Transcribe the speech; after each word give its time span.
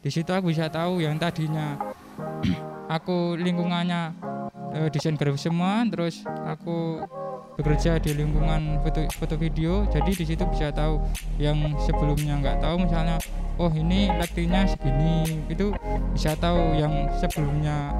di 0.00 0.10
situ 0.12 0.30
aku 0.30 0.52
bisa 0.52 0.68
tahu 0.68 1.02
yang 1.02 1.16
tadinya 1.16 1.78
aku 2.86 3.34
lingkungannya 3.36 4.14
eh, 4.76 4.88
desain 4.92 5.18
grafis 5.18 5.48
semua 5.48 5.82
terus 5.88 6.22
aku 6.46 7.02
bekerja 7.56 7.96
di 7.96 8.12
lingkungan 8.12 8.84
foto 8.84 9.08
foto 9.16 9.34
video. 9.40 9.88
Jadi 9.88 10.12
di 10.12 10.24
situ 10.28 10.44
bisa 10.52 10.68
tahu 10.70 11.00
yang 11.40 11.56
sebelumnya 11.80 12.36
nggak 12.38 12.60
tahu 12.60 12.84
misalnya 12.84 13.16
oh 13.56 13.72
ini 13.72 14.12
lightingnya 14.12 14.68
segini. 14.68 15.40
Itu 15.48 15.72
bisa 16.12 16.36
tahu 16.36 16.76
yang 16.76 17.08
sebelumnya 17.16 17.96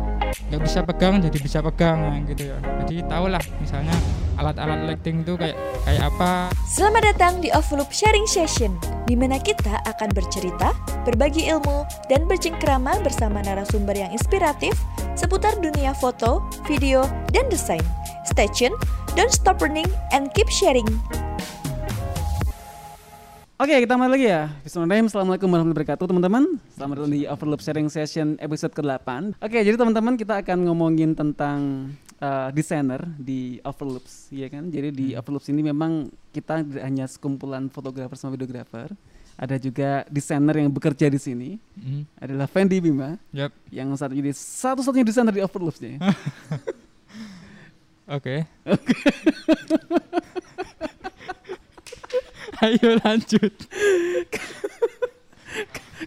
nggak 0.52 0.62
bisa 0.62 0.84
pegang 0.84 1.24
jadi 1.24 1.38
bisa 1.40 1.58
pegang 1.64 2.28
gitu 2.28 2.52
ya. 2.52 2.56
Jadi 2.84 2.96
tahulah 3.08 3.40
misalnya 3.58 3.96
alat-alat 4.36 4.92
lighting 4.92 5.24
itu 5.24 5.32
kayak 5.40 5.56
kayak 5.86 6.10
apa 6.10 6.50
Selamat 6.66 7.14
datang 7.14 7.38
di 7.40 7.48
Overloop 7.54 7.88
Sharing 7.88 8.26
Session, 8.28 8.76
di 9.08 9.16
mana 9.16 9.40
kita 9.40 9.80
akan 9.86 10.12
bercerita, 10.12 10.76
berbagi 11.08 11.48
ilmu, 11.48 11.88
dan 12.10 12.28
bercengkrama 12.28 13.00
bersama 13.00 13.40
narasumber 13.40 13.96
yang 13.96 14.12
inspiratif 14.12 14.76
seputar 15.16 15.56
dunia 15.56 15.96
foto, 15.96 16.44
video, 16.68 17.06
dan 17.32 17.48
desain. 17.48 17.80
Stay 18.28 18.50
tune, 18.52 18.76
don't 19.16 19.32
stop 19.32 19.62
learning, 19.64 19.88
and 20.12 20.28
keep 20.36 20.50
sharing. 20.52 20.84
Oke, 23.56 23.72
kita 23.72 23.96
kembali 23.96 24.12
lagi 24.12 24.28
ya. 24.28 24.52
Bismillahirrahmanirrahim. 24.68 25.08
Assalamualaikum 25.08 25.48
warahmatullahi 25.48 25.80
wabarakatuh, 25.80 26.06
teman-teman. 26.12 26.44
Selamat 26.76 26.94
datang 27.00 27.12
di 27.16 27.20
Overloop 27.24 27.60
Sharing 27.64 27.88
Session 27.88 28.36
episode 28.36 28.76
ke-8. 28.76 29.40
Oke, 29.40 29.64
jadi 29.64 29.80
teman-teman 29.80 30.20
kita 30.20 30.44
akan 30.44 30.68
ngomongin 30.68 31.16
tentang 31.16 31.88
uh, 32.20 32.48
desainer 32.52 33.02
di 33.16 33.60
Overloops, 33.64 34.30
ya 34.32 34.48
kan? 34.48 34.68
Jadi 34.68 34.88
di 34.92 35.06
Overloops 35.16 35.48
ini 35.52 35.62
memang 35.66 36.08
kita 36.32 36.62
tidak 36.62 36.84
hanya 36.84 37.04
sekumpulan 37.08 37.68
fotografer 37.68 38.16
sama 38.16 38.36
videografer. 38.36 38.92
Ada 39.36 39.60
juga 39.60 40.08
desainer 40.08 40.64
yang 40.64 40.72
bekerja 40.72 41.12
di 41.12 41.20
sini. 41.20 41.50
Hmm, 41.76 42.08
Adalah 42.16 42.48
Fendi 42.48 42.80
Bima 42.80 43.20
yap 43.36 43.52
yang 43.68 43.92
saat 43.92 44.16
ini 44.16 44.32
satu-satunya 44.32 45.04
desainer 45.04 45.34
di 45.36 45.44
Overloops 45.44 45.80
nih. 45.84 46.00
oke 48.06 48.46
ayo 52.64 52.88
lanjut 53.02 53.54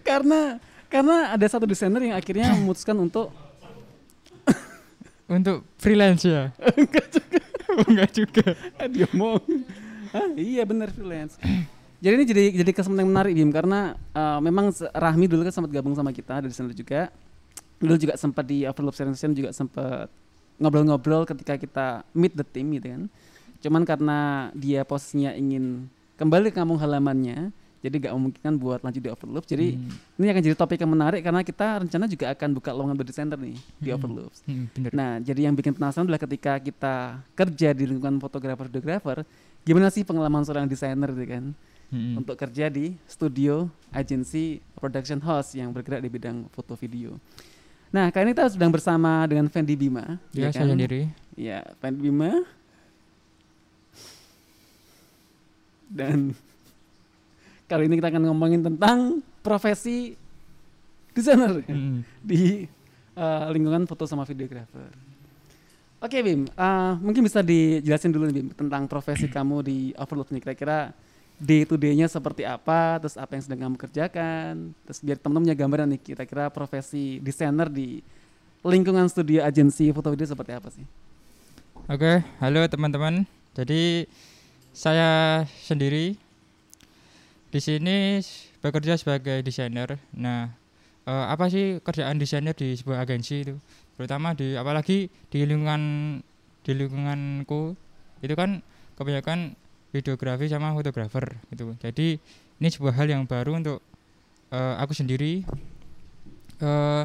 karena 0.08 0.64
karena 0.88 1.36
ada 1.36 1.46
satu 1.46 1.68
desainer 1.68 2.02
yang 2.02 2.16
akhirnya 2.18 2.56
memutuskan 2.56 2.96
untuk 2.98 3.30
untuk 5.30 5.64
freelance 5.78 6.26
ya? 6.26 6.50
Oh, 7.70 7.86
enggak 7.86 8.12
juga. 8.12 8.58
Dia 8.94 9.08
mau 9.14 9.38
Hah, 10.10 10.34
iya 10.34 10.66
benar 10.66 10.90
freelance. 10.90 11.38
Jadi 12.02 12.14
ini 12.18 12.26
jadi 12.26 12.44
jadi 12.66 12.72
kesempatan 12.74 13.06
yang 13.06 13.12
menarik 13.14 13.34
Bim 13.38 13.54
karena 13.54 13.94
uh, 14.16 14.42
memang 14.42 14.74
Rahmi 14.90 15.30
dulu 15.30 15.46
kan 15.46 15.54
sempat 15.54 15.70
gabung 15.70 15.94
sama 15.94 16.10
kita 16.10 16.42
dari 16.42 16.50
sana 16.50 16.74
juga. 16.74 17.14
Dulu 17.78 17.94
juga 17.94 18.18
sempat 18.18 18.44
di 18.50 18.66
Overloop 18.66 18.98
Session 18.98 19.38
juga 19.38 19.54
sempat 19.54 20.10
ngobrol-ngobrol 20.58 21.30
ketika 21.30 21.56
kita 21.56 21.88
meet 22.18 22.34
the 22.34 22.42
team 22.42 22.74
gitu 22.74 22.90
kan. 22.90 23.04
Cuman 23.62 23.82
karena 23.86 24.50
dia 24.58 24.82
posisinya 24.82 25.38
ingin 25.38 25.86
kembali 26.18 26.50
ke 26.50 26.58
kampung 26.58 26.82
halamannya 26.82 27.54
jadi 27.80 27.96
gak 27.96 28.14
memungkinkan 28.14 28.54
buat 28.56 28.80
lanjut 28.80 29.00
di 29.00 29.08
Overloop 29.08 29.46
jadi 29.46 29.74
Hmm, 29.74 30.20
ini 30.20 30.28
akan 30.28 30.42
jadi 30.44 30.56
topik 30.56 30.78
yang 30.78 30.92
menarik 30.92 31.22
karena 31.22 31.42
kita 31.42 31.68
rencana 31.80 32.06
juga 32.06 32.26
akan 32.30 32.50
buka 32.52 32.70
lowongan 32.72 32.98
berdesainer 32.98 33.40
nih 33.40 33.56
di 33.78 33.88
Hmm. 33.88 33.96
Overloop 33.96 34.32
hmm, 34.44 34.66
bener 34.76 34.92
Nah, 34.92 35.12
jadi 35.20 35.48
yang 35.48 35.56
bikin 35.56 35.72
penasaran 35.72 36.04
adalah 36.04 36.20
ketika 36.20 36.54
kita 36.58 36.96
kerja 37.34 37.70
di 37.72 37.84
lingkungan 37.86 38.20
fotografer-videografer, 38.20 39.24
gimana 39.62 39.88
sih 39.88 40.04
pengalaman 40.04 40.44
seorang 40.44 40.66
desainer 40.66 41.08
gitu 41.12 41.28
kan 41.28 41.46
Hmm, 41.90 42.22
untuk 42.22 42.38
kerja 42.38 42.70
di 42.70 42.94
studio, 43.10 43.66
agensi, 43.90 44.62
production 44.78 45.18
house 45.20 45.58
yang 45.58 45.74
bergerak 45.74 46.06
di 46.06 46.10
bidang 46.10 46.46
foto 46.54 46.78
video. 46.78 47.18
Nah, 47.90 48.14
kali 48.14 48.30
ini 48.30 48.38
kita 48.38 48.46
sedang 48.46 48.70
bersama 48.70 49.26
dengan 49.26 49.50
Fendi 49.50 49.74
Bima. 49.74 50.22
ya 50.30 50.46
ya 50.46 50.50
saya 50.54 50.70
kan? 50.70 50.78
sendiri 50.78 51.10
Ya, 51.34 51.66
Fendi 51.82 52.06
Bima. 52.06 52.46
Dan 55.90 56.38
kali 57.70 57.86
ini 57.86 58.02
kita 58.02 58.10
akan 58.10 58.24
ngomongin 58.34 58.66
tentang 58.66 59.22
profesi 59.46 60.18
desainer 61.14 61.62
Hmm, 61.70 62.02
di 62.26 62.66
uh, 63.14 63.46
lingkungan 63.54 63.86
foto 63.86 64.10
sama 64.10 64.26
videografer. 64.26 64.90
Oke 66.00 66.18
Bim, 66.24 66.48
uh, 66.56 66.96
mungkin 66.98 67.22
bisa 67.22 67.46
dijelasin 67.46 68.10
dulu 68.10 68.26
nih 68.32 68.36
Bim 68.42 68.48
tentang 68.58 68.90
profesi 68.90 69.30
kamu 69.36 69.62
di 69.62 69.78
Overlook 69.94 70.34
nih 70.34 70.42
kira-kira 70.42 70.96
day 71.40 71.64
to 71.64 71.80
day-nya 71.80 72.10
seperti 72.10 72.44
apa, 72.44 73.00
terus 73.00 73.16
apa 73.16 73.32
yang 73.38 73.44
sedang 73.46 73.60
kamu 73.70 73.76
kerjakan, 73.80 74.76
terus 74.84 75.00
biar 75.00 75.16
teman-teman 75.22 75.46
punya 75.48 75.58
gambaran 75.60 75.88
nih 75.96 76.02
kira-kira 76.02 76.52
profesi 76.52 77.22
desainer 77.24 77.72
di 77.72 78.04
lingkungan 78.60 79.08
studio 79.08 79.40
agensi 79.46 79.88
foto 79.96 80.12
video 80.12 80.28
seperti 80.28 80.52
apa 80.52 80.68
sih? 80.74 80.84
Oke, 81.88 82.28
halo 82.44 82.68
teman-teman. 82.68 83.24
Jadi 83.56 84.04
saya 84.76 85.44
sendiri 85.64 86.16
di 87.50 87.60
sini 87.60 88.22
bekerja 88.62 88.98
sebagai 88.98 89.42
desainer. 89.42 89.98
Nah, 90.14 90.54
eh, 91.10 91.26
apa 91.30 91.50
sih 91.50 91.82
kerjaan 91.82 92.22
desainer 92.22 92.54
di 92.54 92.78
sebuah 92.78 93.06
agensi 93.06 93.42
itu? 93.42 93.56
Terutama 93.98 94.38
di 94.38 94.54
apalagi 94.56 95.10
di 95.34 95.40
lingkungan 95.44 95.82
di 96.62 96.72
lingkunganku 96.78 97.74
itu 98.22 98.34
kan 98.38 98.62
kebanyakan 98.96 99.58
videografi 99.90 100.46
sama 100.46 100.78
fotografer 100.78 101.42
gitu. 101.50 101.74
Jadi 101.82 102.22
ini 102.62 102.68
sebuah 102.70 102.94
hal 102.94 103.08
yang 103.10 103.24
baru 103.26 103.58
untuk 103.58 103.82
eh, 104.54 104.76
aku 104.78 104.94
sendiri. 104.94 105.42
eh 106.60 107.04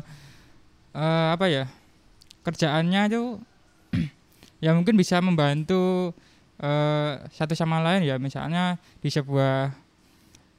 eh, 0.95 1.29
apa 1.33 1.47
ya? 1.49 1.65
Kerjaannya 2.45 3.01
itu 3.09 3.41
ya 4.65 4.77
mungkin 4.77 5.01
bisa 5.01 5.25
membantu 5.25 6.13
eh, 6.61 7.13
satu 7.33 7.57
sama 7.57 7.81
lain 7.81 8.05
ya 8.05 8.21
misalnya 8.21 8.77
di 9.01 9.09
sebuah 9.09 9.84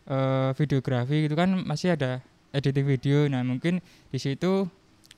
eh, 0.10 0.50
videografi 0.58 1.26
itu 1.30 1.36
kan 1.36 1.54
masih 1.66 1.94
ada 1.98 2.22
editing 2.56 2.88
video. 2.88 3.28
Nah 3.28 3.44
mungkin 3.44 3.84
di 4.10 4.20
situ 4.22 4.70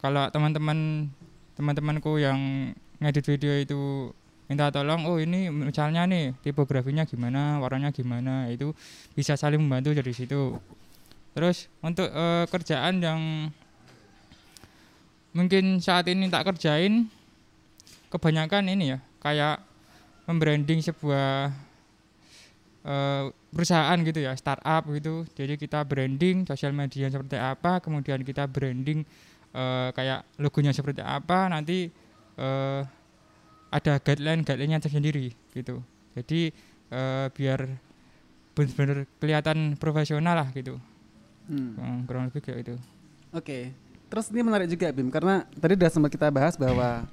kalau 0.02 0.30
teman-teman 0.34 1.09
teman-temanku 1.58 2.22
yang 2.22 2.72
ngedit 3.02 3.25
video 3.25 3.53
itu 3.58 3.80
minta 4.48 4.72
tolong 4.72 5.03
oh 5.03 5.20
ini 5.20 5.52
misalnya 5.52 6.08
nih 6.08 6.31
tipografinya 6.40 7.03
gimana 7.03 7.59
warnanya 7.59 7.92
gimana 7.92 8.48
itu 8.48 8.72
bisa 9.14 9.36
saling 9.36 9.59
membantu 9.59 9.92
dari 9.94 10.14
situ. 10.16 10.58
Terus 11.38 11.69
untuk 11.84 12.09
eh, 12.09 12.46
kerjaan 12.50 13.04
yang 13.04 13.22
mungkin 15.36 15.78
saat 15.78 16.09
ini 16.09 16.31
tak 16.34 16.50
kerjain 16.50 17.12
kebanyakan 18.09 18.72
ini 18.74 18.96
ya 18.96 19.00
kayak 19.22 19.62
membranding 20.25 20.81
sebuah 20.81 21.54
eh, 22.88 23.24
perusahaan 23.52 24.00
gitu 24.00 24.24
ya 24.24 24.31
startup 24.40 24.88
gitu. 24.96 25.28
Jadi 25.36 25.59
kita 25.59 25.84
branding 25.84 26.48
sosial 26.48 26.72
media 26.72 27.12
seperti 27.12 27.36
apa 27.36 27.84
kemudian 27.84 28.24
kita 28.24 28.48
branding 28.48 29.03
eh, 29.52 29.90
kayak 29.92 30.24
logonya 30.40 30.72
seperti 30.72 31.03
apa 31.03 31.52
nanti 31.52 31.92
eh, 32.40 32.81
ada 33.68 33.94
guideline 34.00 34.48
guideline 34.48 34.80
tersendiri 34.80 35.36
gitu. 35.52 35.84
Jadi 36.16 36.56
eh, 36.90 37.28
biar 37.36 37.59
benar-benar 38.56 39.06
kelihatan 39.19 39.75
profesional 39.75 40.40
lah 40.40 40.50
gitu. 40.56 40.80
Hmm. 41.52 41.75
Eh, 41.75 42.00
kurang 42.08 42.28
lebih 42.31 42.44
kayak 42.44 42.59
itu 42.68 42.75
Oke, 43.36 43.75
terus 44.08 44.31
ini 44.31 44.40
menarik 44.40 44.72
juga 44.72 44.88
Bim 44.96 45.12
karena 45.12 45.44
tadi 45.59 45.75
udah 45.75 45.92
sempat 45.92 46.12
kita 46.16 46.31
bahas 46.31 46.56
bahwa 46.56 47.04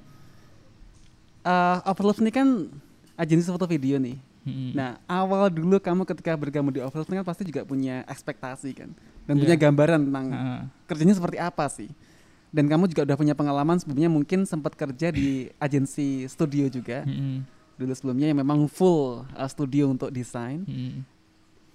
uh, 1.43 1.89
Overlook 1.91 2.23
ini 2.23 2.31
kan 2.31 2.71
agensi 3.19 3.51
foto 3.51 3.67
video 3.67 3.99
nih. 3.99 4.15
Mm-mm. 4.45 4.77
Nah, 4.77 5.01
awal 5.09 5.49
dulu 5.49 5.81
kamu 5.81 6.05
ketika 6.05 6.37
bergabung 6.37 6.69
di 6.69 6.77
Overlook 6.77 7.09
kan 7.09 7.25
pasti 7.25 7.43
juga 7.43 7.65
punya 7.65 8.05
ekspektasi 8.05 8.71
kan 8.71 8.93
dan 9.25 9.33
Iya. 9.35 9.41
punya 9.41 9.55
gambaran 9.57 9.99
tentang 10.05 10.25
Heeh. 10.29 10.61
kerjanya 10.85 11.15
seperti 11.17 11.37
apa 11.41 11.65
sih. 11.65 11.89
Dan 12.53 12.69
kamu 12.69 12.87
juga 12.87 13.03
udah 13.03 13.17
punya 13.17 13.33
pengalaman 13.33 13.75
sebelumnya 13.75 14.07
mungkin 14.07 14.45
sempat 14.45 14.77
kerja 14.77 15.09
di 15.09 15.49
agensi 15.57 16.23
studio 16.25 16.69
juga 16.69 17.03
Mm-mm. 17.03 17.43
dulu 17.75 17.91
sebelumnya 17.91 18.31
yang 18.31 18.39
memang 18.39 18.69
full 18.69 19.27
uh, 19.33 19.49
studio 19.49 19.89
untuk 19.89 20.07
desain. 20.07 20.63
Mm-mm. 20.63 21.03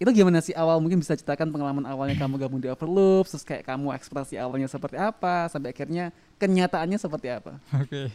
Itu 0.00 0.08
gimana 0.16 0.40
sih 0.40 0.56
awal 0.56 0.80
mungkin 0.80 0.96
bisa 0.96 1.12
ceritakan 1.12 1.52
pengalaman 1.52 1.84
awalnya 1.84 2.16
kamu 2.16 2.40
gabung 2.40 2.56
di 2.56 2.72
Overloop, 2.72 3.28
terus 3.28 3.44
kayak 3.44 3.68
kamu 3.68 3.92
ekspektasi 3.92 4.40
awalnya 4.40 4.64
seperti 4.64 4.96
apa 4.96 5.44
sampai 5.52 5.76
akhirnya 5.76 6.08
kenyataannya 6.40 6.96
seperti 6.96 7.28
apa? 7.28 7.60
Oke. 7.84 8.08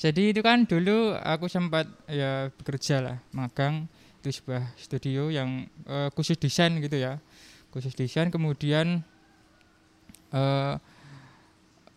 Jadi 0.00 0.32
itu 0.32 0.40
kan 0.40 0.64
dulu 0.64 1.12
aku 1.12 1.44
sempat 1.44 1.84
ya 2.08 2.48
bekerja 2.56 3.04
lah, 3.04 3.16
magang 3.36 3.84
di 4.24 4.32
sebuah 4.32 4.72
studio 4.80 5.28
yang 5.28 5.68
eh, 5.84 6.08
khusus 6.16 6.40
desain 6.40 6.72
gitu 6.80 6.96
ya. 6.96 7.20
Khusus 7.68 7.92
desain 7.92 8.32
kemudian 8.32 9.04
eh 10.32 10.74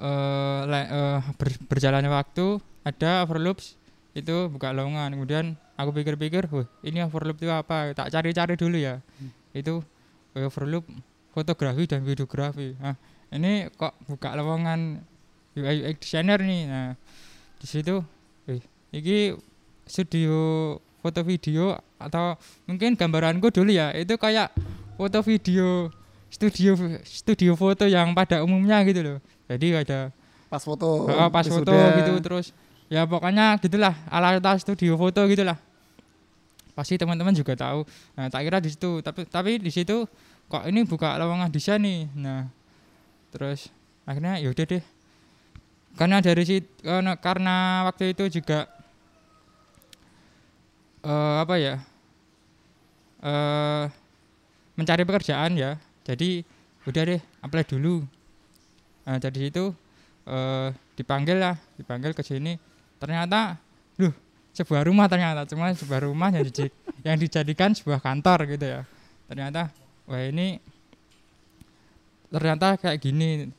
eh, 0.04 0.62
la- 0.68 0.90
eh, 0.92 1.20
ber- 1.40 1.64
berjalannya 1.72 2.12
waktu 2.12 2.60
ada 2.84 3.24
overloops 3.24 3.80
itu 4.12 4.52
buka 4.52 4.76
lowongan. 4.76 5.16
Kemudian 5.16 5.46
aku 5.80 5.96
pikir-pikir, 5.96 6.52
wah 6.52 6.68
ini 6.84 7.08
overloop 7.08 7.40
itu 7.40 7.50
apa? 7.56 7.96
Tak 7.96 8.12
cari-cari 8.12 8.60
dulu 8.60 8.78
ya. 8.84 9.00
Itu 9.56 9.80
eh, 10.36 10.44
overloop 10.44 10.84
fotografi 11.32 11.88
dan 11.88 12.04
videografi. 12.04 12.76
Nah, 12.84 13.00
ini 13.32 13.72
kok 13.80 13.96
buka 14.12 14.36
lowongan 14.36 15.02
UI 15.54 15.86
UX 15.86 15.98
designer 16.02 16.42
nih 16.42 16.66
nah 16.66 16.98
di 17.64 17.68
situ. 17.72 18.04
Eh 18.44 18.60
ini 18.92 19.40
studio 19.88 20.36
foto 21.00 21.24
video 21.24 21.80
atau 21.96 22.36
mungkin 22.68 23.00
gambaranku 23.00 23.48
dulu 23.56 23.72
ya 23.72 23.96
itu 23.96 24.20
kayak 24.20 24.52
foto 25.00 25.20
video 25.24 25.88
studio 26.28 26.76
studio 27.08 27.52
foto 27.56 27.88
yang 27.88 28.12
pada 28.12 28.44
umumnya 28.44 28.84
gitu 28.84 29.00
loh. 29.00 29.18
Jadi 29.48 29.80
ada 29.80 30.12
Pas 30.52 30.62
foto. 30.62 31.08
uh, 31.08 31.32
pas 31.32 31.48
foto 31.48 31.72
gitu 31.72 32.14
terus 32.22 32.52
ya 32.92 33.08
pokoknya 33.08 33.58
gitulah 33.64 33.96
ala 34.12 34.38
ala 34.38 34.60
studio 34.60 35.00
foto 35.00 35.24
gitulah. 35.32 35.56
Pasti 36.76 37.00
teman-teman 37.00 37.32
juga 37.32 37.56
tahu. 37.56 37.88
Nah 38.20 38.28
tak 38.28 38.44
kira 38.44 38.60
di 38.60 38.70
situ 38.70 39.00
tapi 39.00 39.24
tapi 39.24 39.58
di 39.64 39.72
situ 39.72 40.04
kok 40.52 40.68
ini 40.68 40.84
buka 40.84 41.16
lowongan 41.16 41.48
desain 41.50 41.80
nih. 41.80 42.12
Nah 42.14 42.52
terus 43.32 43.72
akhirnya 44.04 44.38
yaudah 44.44 44.68
deh 44.68 44.84
karena 45.94 46.18
dari 46.26 46.44
situ 46.44 46.70
karena, 47.22 47.86
waktu 47.86 48.18
itu 48.18 48.42
juga 48.42 48.66
eh 51.04 51.36
apa 51.44 51.56
ya 51.60 51.76
eh 53.24 53.86
mencari 54.74 55.04
pekerjaan 55.06 55.54
ya. 55.54 55.78
Jadi 56.04 56.44
udah 56.90 57.04
deh 57.08 57.22
apply 57.46 57.64
dulu. 57.68 58.04
Nah 59.06 59.18
dari 59.22 59.48
situ 59.48 59.72
eh 60.26 60.70
dipanggil 60.98 61.38
lah 61.38 61.56
dipanggil 61.78 62.18
ke 62.18 62.26
sini. 62.26 62.58
Ternyata 62.98 63.60
loh 64.02 64.14
sebuah 64.56 64.90
rumah 64.90 65.06
ternyata. 65.06 65.46
Cuma 65.46 65.72
sebuah 65.76 66.10
rumah 66.10 66.34
yang, 66.34 66.48
dij- 66.50 66.74
yang 67.08 67.18
dijadikan 67.22 67.76
sebuah 67.78 68.02
kantor 68.02 68.50
gitu 68.50 68.66
ya. 68.66 68.82
Ternyata 69.30 69.70
wah 70.10 70.24
ini 70.26 70.58
ternyata 72.34 72.82
kayak 72.82 72.98
gini 72.98 73.54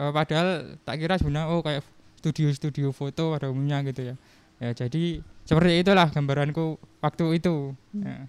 Eh, 0.00 0.12
padahal 0.12 0.80
tak 0.88 0.96
kira 1.04 1.20
sebenarnya 1.20 1.52
oh 1.52 1.60
kayak 1.60 1.84
studio-studio 2.24 2.94
foto 2.96 3.36
pada 3.36 3.50
umumnya 3.52 3.82
gitu 3.84 4.14
ya 4.14 4.16
ya 4.62 4.70
jadi 4.72 5.20
seperti 5.42 5.82
itulah 5.82 6.06
gambaranku 6.06 6.78
waktu 7.02 7.24
itu 7.42 7.74
ya. 7.98 8.24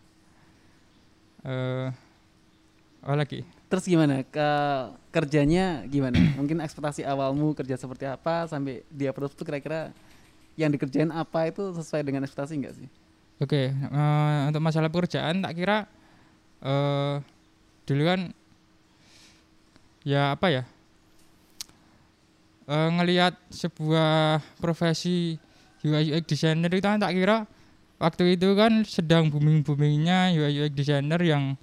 Eh, 1.45 1.87
apa 3.03 3.15
lagi 3.19 3.43
Terus 3.73 3.89
gimana? 3.89 4.21
Ke 4.21 4.49
kerjanya 5.09 5.81
gimana? 5.89 6.13
Mungkin 6.37 6.61
ekspektasi 6.61 7.01
awalmu 7.09 7.57
kerja 7.57 7.73
seperti 7.73 8.05
apa 8.05 8.45
sampai 8.45 8.85
dia 8.93 9.09
approve 9.09 9.33
tuh 9.33 9.41
kira-kira 9.49 9.89
yang 10.53 10.69
dikerjain 10.69 11.09
apa 11.09 11.49
itu 11.49 11.73
sesuai 11.73 12.05
dengan 12.05 12.21
ekspektasi 12.21 12.53
enggak 12.53 12.77
sih? 12.77 12.85
Oke, 13.41 13.73
eh, 13.73 14.37
untuk 14.45 14.61
masalah 14.61 14.93
pekerjaan 14.93 15.41
tak 15.41 15.53
kira 15.57 15.77
eh 16.61 17.17
dulu 17.89 18.03
kan 18.05 18.19
ya 20.05 20.37
apa 20.37 20.47
ya? 20.53 20.63
Eh 22.63 22.89
ngelihat 22.95 23.35
sebuah 23.51 24.39
profesi 24.59 25.35
UI 25.83 26.15
UX 26.15 26.23
designer 26.27 26.71
itu 26.71 26.83
kan 26.87 26.99
tak 27.01 27.11
kira 27.11 27.43
waktu 27.99 28.39
itu 28.39 28.55
kan 28.55 28.87
sedang 28.87 29.27
booming 29.27 29.63
boomingnya 29.67 30.31
UI 30.31 30.63
UX 30.63 30.71
designer 30.71 31.19
yang 31.19 31.59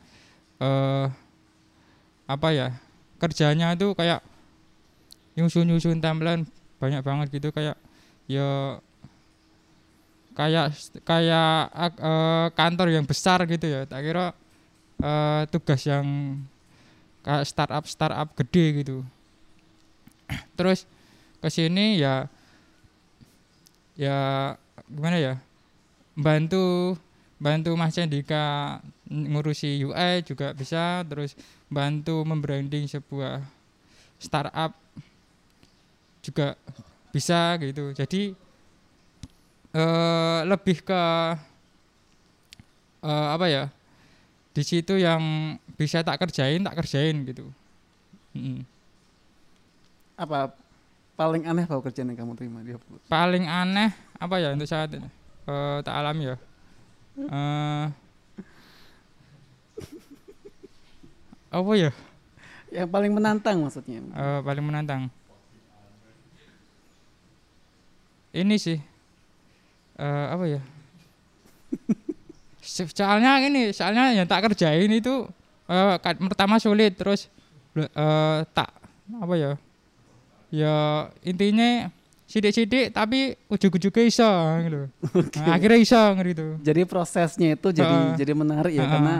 eh 0.60 1.06
apa 2.28 2.48
ya 2.52 2.68
kerjanya 3.16 3.72
itu 3.74 3.90
kayak 3.96 4.20
nyusun 5.34 5.66
nyusun 5.66 5.98
timeline 6.04 6.44
banyak 6.80 7.00
banget 7.00 7.26
gitu 7.32 7.48
kayak 7.50 7.76
ya 8.28 8.78
kayak 10.36 10.72
kayak 11.04 11.68
ak- 11.74 12.00
eh, 12.00 12.46
kantor 12.54 12.88
yang 12.94 13.04
besar 13.04 13.42
gitu 13.44 13.66
ya. 13.66 13.84
Tak 13.84 14.00
kira 14.00 14.32
eh, 15.02 15.42
tugas 15.52 15.80
yang 15.88 16.38
kayak 17.24 17.44
startup 17.48 17.84
startup 17.84 18.28
gede 18.36 18.84
gitu 18.84 19.04
terus 20.58 20.86
ke 21.40 21.48
sini 21.48 22.00
ya 22.00 22.28
ya 23.96 24.18
gimana 24.88 25.16
ya 25.20 25.34
bantu 26.16 26.96
bantu 27.40 27.72
Mas 27.76 27.96
Cendika 27.96 28.78
ngurusi 29.08 29.80
UI 29.84 30.22
juga 30.22 30.52
bisa 30.52 31.02
terus 31.08 31.32
bantu 31.72 32.22
membranding 32.22 32.84
sebuah 32.86 33.40
startup 34.20 34.76
juga 36.20 36.54
bisa 37.10 37.56
gitu 37.58 37.96
jadi 37.96 38.36
eh 39.70 40.40
lebih 40.44 40.84
ke 40.84 41.02
eh 43.00 43.28
apa 43.34 43.46
ya 43.48 43.64
di 44.52 44.62
situ 44.66 45.00
yang 45.00 45.56
bisa 45.80 46.04
tak 46.04 46.20
kerjain 46.20 46.60
tak 46.60 46.76
kerjain 46.84 47.24
gitu 47.24 47.48
Mm. 48.30 48.62
Apa 50.20 50.52
paling 51.16 51.48
aneh 51.48 51.64
apa 51.64 51.80
kerjaan 51.80 52.12
yang 52.12 52.18
kamu 52.20 52.32
terima 52.36 52.60
di 52.60 52.76
Upload? 52.76 53.00
paling 53.08 53.44
aneh 53.44 53.88
apa 54.16 54.36
ya 54.36 54.52
untuk 54.52 54.68
saat 54.68 54.92
ini? 54.92 55.08
Eh, 55.48 55.78
tak 55.80 55.94
alami 55.96 56.28
ya? 56.28 56.36
Eh, 57.16 57.84
apa 61.50 61.72
ya? 61.74 61.90
Yang 62.70 62.88
paling 62.88 63.12
menantang 63.12 63.56
maksudnya. 63.64 63.98
Eh, 64.00 64.40
paling 64.44 64.64
menantang. 64.64 65.08
Ini 68.30 68.56
sih. 68.56 68.78
Eh 69.96 70.26
apa 70.30 70.44
ya? 70.46 70.60
Soalnya 72.94 73.40
ini 73.42 73.72
soalnya 73.72 74.12
yang 74.14 74.28
tak 74.28 74.46
kerjain 74.46 74.92
itu 74.92 75.26
eh, 75.66 75.96
ka- 75.98 76.20
pertama 76.28 76.60
sulit 76.60 76.92
terus 76.94 77.26
eh, 77.74 78.38
tak 78.52 78.70
apa 79.10 79.34
ya 79.34 79.52
ya 80.50 80.76
intinya 81.22 81.88
sidik-sidik 82.26 82.90
tapi 82.90 83.34
ujung-ujungnya 83.46 84.02
iso 84.04 84.30
gitu 84.62 84.80
Nah, 85.40 85.54
akhirnya 85.54 85.78
iso 85.78 86.02
gitu 86.20 86.46
Jadi 86.60 86.80
prosesnya 86.84 87.54
itu 87.54 87.68
jadi 87.70 87.90
Heeh. 87.90 88.16
jadi 88.18 88.32
menarik 88.32 88.70
ya 88.70 88.82
Heeh. 88.82 88.90
karena 88.90 89.16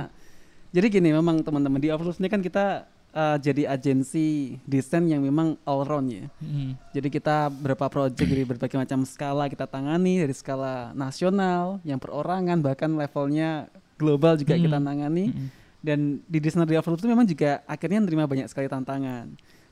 jadi 0.70 0.86
gini 0.86 1.10
memang 1.10 1.42
teman-teman 1.42 1.82
di 1.82 1.90
Upload 1.90 2.18
ini 2.18 2.30
kan 2.30 2.38
kita 2.38 2.86
eh, 3.10 3.36
jadi 3.42 3.66
agensi 3.68 4.54
desain 4.62 5.02
yang 5.02 5.18
memang 5.18 5.58
all 5.66 5.82
round 5.82 6.06
ya. 6.06 6.30
Mm. 6.38 6.78
Jadi 6.94 7.08
kita 7.10 7.50
berapa 7.50 7.90
project 7.90 8.22
dari 8.22 8.46
berbagai 8.46 8.78
macam 8.78 9.02
skala 9.02 9.50
kita 9.50 9.66
tangani 9.66 10.22
dari 10.22 10.30
skala 10.30 10.94
nasional, 10.94 11.82
yang 11.82 11.98
perorangan 11.98 12.62
bahkan 12.62 12.94
levelnya 12.94 13.66
global 13.98 14.38
juga 14.38 14.54
kita 14.54 14.78
Hmm. 14.78 14.86
tangani. 14.86 15.34
Mm-mm. 15.34 15.48
Dan 15.82 15.98
di 16.22 16.38
desainer 16.38 16.70
develop 16.70 16.94
itu 16.94 17.10
memang 17.10 17.26
juga 17.26 17.66
akhirnya 17.66 17.98
nerima 17.98 18.30
banyak 18.30 18.46
sekali 18.46 18.70
tantangan. 18.70 19.26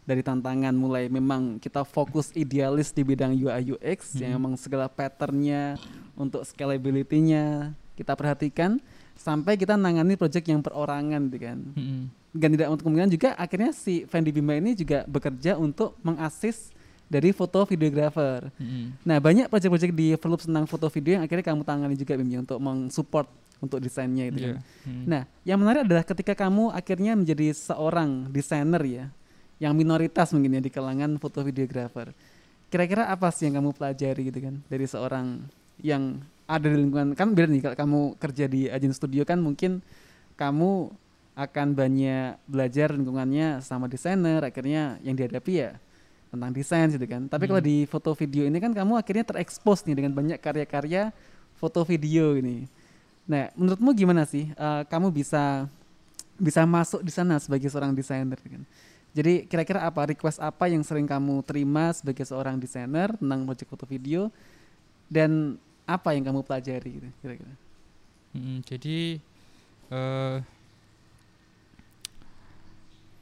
Dari 0.09 0.25
tantangan 0.25 0.73
mulai 0.73 1.13
memang 1.13 1.61
kita 1.61 1.85
fokus 1.85 2.33
idealis 2.33 2.89
di 2.91 3.05
bidang 3.05 3.37
UI 3.37 3.77
UX 3.77 4.17
yang 4.17 4.33
Hmm. 4.33 4.37
memang 4.41 4.53
segala 4.57 4.89
patternnya 4.89 5.77
untuk 6.17 6.41
scalability-nya 6.43 7.77
kita 7.93 8.17
perhatikan 8.17 8.81
sampai 9.13 9.55
kita 9.55 9.77
nangani 9.77 10.17
project 10.17 10.47
yang 10.47 10.63
perorangan 10.63 11.29
gitu 11.29 11.39
kan 11.43 11.59
Mm-mm. 11.75 12.07
dan 12.31 12.49
tidak 12.55 12.69
untuk 12.71 12.87
kemungkinan 12.87 13.11
juga 13.11 13.29
akhirnya 13.35 13.75
si 13.75 14.07
Fendi 14.07 14.31
Bima 14.31 14.55
ini 14.55 14.73
juga 14.73 15.03
bekerja 15.05 15.59
untuk 15.59 15.99
mengasis 16.01 16.71
dari 17.05 17.35
foto 17.35 17.65
videographer. 17.65 18.49
Mm-mm. 18.57 18.97
Nah 19.03 19.19
banyak 19.19 19.49
proyek-proyek 19.49 19.91
di 19.91 20.15
Verloop 20.15 20.41
tentang 20.41 20.65
foto 20.65 20.87
video 20.89 21.19
yang 21.19 21.25
akhirnya 21.25 21.45
kamu 21.45 21.63
tangani 21.65 21.97
juga 21.97 22.15
Bim 22.15 22.29
ya, 22.29 22.39
untuk 22.41 22.59
mensupport 22.59 23.27
untuk 23.59 23.83
desainnya 23.83 24.31
itu. 24.31 24.39
Iya. 24.39 24.49
kan. 24.55 24.63
Mm. 24.87 25.05
Nah 25.05 25.23
yang 25.43 25.59
menarik 25.59 25.81
adalah 25.83 26.05
ketika 26.07 26.33
kamu 26.33 26.71
akhirnya 26.71 27.13
menjadi 27.13 27.51
seorang 27.51 28.31
desainer 28.31 28.83
ya, 28.87 29.05
yang 29.59 29.75
minoritas 29.75 30.31
mungkin 30.35 30.59
ya 30.59 30.63
di 30.63 30.71
kalangan 30.71 31.19
foto 31.19 31.43
videographer. 31.43 32.15
Kira-kira 32.69 33.11
apa 33.11 33.33
sih 33.33 33.49
yang 33.51 33.63
kamu 33.63 33.75
pelajari 33.75 34.29
gitu 34.31 34.39
kan 34.45 34.55
dari 34.71 34.85
seorang 34.87 35.41
yang 35.83 36.21
ada 36.49 36.67
di 36.69 36.77
lingkungan 36.81 37.13
kan 37.13 37.33
beda 37.33 37.49
nih 37.49 37.63
kalau 37.65 37.77
kamu 37.77 38.01
kerja 38.19 38.45
di 38.49 38.67
agen 38.73 38.93
studio 38.97 39.23
kan 39.25 39.37
mungkin 39.41 39.85
kamu 40.37 40.91
akan 41.39 41.67
banyak 41.77 42.35
belajar 42.51 42.91
lingkungannya 42.91 43.63
sama 43.63 43.87
desainer 43.87 44.43
akhirnya 44.43 44.99
yang 45.07 45.15
dihadapi 45.15 45.53
ya 45.55 45.71
tentang 46.29 46.51
desain 46.51 46.89
gitu 46.91 47.07
kan 47.07 47.31
tapi 47.31 47.47
kalau 47.47 47.63
Hmm. 47.63 47.69
di 47.69 47.77
foto 47.87 48.11
video 48.17 48.43
ini 48.43 48.59
kan 48.59 48.75
kamu 48.75 48.99
akhirnya 48.99 49.25
terekspos 49.29 49.87
nih 49.87 49.97
dengan 50.03 50.13
banyak 50.19 50.39
karya-karya 50.43 51.15
foto 51.57 51.87
video 51.87 52.35
ini 52.35 52.67
nah 53.29 53.53
menurutmu 53.55 53.95
gimana 53.95 54.27
sih 54.27 54.51
eh, 54.51 54.83
kamu 54.89 55.15
bisa 55.15 55.69
bisa 56.37 56.65
masuk 56.67 57.07
di 57.07 57.13
sana 57.13 57.39
sebagai 57.39 57.71
seorang 57.71 57.95
desainer 57.95 58.41
kan 58.41 58.63
jadi 59.17 59.49
kira-kira 59.49 59.85
apa 59.85 60.13
request 60.13 60.39
apa 60.41 60.69
yang 60.69 60.85
sering 60.85 61.09
kamu 61.09 61.41
terima 61.47 61.91
sebagai 61.93 62.25
seorang 62.29 62.61
desainer 62.61 63.13
tentang 63.17 63.45
proyek 63.49 63.69
foto 63.69 63.85
video 63.89 64.29
dan 65.09 65.57
apa 65.89 66.13
yang 66.13 66.29
kamu 66.29 66.45
pelajari 66.45 67.01
gitu 67.01 67.09
kira-kira 67.25 67.69
Mm, 68.37 68.61
jadi 68.61 69.17
eh 69.89 70.37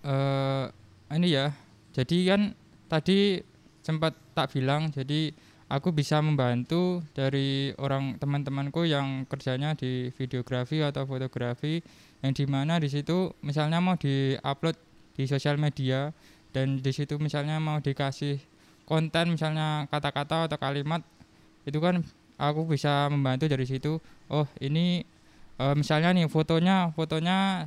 eh 0.06 0.66
ini 1.14 1.28
ya. 1.30 1.54
Jadi 1.94 2.26
kan 2.26 2.52
tadi 2.90 3.40
sempat 3.82 4.18
tak 4.34 4.52
bilang 4.54 4.90
jadi 4.90 5.30
aku 5.70 5.94
bisa 5.94 6.18
membantu 6.22 7.02
dari 7.14 7.70
orang 7.78 8.18
teman-temanku 8.18 8.86
yang 8.86 9.26
kerjanya 9.30 9.74
di 9.78 10.10
videografi 10.14 10.82
atau 10.82 11.06
fotografi 11.06 11.82
yang 12.22 12.34
di 12.34 12.44
mana 12.46 12.78
di 12.78 12.90
situ 12.90 13.34
misalnya 13.42 13.78
mau 13.82 13.94
diupload 13.98 14.78
di 15.16 15.24
sosial 15.24 15.56
media 15.56 16.12
dan 16.52 16.78
di 16.84 16.92
situ 16.92 17.16
misalnya 17.16 17.56
mau 17.56 17.80
dikasih 17.80 18.36
konten 18.84 19.34
misalnya 19.34 19.88
kata-kata 19.90 20.46
atau 20.46 20.58
kalimat 20.60 21.02
itu 21.66 21.80
kan 21.82 22.04
aku 22.38 22.68
bisa 22.68 23.10
membantu 23.10 23.50
dari 23.50 23.66
situ. 23.66 23.98
Oh 24.30 24.46
ini 24.62 25.02
eh, 25.58 25.74
misalnya 25.74 26.14
nih 26.14 26.30
fotonya 26.30 26.92
fotonya 26.94 27.66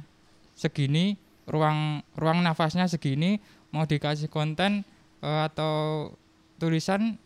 segini 0.55 1.17
ruang 1.49 2.05
ruang 2.15 2.45
nafasnya 2.45 2.85
segini 2.85 3.41
mau 3.73 3.83
dikasih 3.83 4.31
konten 4.31 4.85
eh, 5.25 5.41
atau 5.49 6.09
tulisan 6.61 7.19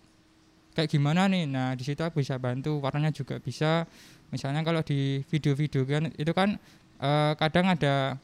kayak 0.74 0.90
gimana 0.90 1.30
nih? 1.30 1.46
Nah 1.46 1.78
di 1.78 1.84
situ 1.86 2.02
aku 2.02 2.26
bisa 2.26 2.42
bantu 2.42 2.82
warnanya 2.82 3.14
juga 3.14 3.38
bisa. 3.38 3.86
Misalnya 4.34 4.66
kalau 4.66 4.82
di 4.82 5.22
video-video 5.30 5.86
kan 5.86 6.10
itu 6.18 6.34
kan 6.34 6.58
eh, 6.98 7.32
kadang 7.38 7.70
ada 7.70 8.18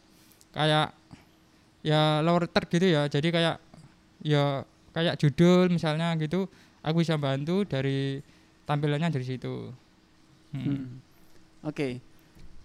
kayak 0.50 0.98
ya 1.90 2.22
lower 2.22 2.46
third 2.46 2.70
gitu 2.70 2.86
ya 2.86 3.10
jadi 3.10 3.28
kayak 3.34 3.56
ya 4.22 4.62
kayak 4.94 5.18
judul 5.18 5.74
misalnya 5.74 6.14
gitu 6.22 6.46
aku 6.86 7.02
bisa 7.02 7.18
bantu 7.18 7.66
dari 7.66 8.22
tampilannya 8.70 9.10
dari 9.10 9.26
situ 9.26 9.74
Hmm. 10.54 10.66
Hmm. 10.66 10.88
Oke. 11.66 12.02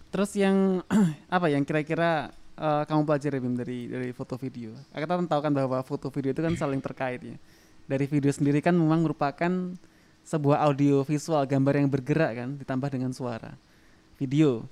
Terus 0.09 0.31
yang 0.39 0.81
apa 1.35 1.47
yang 1.51 1.61
kira-kira 1.67 2.31
eh, 2.57 2.83
kamu 2.87 3.01
pelajari 3.05 3.37
Bim 3.41 3.55
dari 3.57 3.79
dari 3.91 4.09
foto 4.15 4.39
video? 4.39 4.73
Kita 4.93 5.05
kan 5.05 5.27
tahu 5.27 5.41
kan 5.43 5.53
bahwa 5.53 5.79
foto 5.85 6.09
video 6.09 6.31
itu 6.33 6.41
kan 6.41 6.55
saling 6.55 6.81
terkait 6.81 7.21
ya. 7.21 7.37
Dari 7.85 8.05
video 8.09 8.31
sendiri 8.33 8.65
kan 8.65 8.73
memang 8.73 9.05
merupakan 9.05 9.77
sebuah 10.25 10.65
audio 10.65 11.05
visual 11.05 11.45
gambar 11.45 11.85
yang 11.85 11.89
bergerak 11.91 12.31
kan 12.33 12.49
ditambah 12.57 12.89
dengan 12.89 13.13
suara 13.13 13.53
video. 14.17 14.65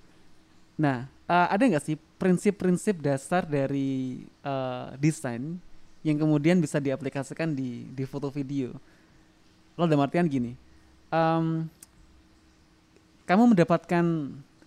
Nah, 0.81 1.05
eh, 1.29 1.47
ada 1.51 1.63
nggak 1.63 1.83
sih 1.83 1.95
prinsip-prinsip 2.19 2.99
dasar 2.99 3.43
dari 3.47 4.23
eh, 4.25 4.87
desain 4.99 5.59
yang 6.03 6.17
kemudian 6.19 6.59
bisa 6.59 6.83
diaplikasikan 6.83 7.55
di 7.55 7.87
di 7.91 8.03
foto 8.03 8.27
video? 8.27 8.75
Lo 9.79 9.89
dalam 9.89 10.05
artian 10.05 10.29
gini, 10.29 10.53
em, 11.09 11.65
kamu 13.23 13.55
mendapatkan 13.55 14.05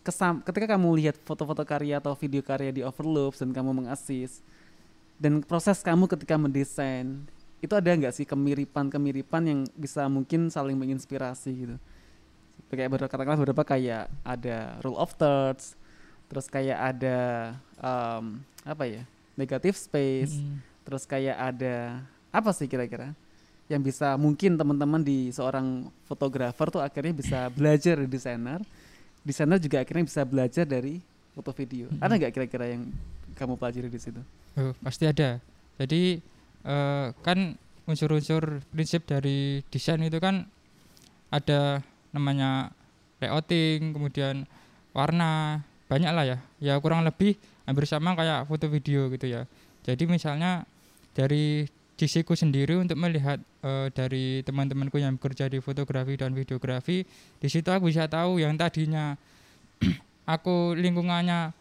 kesam 0.06 0.38
ketika 0.46 0.78
kamu 0.78 1.02
lihat 1.02 1.16
foto-foto 1.26 1.66
karya 1.66 1.98
atau 1.98 2.14
video 2.14 2.38
karya 2.38 2.70
di 2.70 2.82
Overloops 2.86 3.42
dan 3.42 3.50
kamu 3.50 3.82
mengasis 3.82 4.38
dan 5.18 5.42
proses 5.42 5.82
kamu 5.82 6.06
ketika 6.06 6.38
mendesain 6.38 7.26
itu 7.58 7.74
ada 7.74 7.90
nggak 7.90 8.14
sih 8.14 8.22
kemiripan-kemiripan 8.22 9.42
yang 9.42 9.60
bisa 9.74 10.06
mungkin 10.06 10.46
saling 10.46 10.78
menginspirasi 10.78 11.50
gitu 11.66 11.76
kayak 12.70 13.10
katakanlah 13.10 13.38
beberapa 13.42 13.66
kayak 13.66 14.06
ada 14.22 14.78
rule 14.86 14.98
of 14.98 15.10
thirds 15.18 15.74
terus 16.26 16.46
kayak 16.50 16.78
ada 16.96 17.18
em, 17.78 18.40
apa 18.66 18.84
ya 18.86 19.02
negative 19.36 19.76
space. 19.76 20.36
Hmm. 20.38 20.58
terus 20.86 21.02
kayak 21.02 21.34
ada 21.34 21.98
apa 22.30 22.54
sih 22.54 22.70
kira-kira 22.70 23.10
yang 23.66 23.82
bisa 23.82 24.14
mungkin 24.14 24.54
teman-teman 24.54 25.02
di 25.02 25.34
seorang 25.34 25.90
fotografer 26.06 26.70
tuh 26.70 26.78
akhirnya 26.78 27.10
bisa 27.10 27.38
belajar 27.56 27.98
dari 27.98 28.10
desainer. 28.10 28.60
Desainer 29.26 29.58
juga 29.58 29.82
akhirnya 29.82 30.06
bisa 30.06 30.22
belajar 30.22 30.62
dari 30.62 31.02
foto 31.34 31.50
video. 31.50 31.90
Ada 31.98 32.14
nggak 32.14 32.32
kira-kira 32.32 32.70
yang 32.70 32.86
kamu 33.34 33.58
pelajari 33.58 33.90
di 33.90 33.98
situ? 33.98 34.22
Oh, 34.54 34.70
pasti 34.78 35.10
ada. 35.10 35.42
Jadi 35.82 36.22
eh, 36.62 37.06
kan 37.26 37.58
unsur-unsur 37.90 38.62
prinsip 38.70 39.02
dari 39.10 39.66
desain 39.66 39.98
itu 40.02 40.22
kan 40.22 40.46
ada 41.34 41.82
namanya 42.14 42.70
layouting, 43.18 43.92
kemudian 43.92 44.46
warna, 44.94 45.60
banyak 45.86 46.10
lah 46.12 46.24
ya. 46.26 46.38
Ya 46.58 46.74
kurang 46.82 47.06
lebih 47.06 47.38
hampir 47.66 47.86
sama 47.86 48.14
kayak 48.14 48.46
foto 48.46 48.66
video 48.70 49.10
gitu 49.10 49.26
ya. 49.26 49.46
Jadi 49.86 50.04
misalnya 50.10 50.66
dari 51.14 51.66
sisiku 51.96 52.36
sendiri 52.36 52.76
untuk 52.76 53.00
melihat 53.00 53.40
eh, 53.64 53.88
dari 53.94 54.44
teman-temanku 54.44 55.00
yang 55.00 55.16
bekerja 55.16 55.48
di 55.48 55.64
fotografi 55.64 56.20
dan 56.20 56.36
videografi, 56.36 57.08
di 57.40 57.48
situ 57.48 57.72
aku 57.72 57.88
bisa 57.88 58.04
tahu 58.04 58.36
yang 58.42 58.54
tadinya 58.60 59.16
aku 60.34 60.76
lingkungannya 60.76 61.56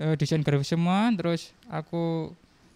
eh, 0.00 0.14
desain 0.16 0.40
grafis 0.40 0.72
semua 0.72 1.12
terus 1.12 1.52
aku 1.68 2.32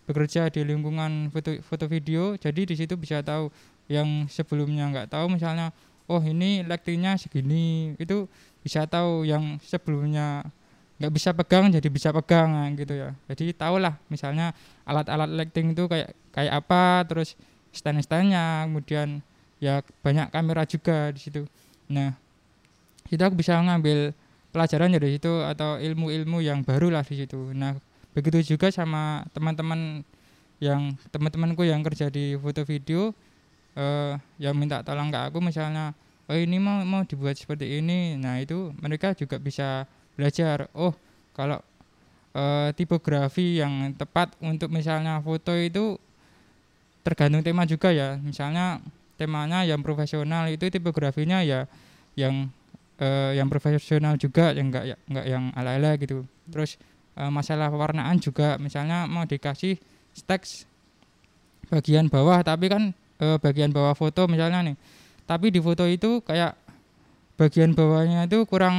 bekerja 0.08 0.48
di 0.48 0.64
lingkungan 0.64 1.28
foto 1.28 1.60
foto 1.60 1.84
video 1.84 2.32
jadi 2.40 2.64
di 2.64 2.74
situ 2.76 2.96
bisa 2.96 3.20
tahu 3.20 3.52
yang 3.92 4.24
sebelumnya 4.32 4.88
nggak 4.88 5.12
tahu 5.12 5.28
misalnya 5.28 5.72
oh 6.08 6.20
ini 6.24 6.64
lightingnya 6.64 7.20
segini 7.20 7.92
itu 8.00 8.24
bisa 8.64 8.88
tahu 8.88 9.28
yang 9.28 9.60
sebelumnya 9.60 10.48
nggak 10.98 11.12
bisa 11.14 11.30
pegang 11.30 11.70
jadi 11.70 11.88
bisa 11.88 12.10
pegang 12.10 12.50
nah, 12.50 12.68
gitu 12.74 12.94
ya 12.94 13.14
jadi 13.30 13.54
tahulah 13.54 13.94
misalnya 14.10 14.50
alat-alat 14.82 15.30
lighting 15.30 15.72
itu 15.72 15.86
kayak 15.86 16.10
kayak 16.34 16.52
apa 16.58 17.06
terus 17.06 17.38
stand 17.70 18.02
standnya 18.02 18.66
kemudian 18.66 19.22
ya 19.62 19.82
banyak 20.02 20.30
kamera 20.34 20.66
juga 20.66 21.14
di 21.14 21.20
situ 21.22 21.42
nah 21.86 22.18
aku 23.08 23.34
bisa 23.38 23.56
ngambil 23.56 24.12
pelajaran 24.52 24.92
dari 24.92 25.16
situ 25.16 25.32
atau 25.44 25.76
ilmu-ilmu 25.76 26.40
yang 26.40 26.64
baru 26.64 26.92
lah 26.92 27.04
di 27.04 27.24
situ. 27.24 27.52
Nah, 27.52 27.76
begitu 28.16 28.56
juga 28.56 28.72
sama 28.72 29.24
teman-teman 29.36 30.02
yang 30.58 30.96
teman-temanku 31.14 31.62
yang 31.62 31.84
kerja 31.86 32.10
di 32.10 32.34
foto 32.34 32.66
video 32.66 33.14
eh 33.78 34.18
yang 34.42 34.58
minta 34.58 34.82
tolong 34.82 35.14
ke 35.14 35.18
aku 35.30 35.38
misalnya, 35.38 35.94
"Oh, 36.26 36.34
ini 36.34 36.58
mau 36.58 36.82
mau 36.82 37.06
dibuat 37.06 37.38
seperti 37.38 37.78
ini." 37.78 38.18
Nah, 38.18 38.42
itu 38.42 38.74
mereka 38.82 39.14
juga 39.14 39.38
bisa 39.38 39.86
belajar, 40.18 40.66
"Oh, 40.74 40.92
kalau 41.32 41.62
eh, 42.34 42.68
tipografi 42.76 43.62
yang 43.62 43.94
tepat 43.94 44.34
untuk 44.42 44.68
misalnya 44.68 45.22
foto 45.22 45.54
itu 45.56 45.96
tergantung 47.06 47.40
tema 47.40 47.64
juga 47.64 47.88
ya. 47.94 48.20
Misalnya 48.20 48.82
temanya 49.16 49.64
yang 49.64 49.80
profesional 49.80 50.46
itu 50.52 50.68
tipografinya 50.68 51.40
ya 51.40 51.64
yang 52.14 52.52
eh, 53.00 53.38
yang 53.38 53.48
profesional 53.48 54.20
juga 54.20 54.52
yang 54.52 54.68
enggak 54.68 54.84
ya 54.94 54.96
enggak 55.08 55.26
yang 55.26 55.44
ala-ala 55.56 55.96
gitu. 55.96 56.28
Terus 56.52 56.76
eh, 57.16 57.30
masalah 57.32 57.72
warnaan 57.72 58.20
juga 58.20 58.60
misalnya 58.60 59.08
mau 59.08 59.24
dikasih 59.24 59.80
teks 60.26 60.66
bagian 61.70 62.10
bawah 62.12 62.42
tapi 62.44 62.68
kan 62.68 62.92
eh, 63.22 63.38
bagian 63.40 63.72
bawah 63.72 63.96
foto 63.96 64.28
misalnya 64.28 64.74
nih. 64.74 64.76
Tapi 65.24 65.52
di 65.52 65.60
foto 65.60 65.84
itu 65.84 66.20
kayak 66.24 66.56
bagian 67.38 67.72
bawahnya 67.72 68.26
itu 68.26 68.42
kurang 68.44 68.76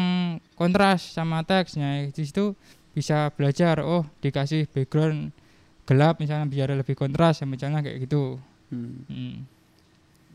kontras 0.60 1.16
sama 1.16 1.42
teksnya. 1.48 2.12
Di 2.12 2.28
situ 2.28 2.54
bisa 2.92 3.32
belajar 3.34 3.80
oh 3.80 4.04
dikasih 4.20 4.68
background 4.68 5.32
gelap 5.88 6.20
misalnya 6.20 6.46
biar 6.46 6.76
lebih 6.76 6.94
kontras 6.94 7.40
misalnya 7.48 7.80
kayak 7.80 8.04
gitu. 8.06 8.36
Hmm. 8.70 9.08
Hmm. 9.08 9.48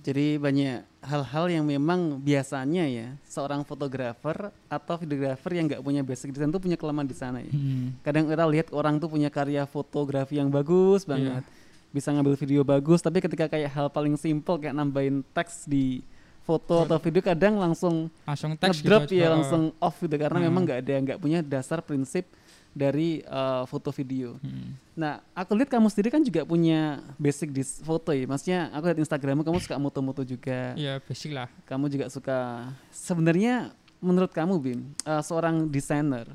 Jadi 0.04 0.36
banyak 0.36 0.84
hal-hal 1.00 1.44
yang 1.48 1.64
memang 1.64 2.20
biasanya 2.20 2.84
ya 2.84 3.16
seorang 3.24 3.64
fotografer 3.64 4.52
atau 4.68 4.94
videografer 5.00 5.56
yang 5.56 5.64
nggak 5.64 5.80
punya 5.80 6.04
basic 6.04 6.28
design 6.28 6.52
tuh 6.52 6.60
punya 6.60 6.76
kelemahan 6.76 7.08
di 7.08 7.16
sana 7.16 7.40
ya. 7.40 7.48
Hmm. 7.48 7.96
Kadang 8.04 8.28
kita 8.28 8.44
lihat 8.44 8.68
orang 8.72 9.00
tuh 9.00 9.08
punya 9.08 9.32
karya 9.32 9.64
fotografi 9.64 10.36
yang 10.36 10.52
bagus 10.52 11.08
banget, 11.08 11.40
Iya. 11.40 11.88
bisa 11.88 12.12
ngambil 12.12 12.36
video 12.36 12.60
bagus, 12.68 13.00
tapi 13.00 13.24
ketika 13.24 13.48
kayak 13.48 13.72
hal 13.72 13.88
paling 13.88 14.20
simple 14.20 14.60
kayak 14.60 14.76
nambahin 14.76 15.24
teks 15.32 15.64
di 15.64 16.04
foto 16.44 16.84
atau 16.84 17.00
video 17.00 17.24
kadang 17.24 17.56
langsung 17.56 18.12
Langsung 18.28 18.52
teks 18.60 18.84
ngedrop 18.84 19.08
gitu, 19.08 19.16
ya 19.16 19.32
langsung 19.32 19.72
off 19.80 19.96
gitu 19.96 20.12
karena 20.20 20.38
Hmm. 20.44 20.46
memang 20.52 20.62
nggak 20.68 20.80
ada 20.84 20.94
nggak 21.00 21.18
punya 21.18 21.40
dasar 21.40 21.80
prinsip 21.80 22.28
dari 22.74 23.22
uh, 23.30 23.64
foto 23.70 23.94
video. 23.94 24.34
Hmm. 24.42 24.74
Nah, 24.98 25.22
aku 25.30 25.54
lihat 25.54 25.70
kamu 25.70 25.86
sendiri 25.88 26.10
kan 26.10 26.22
juga 26.26 26.42
punya 26.42 26.98
basic 27.22 27.54
di 27.54 27.62
foto 27.62 28.10
ya. 28.10 28.26
Maksudnya 28.26 28.66
aku 28.74 28.90
lihat 28.90 28.98
Instagrammu 28.98 29.46
kamu 29.46 29.62
suka 29.62 29.78
moto-moto 29.78 30.26
juga. 30.26 30.74
Ya 30.74 30.98
basic 30.98 31.30
lah. 31.32 31.46
Kamu 31.70 31.86
juga 31.86 32.10
suka 32.10 32.66
sebenarnya 32.90 33.70
menurut 34.02 34.34
kamu 34.34 34.58
Bim, 34.58 34.80
uh, 35.06 35.22
seorang 35.22 35.70
desainer 35.70 36.26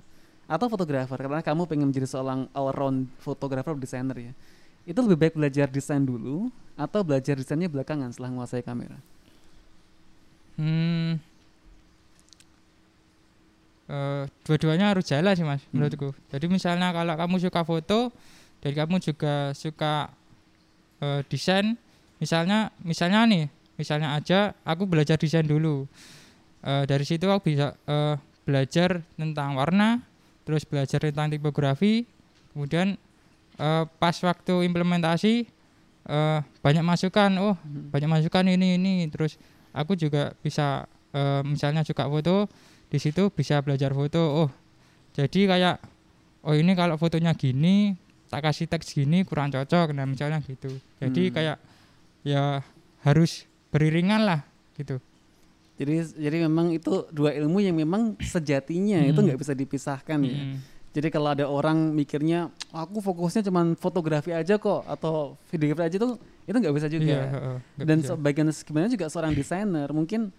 atau 0.50 0.66
fotografer 0.66 1.20
karena 1.20 1.44
kamu 1.46 1.70
pengen 1.70 1.94
menjadi 1.94 2.08
seorang 2.10 2.50
all 2.56 2.74
round 2.74 3.06
fotografer 3.22 3.76
atau 3.76 3.84
desainer 3.84 4.18
ya. 4.18 4.34
Itu 4.88 5.06
lebih 5.06 5.20
baik 5.20 5.34
belajar 5.38 5.68
desain 5.70 6.02
dulu 6.02 6.50
atau 6.74 7.04
belajar 7.04 7.36
desainnya 7.36 7.68
belakangan 7.70 8.16
setelah 8.16 8.32
menguasai 8.34 8.64
kamera. 8.64 8.98
Hmm. 10.60 11.16
Eh, 13.90 14.24
dua-duanya 14.46 14.94
harus 14.94 15.08
jalan 15.10 15.34
sih 15.34 15.42
mas 15.42 15.66
Hmm. 15.66 15.82
menurutku. 15.82 16.14
Jadi 16.30 16.46
misalnya 16.46 16.94
kalau 16.94 17.16
kamu 17.18 17.36
suka 17.42 17.66
foto 17.66 18.14
dan 18.62 18.72
kamu 18.78 19.02
juga 19.02 19.56
suka 19.58 20.14
eh, 21.00 21.24
desain, 21.32 21.80
misalnya 22.20 22.76
misalnya 22.84 23.24
nih, 23.24 23.48
misalnya 23.80 24.14
aja 24.14 24.52
aku 24.68 24.84
belajar 24.84 25.16
desain 25.16 25.48
dulu. 25.48 25.88
Eh, 26.62 26.84
dari 26.86 27.08
situ 27.08 27.26
aku 27.32 27.56
bisa 27.56 27.74
eh, 27.88 28.20
belajar 28.44 29.02
tentang 29.16 29.56
warna, 29.56 30.04
terus 30.44 30.68
belajar 30.68 31.00
tentang 31.02 31.32
tipografi, 31.32 32.04
kemudian 32.54 33.00
eh, 33.58 33.84
pas 33.98 34.16
waktu 34.22 34.68
implementasi 34.70 35.48
eh, 36.06 36.40
banyak 36.62 36.84
masukan, 36.86 37.32
oh 37.42 37.56
Hmm. 37.58 37.90
banyak 37.90 38.10
masukan 38.12 38.44
ini 38.54 38.76
ini 38.78 39.08
terus 39.10 39.40
aku 39.72 39.94
juga 39.94 40.34
bisa 40.40 40.86
eh, 41.12 41.42
misalnya 41.44 41.82
suka 41.82 42.06
foto 42.06 42.46
di 42.88 42.98
situ 42.98 43.30
bisa 43.30 43.62
belajar 43.62 43.92
foto 43.92 44.22
oh 44.46 44.50
jadi 45.14 45.42
kayak 45.48 45.76
oh 46.42 46.54
ini 46.54 46.74
kalau 46.74 46.96
fotonya 46.96 47.34
gini 47.34 47.94
tak 48.30 48.46
kasih 48.46 48.66
teks 48.66 48.94
gini 48.94 49.26
kurang 49.26 49.50
cocok 49.50 49.92
nah 49.92 50.06
misalnya 50.06 50.38
gitu 50.42 50.70
jadi 50.98 51.22
Hmm. 51.24 51.34
kayak 51.34 51.58
ya 52.22 52.62
harus 53.02 53.46
beriringan 53.70 54.22
lah 54.22 54.42
gitu 54.76 54.98
Jadi 55.80 55.96
jadi 56.20 56.44
memang 56.44 56.76
itu 56.76 57.08
dua 57.08 57.32
ilmu 57.32 57.64
yang 57.64 57.72
memang 57.72 58.20
sejatinya 58.20 59.00
itu 59.02 59.16
Hmm. 59.16 59.32
nggak 59.32 59.40
bisa 59.40 59.56
dipisahkan 59.56 60.20
ya. 60.22 60.60
Jadi 60.90 61.08
kalau 61.08 61.30
ada 61.30 61.46
orang 61.46 61.94
mikirnya 61.94 62.40
aku 62.70 62.98
fokusnya 63.00 63.46
cuman 63.46 63.74
fotografi 63.74 64.32
aja 64.32 64.58
kok 64.58 64.82
atau 64.84 65.38
videografi 65.48 65.86
aja 65.86 65.98
tuh 66.00 66.18
itu 66.44 66.58
nggak 66.58 66.74
bisa 66.74 66.88
juga. 66.88 67.06
Iya, 67.06 67.22
heeh, 67.28 67.58
nggak 67.76 67.86
Dan 67.86 67.98
bisa. 68.00 68.08
sebagian 68.10 68.48
sebenarnya 68.50 68.92
juga 68.94 69.06
seorang 69.08 69.34
desainer 69.34 69.90
mungkin 69.90 70.34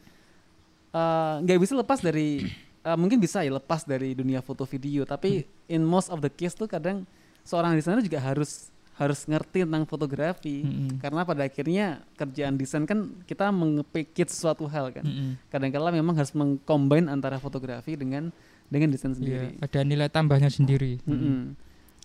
eh, 0.91 1.35
nggak 1.41 1.59
bisa 1.59 1.73
lepas 1.75 1.99
dari 1.99 2.51
eh, 2.81 2.97
mungkin 2.97 3.19
bisa 3.19 3.41
ya 3.41 3.53
lepas 3.53 3.85
dari 3.85 4.13
dunia 4.13 4.41
foto 4.41 4.65
video 4.65 5.05
tapi 5.05 5.43
Hmm. 5.43 5.49
in 5.71 5.83
most 5.83 6.09
of 6.09 6.19
the 6.19 6.29
case 6.29 6.53
tuh 6.53 6.67
kadang 6.67 7.07
seorang 7.43 7.73
desainer 7.73 8.01
juga 8.01 8.19
harus 8.19 8.69
harus 8.95 9.25
ngerti 9.25 9.65
tentang 9.65 9.87
fotografi 9.87 10.61
Mm-mm. 10.61 11.01
karena 11.01 11.25
pada 11.25 11.41
akhirnya 11.41 11.87
kerjaan 12.15 12.53
desain 12.55 12.85
kan 12.85 13.09
kita 13.25 13.49
mengepikit 13.49 14.29
suatu 14.29 14.67
hal 14.67 14.93
kan 14.93 15.01
Mm-mm. 15.01 15.41
kadang-kala 15.49 15.89
memang 15.89 16.13
harus 16.13 16.35
mengcombine 16.35 17.09
antara 17.09 17.39
fotografi 17.39 17.97
dengan 17.97 18.29
dengan 18.71 18.95
desain 18.95 19.13
sendiri 19.13 19.59
ada 19.59 19.81
nilai 19.83 20.07
tambahnya 20.07 20.49
sendiri 20.49 21.03
Mm-mm. 21.05 21.59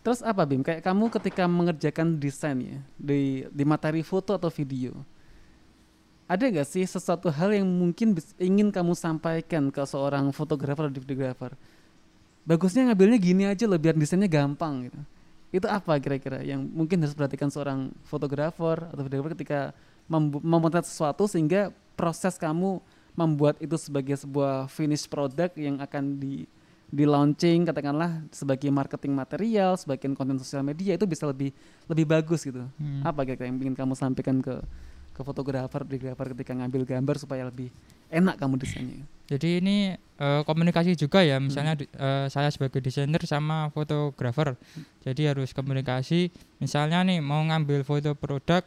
Terus 0.05 0.22
apa 0.22 0.45
Bim? 0.45 0.62
Kayak 0.62 0.86
kamu 0.86 1.10
ketika 1.17 1.50
mengerjakan 1.50 2.22
desain 2.22 2.62
ya 2.62 2.77
di 2.93 3.41
di 3.50 3.63
materi 3.65 4.05
foto 4.05 4.38
atau 4.38 4.53
video, 4.53 4.93
ada 6.29 6.45
nggak 6.45 6.69
sih 6.69 6.86
sesuatu 6.86 7.34
hal 7.34 7.57
yang 7.57 7.65
mungkin 7.65 8.13
ingin 8.38 8.69
kamu 8.69 8.93
sampaikan 8.93 9.74
ke 9.74 9.81
seorang 9.81 10.29
fotografer 10.29 10.93
atau 10.93 11.01
videografer? 11.01 11.57
Bagusnya 12.45 12.86
ngambilnya 12.93 13.17
gini 13.17 13.50
aja 13.50 13.65
loh 13.65 13.81
biar 13.81 13.98
desainnya 13.98 14.29
gampang 14.29 14.86
gitu. 14.86 15.01
Itu 15.50 15.65
apa 15.65 15.98
kira-kira 15.98 16.45
yang 16.45 16.62
mungkin 16.62 17.01
harus 17.01 17.17
perhatikan 17.17 17.50
seorang 17.50 17.89
fotografer 18.05 18.86
atau 18.86 19.01
videografer 19.01 19.34
ketika 19.34 19.74
memotret 20.45 20.86
sesuatu 20.86 21.25
sehingga 21.25 21.74
proses 21.98 22.38
kamu 22.38 22.77
membuat 23.17 23.57
itu 23.57 23.74
sebagai 23.81 24.13
sebuah 24.22 24.69
finish 24.69 25.10
product 25.10 25.57
yang 25.57 25.81
akan 25.81 26.22
di 26.22 26.45
di 26.95 27.03
launching 27.03 27.67
katakanlah 27.67 28.23
sebagai 28.31 28.71
marketing 28.71 29.11
material, 29.11 29.75
sebagai 29.75 30.07
konten 30.15 30.39
sosial 30.39 30.63
media 30.63 30.95
itu 30.95 31.03
bisa 31.03 31.27
lebih 31.27 31.51
lebih 31.91 32.07
bagus 32.07 32.47
gitu. 32.47 32.63
Hmm. 32.79 33.03
Apa 33.03 33.27
kira-kira 33.27 33.51
yang 33.51 33.59
ingin 33.59 33.75
kamu 33.75 33.99
sampaikan 33.99 34.39
ke 34.39 34.63
ke 35.11 35.21
fotografer, 35.23 35.83
videografer 35.83 36.31
ketika 36.35 36.51
ngambil 36.55 36.83
gambar 36.87 37.15
supaya 37.19 37.47
lebih 37.47 37.67
enak 38.07 38.35
kamu 38.39 38.55
desainnya? 38.59 39.03
Jadi 39.27 39.59
ini 39.59 39.75
eh, 40.15 40.41
komunikasi 40.47 40.95
juga 40.95 41.19
ya, 41.19 41.35
Hmm. 41.35 41.51
misalnya 41.51 41.75
di- 41.75 41.91
eh, 41.91 42.31
saya 42.31 42.47
sebagai 42.47 42.79
desainer 42.79 43.19
sama 43.27 43.67
fotografer. 43.75 44.55
Jadi 45.03 45.27
harus 45.27 45.51
komunikasi. 45.51 46.31
Misalnya 46.63 47.03
nih 47.03 47.19
mau 47.19 47.43
ngambil 47.43 47.83
foto 47.83 48.15
produk, 48.15 48.63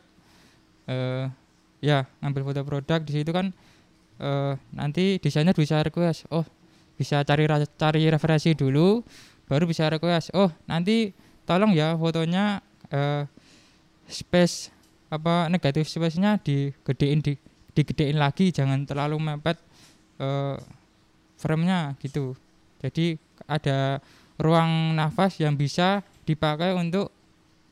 eh, 0.85 1.33
ya 1.81 2.05
ngambil 2.21 2.53
foto 2.53 2.61
produk 2.69 3.01
di 3.01 3.13
situ 3.17 3.33
kan 3.33 3.57
eh, 4.19 4.53
nanti 4.75 5.17
desainer 5.23 5.55
bisa 5.55 5.79
request, 5.81 6.27
oh 6.29 6.43
bisa 6.99 7.23
cari 7.23 7.47
cari 7.79 8.03
referensi 8.11 8.59
dulu, 8.59 9.07
baru 9.47 9.65
bisa 9.71 9.87
request, 9.87 10.35
oh 10.35 10.51
nanti 10.67 11.15
tolong 11.47 11.73
ya 11.73 11.95
fotonya 11.95 12.59
eh, 12.91 13.23
space 14.11 14.75
apa 15.09 15.49
negatif 15.49 15.89
space-nya 15.89 16.37
digedein 16.43 17.23
di 17.23 17.39
digedein 17.73 18.19
lagi, 18.19 18.51
jangan 18.51 18.83
terlalu 18.83 19.17
mepet 19.23 19.57
eh, 20.19 20.59
frame-nya 21.39 21.95
gitu. 22.03 22.35
Jadi 22.83 23.15
ada 23.47 24.03
ruang 24.43 24.99
nafas 24.99 25.39
yang 25.39 25.55
bisa 25.55 26.03
dipakai 26.27 26.75
untuk 26.75 27.15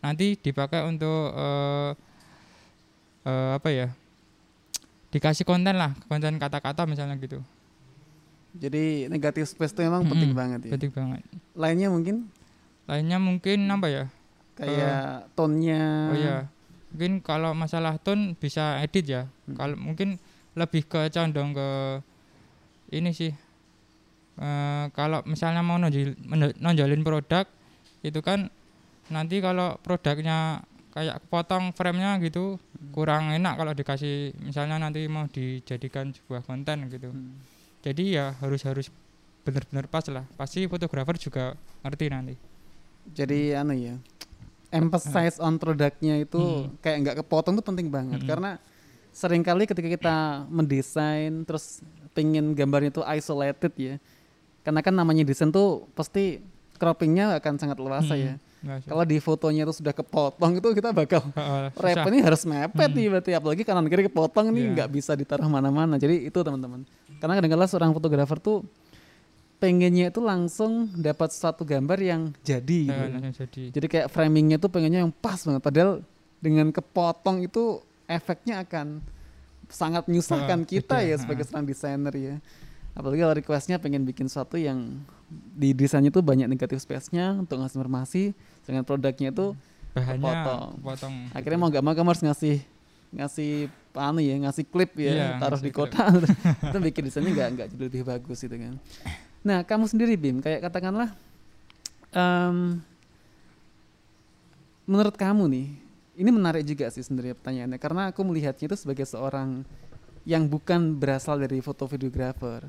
nanti 0.00 0.38
dipakai 0.38 0.86
untuk 0.86 1.34
eh, 1.34 1.90
eh, 3.26 3.50
apa 3.58 3.68
ya? 3.74 3.88
Dikasih 5.10 5.42
konten 5.42 5.74
lah, 5.74 5.92
konten 6.06 6.38
kata-kata 6.38 6.86
misalnya 6.86 7.18
gitu. 7.18 7.42
Jadi 8.56 9.06
negatif 9.12 9.52
space 9.52 9.76
itu 9.76 9.80
memang 9.84 10.08
penting 10.08 10.32
Mm-mm, 10.32 10.40
banget 10.40 10.60
ya. 10.68 10.72
Penting 10.74 10.92
banget. 10.92 11.20
Lainnya 11.52 11.88
mungkin 11.92 12.16
Lainnya 12.86 13.18
mungkin 13.18 13.58
apa 13.68 13.88
ya? 13.90 14.04
kayak 14.56 15.36
tone-nya. 15.36 15.84
Oh 16.10 16.16
iya. 16.16 16.36
Mungkin 16.96 17.20
kalau 17.20 17.52
masalah 17.52 18.00
tone 18.00 18.32
bisa 18.40 18.80
edit 18.80 19.04
ya. 19.04 19.22
Hmm. 19.44 19.52
Kalau 19.52 19.76
mungkin 19.76 20.16
lebih 20.56 20.88
ke 20.88 21.12
condong 21.12 21.52
ke 21.52 21.68
ini 22.96 23.12
sih. 23.12 23.32
Eh, 24.36 24.84
kalau 24.96 25.20
misalnya 25.28 25.60
mau 25.60 25.76
nonjol, 25.76 26.16
nonjolin 26.60 27.04
produk 27.04 27.44
itu 28.00 28.20
kan 28.24 28.48
nanti 29.12 29.40
kalau 29.44 29.76
produknya 29.80 30.64
kayak 30.96 31.20
kepotong 31.28 31.76
frame-nya 31.76 32.16
gitu 32.24 32.56
kurang 32.96 33.28
enak 33.28 33.60
kalau 33.60 33.76
dikasih 33.76 34.32
misalnya 34.40 34.80
nanti 34.80 35.04
mau 35.08 35.28
dijadikan 35.28 36.16
sebuah 36.16 36.44
konten 36.48 36.88
gitu. 36.88 37.12
Hmm. 37.12 37.36
Jadi 37.86 38.18
ya 38.18 38.34
harus 38.36 38.60
harus 38.60 38.86
benar-benar 39.40 39.86
pas 39.86 40.02
lah. 40.06 40.26
Pasti 40.34 40.66
fotografer 40.66 41.14
juga 41.16 41.54
ngerti 41.80 42.04
nanti. 42.10 42.34
Jadi 43.08 43.54
anu 43.54 43.70
ya, 43.72 43.94
emphasize 44.68 45.38
on 45.38 45.54
produknya 45.54 46.18
itu 46.18 46.34
Hmm. 46.36 46.74
kayak 46.76 46.96
nggak 47.00 47.16
kepotong 47.22 47.54
tuh 47.54 47.62
penting 47.64 47.86
banget 47.86 48.18
Mm-mm. 48.18 48.26
karena 48.28 48.50
sering 49.12 49.40
kali 49.40 49.64
ketika 49.64 49.86
kita 49.88 50.16
mendesain 50.50 51.46
terus 51.46 51.78
pengen 52.10 52.50
gambarnya 52.52 52.90
itu 52.90 53.02
isolated 53.06 53.72
ya, 53.78 53.94
karena 54.60 54.82
kan 54.82 54.90
namanya 54.90 55.22
desain 55.22 55.48
tuh 55.48 55.86
pasti 55.94 56.42
croppingnya 56.74 57.38
akan 57.38 57.54
sangat 57.56 57.78
luasa 57.78 58.12
Hmm. 58.12 58.26
ya. 58.26 58.34
Kalau 58.82 59.06
di 59.06 59.16
fotonya 59.16 59.62
itu 59.62 59.78
sudah 59.78 59.94
kepotong 59.94 60.58
itu 60.58 60.68
kita 60.74 60.90
bakal 60.90 61.22
susah. 61.70 61.70
rep 61.78 62.02
ini 62.10 62.18
harus 62.18 62.42
mepet 62.42 62.90
Hmm. 62.90 62.98
nih 62.98 63.06
berarti 63.08 63.30
apalagi 63.32 63.62
kanan 63.62 63.86
kiri 63.86 64.10
kepotong 64.10 64.50
nih 64.50 64.58
Iya. 64.60 64.72
nggak 64.74 64.88
bisa 64.90 65.14
ditaruh 65.14 65.46
mana-mana. 65.46 65.94
Jadi 65.94 66.26
itu 66.26 66.34
teman-teman. 66.36 66.82
Karena 67.18 67.38
kadang-kadang 67.40 67.68
seorang 67.68 67.92
fotografer 67.96 68.38
tuh 68.38 68.58
pengennya 69.56 70.12
itu 70.12 70.20
langsung 70.20 70.92
dapat 70.92 71.32
suatu 71.32 71.64
gambar 71.64 71.98
yang 72.00 72.22
jadi 72.44 72.80
gitu. 72.92 73.04
Nah, 73.16 73.32
jadi. 73.32 73.62
Jadi 73.72 73.86
kayak 73.88 74.08
framingnya 74.12 74.60
tuh 74.60 74.68
pengennya 74.68 75.00
yang 75.00 75.12
pas 75.12 75.40
banget. 75.40 75.62
Padahal 75.64 76.04
dengan 76.44 76.68
kepotong 76.68 77.48
itu 77.48 77.80
efeknya 78.04 78.62
akan 78.62 79.00
sangat 79.66 80.06
menyusahkan 80.06 80.62
Ah, 80.62 80.68
kita 80.68 80.96
beda. 81.02 81.08
ya 81.08 81.16
sebagai 81.18 81.42
seorang 81.48 81.66
desainer 81.66 82.14
ya. 82.14 82.36
Apalagi 82.96 83.20
kalau 83.20 83.34
requestnya 83.36 83.76
pengen 83.76 84.08
bikin 84.08 84.28
sesuatu 84.30 84.56
yang 84.56 85.00
di 85.56 85.74
desainnya 85.74 86.14
tuh 86.14 86.22
banyak 86.22 86.46
negatif 86.46 86.80
space-nya 86.80 87.34
untuk 87.34 87.58
ngasih 87.60 87.76
informasi, 87.82 88.22
dengan 88.62 88.86
produknya 88.86 89.34
itu 89.34 89.52
bahannya 89.92 90.22
kepotong. 90.22 90.70
potong. 90.84 91.14
akhirnya 91.34 91.58
mau 91.58 91.68
nggak 91.72 91.82
mau 91.82 91.92
kamu 91.96 92.08
harus 92.14 92.24
ngasih 92.24 92.56
ngasih 93.16 93.52
anu 93.98 94.20
ya 94.22 94.36
ngasih 94.38 94.64
klip 94.68 94.94
ya 94.96 95.12
Iya, 95.12 95.28
taruh 95.40 95.60
di 95.60 95.72
kotak 95.72 96.06
itu 96.70 96.78
bikin 96.78 97.02
desainnya 97.08 97.32
nggak 97.32 97.48
nggak 97.56 97.66
jadi 97.74 97.82
lebih 97.88 98.02
bagus 98.04 98.38
itu 98.44 98.56
kan. 98.56 98.74
Nah 99.42 99.58
kamu 99.64 99.84
sendiri 99.88 100.14
bim 100.14 100.38
kayak 100.40 100.64
katakanlah 100.64 101.10
em, 102.12 102.80
menurut 104.86 105.14
kamu 105.18 105.44
nih 105.50 105.66
ini 106.16 106.30
menarik 106.32 106.64
juga 106.64 106.88
sih 106.88 107.04
sebenarnya 107.04 107.36
pertanyaannya 107.36 107.78
karena 107.78 108.02
aku 108.08 108.20
melihatnya 108.24 108.72
itu 108.72 108.76
sebagai 108.78 109.04
seorang 109.04 109.66
yang 110.24 110.48
bukan 110.48 110.96
berasal 110.96 111.36
dari 111.38 111.60
foto 111.60 111.84
videografer 111.86 112.66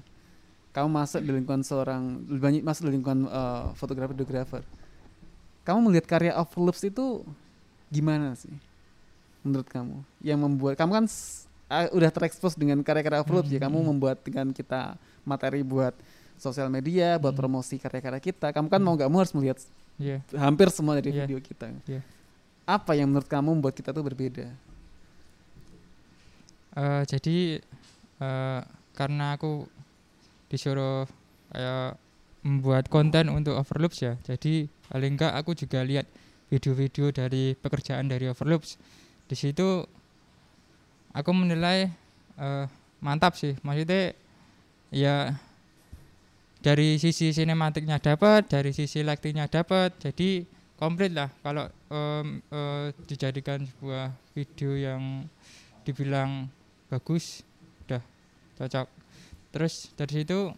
kamu 0.76 0.88
masuk 0.94 1.22
di 1.26 1.32
lingkungan 1.34 1.64
seorang 1.66 2.22
lebih 2.28 2.42
banyak 2.44 2.64
masuk 2.66 2.92
di 2.92 3.00
lingkungan 3.00 3.26
eh, 3.26 3.64
fotografer 3.74 4.14
videografer 4.14 4.62
kamu 5.64 5.90
melihat 5.90 6.06
karya 6.06 6.34
Overloops 6.38 6.84
itu 6.86 7.24
gimana 7.90 8.36
sih 8.36 8.52
menurut 9.48 9.66
kamu 9.66 10.04
yang 10.22 10.38
membuat 10.38 10.76
kamu 10.76 10.92
kan 10.94 11.06
ah, 11.68 11.88
udah 11.90 12.12
terekspos 12.12 12.54
dengan 12.54 12.80
karya-karya 12.80 13.24
Overloops 13.24 13.48
ya 13.48 13.58
Hmm, 13.58 13.66
kamu 13.72 13.78
hmm. 13.80 13.88
membuat 13.90 14.18
dengan 14.22 14.52
kita 14.52 14.96
materi 15.24 15.64
buat 15.64 15.96
sosial 16.36 16.68
media 16.68 17.18
buat 17.18 17.34
Hmm. 17.34 17.42
promosi 17.42 17.76
karya-karya 17.76 18.20
kita 18.20 18.52
kamu 18.52 18.68
kan 18.68 18.80
mau 18.80 18.94
nggak 18.94 19.10
mau 19.10 19.24
harus 19.24 19.34
melihat 19.34 19.58
Iya. 19.98 20.22
hampir 20.38 20.70
semua 20.70 21.00
dari 21.00 21.10
Iya. 21.10 21.26
video 21.26 21.40
kita 21.40 21.74
Iya. 21.90 22.06
apa 22.64 22.94
yang 22.94 23.10
menurut 23.10 23.26
kamu 23.26 23.58
membuat 23.58 23.74
kita 23.74 23.90
tuh 23.90 24.04
berbeda 24.04 24.52
Eh, 26.78 27.04
jadi 27.10 27.58
eh, 28.22 28.62
karena 28.94 29.34
aku 29.34 29.66
disuruh 30.46 31.10
kayak 31.50 31.98
membuat 32.46 32.86
konten 32.88 33.34
untuk 33.34 33.58
Overloops 33.58 34.00
ya. 34.00 34.14
Jadi 34.22 34.70
paling 34.88 35.18
enggak 35.18 35.34
aku 35.36 35.58
juga 35.58 35.82
lihat 35.82 36.06
video-video 36.48 37.10
dari 37.10 37.58
pekerjaan 37.58 38.08
dari 38.08 38.30
Overloops. 38.30 38.78
Di 39.28 39.36
situ 39.36 39.84
aku 41.12 41.32
menilai 41.36 41.92
eh, 42.40 42.66
mantap 43.04 43.36
sih. 43.36 43.54
Maksudnya 43.62 44.16
ya 44.90 45.36
dari 46.64 46.98
sisi 46.98 47.36
sinematiknya 47.36 48.02
dapat, 48.02 48.50
dari 48.50 48.72
sisi 48.74 49.06
lightingnya 49.06 49.52
dapat. 49.52 49.94
Jadi 50.00 50.48
komplit 50.78 51.12
lah 51.12 51.30
kalau 51.42 51.66
em, 51.90 52.40
eh, 52.54 52.94
dijadikan 53.10 53.66
sebuah 53.66 54.14
video 54.38 54.78
yang 54.78 55.26
dibilang 55.82 56.46
bagus 56.88 57.42
udah 57.88 58.04
cocok 58.56 58.88
terus 59.52 59.90
dari 59.98 60.24
situ 60.24 60.54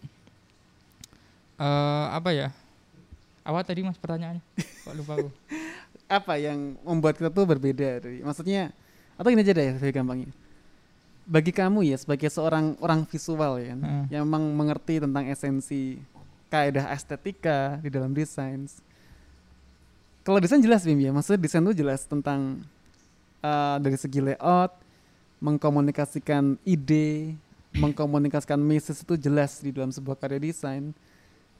eh 1.59 2.05
apa 2.11 2.29
ya 2.35 2.47
awal 3.47 3.63
tadi 3.63 3.83
mas 3.83 3.97
pertanyaannya 3.97 4.43
kok 4.57 4.93
lupa 4.95 5.13
aku 5.17 5.29
apa 6.09 6.41
yang 6.41 6.73
membuat 6.81 7.21
kita 7.21 7.29
tuh 7.29 7.45
berbeda 7.45 8.01
dari 8.01 8.25
maksudnya 8.25 8.73
atau 9.13 9.29
ini 9.29 9.45
aja 9.45 9.53
deh 9.53 9.77
lebih 9.77 9.93
gampangnya. 9.93 10.33
Bagi 11.29 11.53
kamu 11.53 11.85
ya 11.85 12.01
sebagai 12.01 12.33
seorang 12.33 12.73
orang 12.81 13.05
visual 13.05 13.61
ya 13.61 13.77
Heeh. 13.77 14.03
yang 14.17 14.25
memang 14.25 14.49
mengerti 14.57 14.97
tentang 14.97 15.29
esensi 15.29 16.01
kaidah 16.49 16.89
estetika 16.89 17.77
di 17.77 17.93
dalam 17.93 18.09
desain. 18.09 18.65
Kalau 20.25 20.41
desain 20.41 20.57
jelas 20.57 20.81
Bim 20.81 20.97
ya. 20.97 21.13
Maksudnya 21.13 21.37
desain 21.37 21.61
itu 21.61 21.85
jelas 21.85 22.01
tentang 22.09 22.65
uh, 23.45 23.77
dari 23.77 23.93
segi 23.93 24.25
layout 24.25 24.73
mengkomunikasikan 25.37 26.57
ide 26.65 27.37
mengkomunikasikan 27.77 28.57
message 28.57 29.05
itu 29.05 29.13
jelas 29.13 29.61
di 29.61 29.69
dalam 29.69 29.93
sebuah 29.93 30.17
karya 30.17 30.41
desain. 30.41 30.89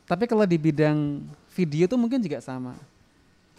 Tapi 0.10 0.26
kalau 0.26 0.42
di 0.50 0.58
bidang 0.58 1.22
video 1.54 1.86
tuh 1.86 2.02
mungkin 2.02 2.18
juga 2.18 2.42
sama 2.42 2.74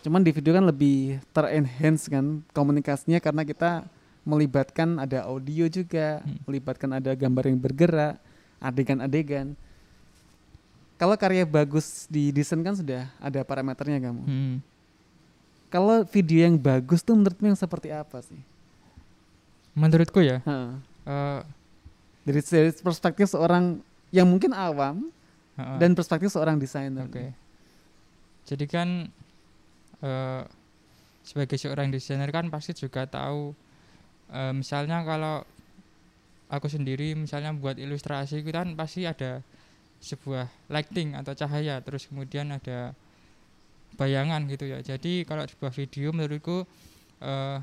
cuman 0.01 0.21
di 0.21 0.31
video 0.31 0.53
kan 0.53 0.65
lebih 0.65 0.97
terenhance 1.31 2.07
kan 2.07 2.25
komunikasinya 2.51 3.19
karena 3.19 3.43
kita 3.43 3.85
melibatkan 4.23 4.97
ada 4.97 5.25
audio 5.25 5.65
juga 5.67 6.21
Hmm. 6.21 6.41
melibatkan 6.45 6.91
ada 6.93 7.11
gambar 7.11 7.45
yang 7.47 7.59
bergerak 7.59 8.17
adegan-adegan 8.59 9.57
kalau 10.95 11.17
karya 11.17 11.45
bagus 11.45 12.05
di 12.07 12.29
desain 12.29 12.61
kan 12.61 12.73
sudah 12.73 13.09
ada 13.19 13.41
parameternya 13.41 14.01
kamu 14.03 14.23
Hmm. 14.23 14.57
kalau 15.69 16.05
video 16.05 16.45
yang 16.45 16.57
bagus 16.57 17.01
tuh 17.01 17.15
menurutmu 17.15 17.47
yang 17.47 17.59
seperti 17.59 17.89
apa 17.89 18.21
sih 18.21 18.41
Menurutku 19.71 20.19
ya, 20.19 20.43
eh, 20.43 21.39
dari, 22.21 22.41
dari 22.43 22.71
perspektif 22.75 23.31
seorang 23.31 23.79
yang 24.11 24.27
mungkin 24.27 24.51
awam 24.51 25.09
heeh. 25.55 25.79
dan 25.79 25.95
perspektif 25.95 26.27
seorang 26.29 26.59
desainer 26.59 27.07
Oke. 27.07 27.31
Jadi 28.43 28.67
kan 28.67 29.07
eh, 30.05 30.43
sebagai 31.25 31.57
seorang 31.61 31.93
desainer 31.93 32.29
kan 32.33 32.49
pasti 32.49 32.73
juga 32.77 33.07
tahu 33.07 33.53
eh, 34.33 34.53
misalnya 34.53 35.05
kalau 35.05 35.45
aku 36.51 36.67
sendiri 36.67 37.15
misalnya 37.15 37.55
buat 37.55 37.79
ilustrasi 37.79 38.43
itu 38.43 38.51
kan 38.51 38.75
pasti 38.75 39.07
ada 39.07 39.41
sebuah 40.01 40.49
lighting 40.73 41.15
atau 41.15 41.37
cahaya 41.37 41.79
terus 41.85 42.09
kemudian 42.09 42.51
ada 42.57 42.97
bayangan 44.01 44.49
gitu 44.49 44.65
ya. 44.65 44.81
Jadi 44.81 45.29
kalau 45.29 45.45
sebuah 45.45 45.73
video 45.77 46.11
menurutku 46.11 46.65
eh, 47.21 47.59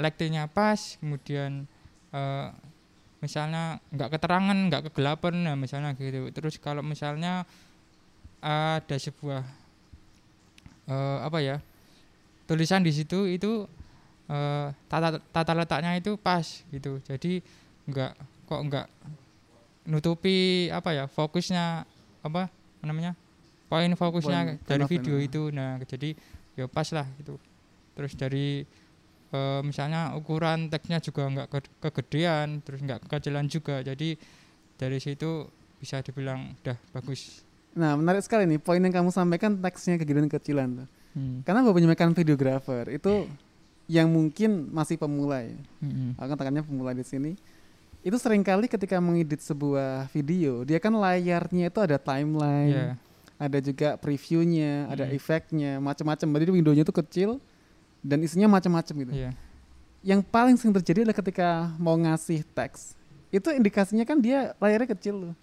lightingnya 0.00 0.48
pas 0.48 0.96
kemudian 1.02 1.68
eh, 2.14 2.48
misalnya 3.20 3.76
nggak 3.92 4.16
keterangan 4.16 4.56
nggak 4.56 4.82
kegelapan 4.90 5.34
nah 5.44 5.56
misalnya 5.56 5.92
gitu 5.92 6.32
terus 6.32 6.56
kalau 6.56 6.80
misalnya 6.80 7.44
ada 8.40 8.96
sebuah 8.96 9.44
eh, 10.88 11.18
apa 11.20 11.38
ya 11.42 11.56
tulisan 12.46 12.80
di 12.80 12.92
situ 12.94 13.26
itu 13.26 13.66
eh, 14.30 14.68
tata 14.88 15.18
tata 15.30 15.52
letaknya 15.52 15.98
itu 15.98 16.14
pas 16.16 16.44
gitu. 16.70 16.98
Jadi 17.04 17.42
nggak 17.90 18.12
kok 18.46 18.60
nggak 18.66 18.86
nutupi 19.88 20.68
apa 20.70 20.92
ya 20.94 21.04
fokusnya 21.08 21.84
apa 22.20 22.52
namanya 22.84 23.16
poin 23.70 23.90
fokusnya 23.96 24.60
Poin 24.60 24.66
dari 24.68 24.84
video 24.86 25.16
ini? 25.16 25.26
itu. 25.30 25.42
Nah 25.50 25.80
jadi 25.84 26.12
ya 26.58 26.66
pas 26.68 26.86
lah 26.92 27.06
gitu. 27.18 27.38
Terus 27.96 28.12
dari 28.14 28.62
eh, 29.30 29.60
misalnya 29.62 30.14
ukuran 30.18 30.68
teksnya 30.68 30.98
juga 31.00 31.26
nggak 31.30 31.48
ke- 31.48 31.74
kegedean 31.88 32.60
terus 32.62 32.82
nggak 32.82 33.06
kekecilan 33.08 33.46
juga. 33.46 33.80
Jadi 33.82 34.18
dari 34.76 34.98
situ 34.98 35.48
bisa 35.80 36.04
dibilang 36.04 36.56
udah 36.60 36.76
bagus 36.92 37.40
Nah, 37.70 37.94
menarik 37.94 38.22
sekali 38.26 38.46
nih 38.50 38.58
poin 38.58 38.82
yang 38.82 38.90
kamu 38.90 39.14
sampaikan 39.14 39.54
teksnya 39.54 39.94
kegedean 39.94 40.26
kecilan 40.26 40.84
tuh. 40.84 40.88
Hmm. 41.14 41.42
Karena 41.42 41.62
kebanyakan 41.62 42.14
videografer 42.14 42.90
itu 42.90 43.26
yang 43.90 44.06
mungkin 44.06 44.70
masih 44.70 44.94
pemula 44.94 45.42
ya. 45.42 45.58
Mm-mm. 45.82 46.14
Aku 46.14 46.30
katakannya 46.30 46.62
pemula 46.62 46.94
di 46.94 47.02
sini. 47.02 47.34
Itu 48.06 48.14
sering 48.22 48.46
kali 48.46 48.70
ketika 48.70 49.02
mengedit 49.02 49.42
sebuah 49.42 50.06
video, 50.14 50.62
dia 50.62 50.78
kan 50.78 50.94
layarnya 50.94 51.68
itu 51.68 51.80
ada 51.82 51.98
timeline, 51.98 52.70
Iya. 52.70 52.88
ada 53.34 53.58
juga 53.58 53.98
previewnya, 53.98 54.86
ada 54.86 55.10
Hmm. 55.10 55.16
efeknya, 55.18 55.82
macam-macam. 55.82 56.26
Jadi 56.38 56.52
windownya 56.54 56.82
itu 56.86 56.94
kecil 56.94 57.42
dan 58.00 58.22
isinya 58.22 58.46
macam-macam 58.46 58.94
gitu. 58.94 59.12
Iya. 59.12 59.30
Yang 60.06 60.20
paling 60.30 60.54
sering 60.54 60.72
terjadi 60.78 61.04
adalah 61.04 61.18
ketika 61.18 61.48
mau 61.76 61.98
ngasih 61.98 62.46
teks. 62.54 62.94
Itu 63.34 63.50
indikasinya 63.50 64.06
kan 64.06 64.22
dia 64.22 64.54
layarnya 64.62 64.94
kecil 64.94 65.14
loh. 65.18 65.34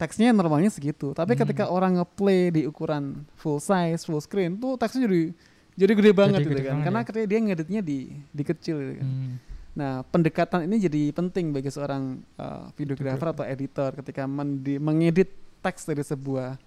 Teksnya 0.00 0.32
normalnya 0.32 0.72
segitu, 0.72 1.12
tapi 1.12 1.36
Hmm. 1.36 1.44
ketika 1.44 1.68
orang 1.68 2.00
ngeplay 2.00 2.48
di 2.48 2.64
ukuran 2.64 3.20
full 3.36 3.60
size, 3.60 4.00
full 4.00 4.16
screen, 4.18 4.56
tuh 4.56 4.80
teksnya 4.80 5.04
jadi 5.04 5.22
jadi 5.76 5.92
gede 5.92 6.12
banget 6.12 6.38
Jadi 6.40 6.44
gitu 6.44 6.50
gede 6.50 6.62
kan. 6.62 6.70
banget 6.72 6.84
Karena 6.84 7.00
ya. 7.00 7.06
ketika 7.06 7.26
dia 7.26 7.38
ngeditnya 7.38 7.80
di 7.80 7.98
di 8.26 8.42
kecil 8.42 8.76
gitu 8.80 8.94
kan. 8.96 9.06
Hmm. 9.06 9.32
Nah, 9.70 9.92
pendekatan 10.02 10.60
ini 10.64 10.76
jadi 10.80 11.02
penting 11.10 11.52
bagi 11.52 11.68
seorang 11.68 12.02
uh, 12.34 12.72
videografer 12.74 13.28
atau 13.30 13.44
editor 13.44 13.92
ketika 13.94 14.24
mendi- 14.24 14.80
mengedit 14.80 15.30
teks 15.60 15.84
dari 15.84 16.00
sebuah 16.00 16.58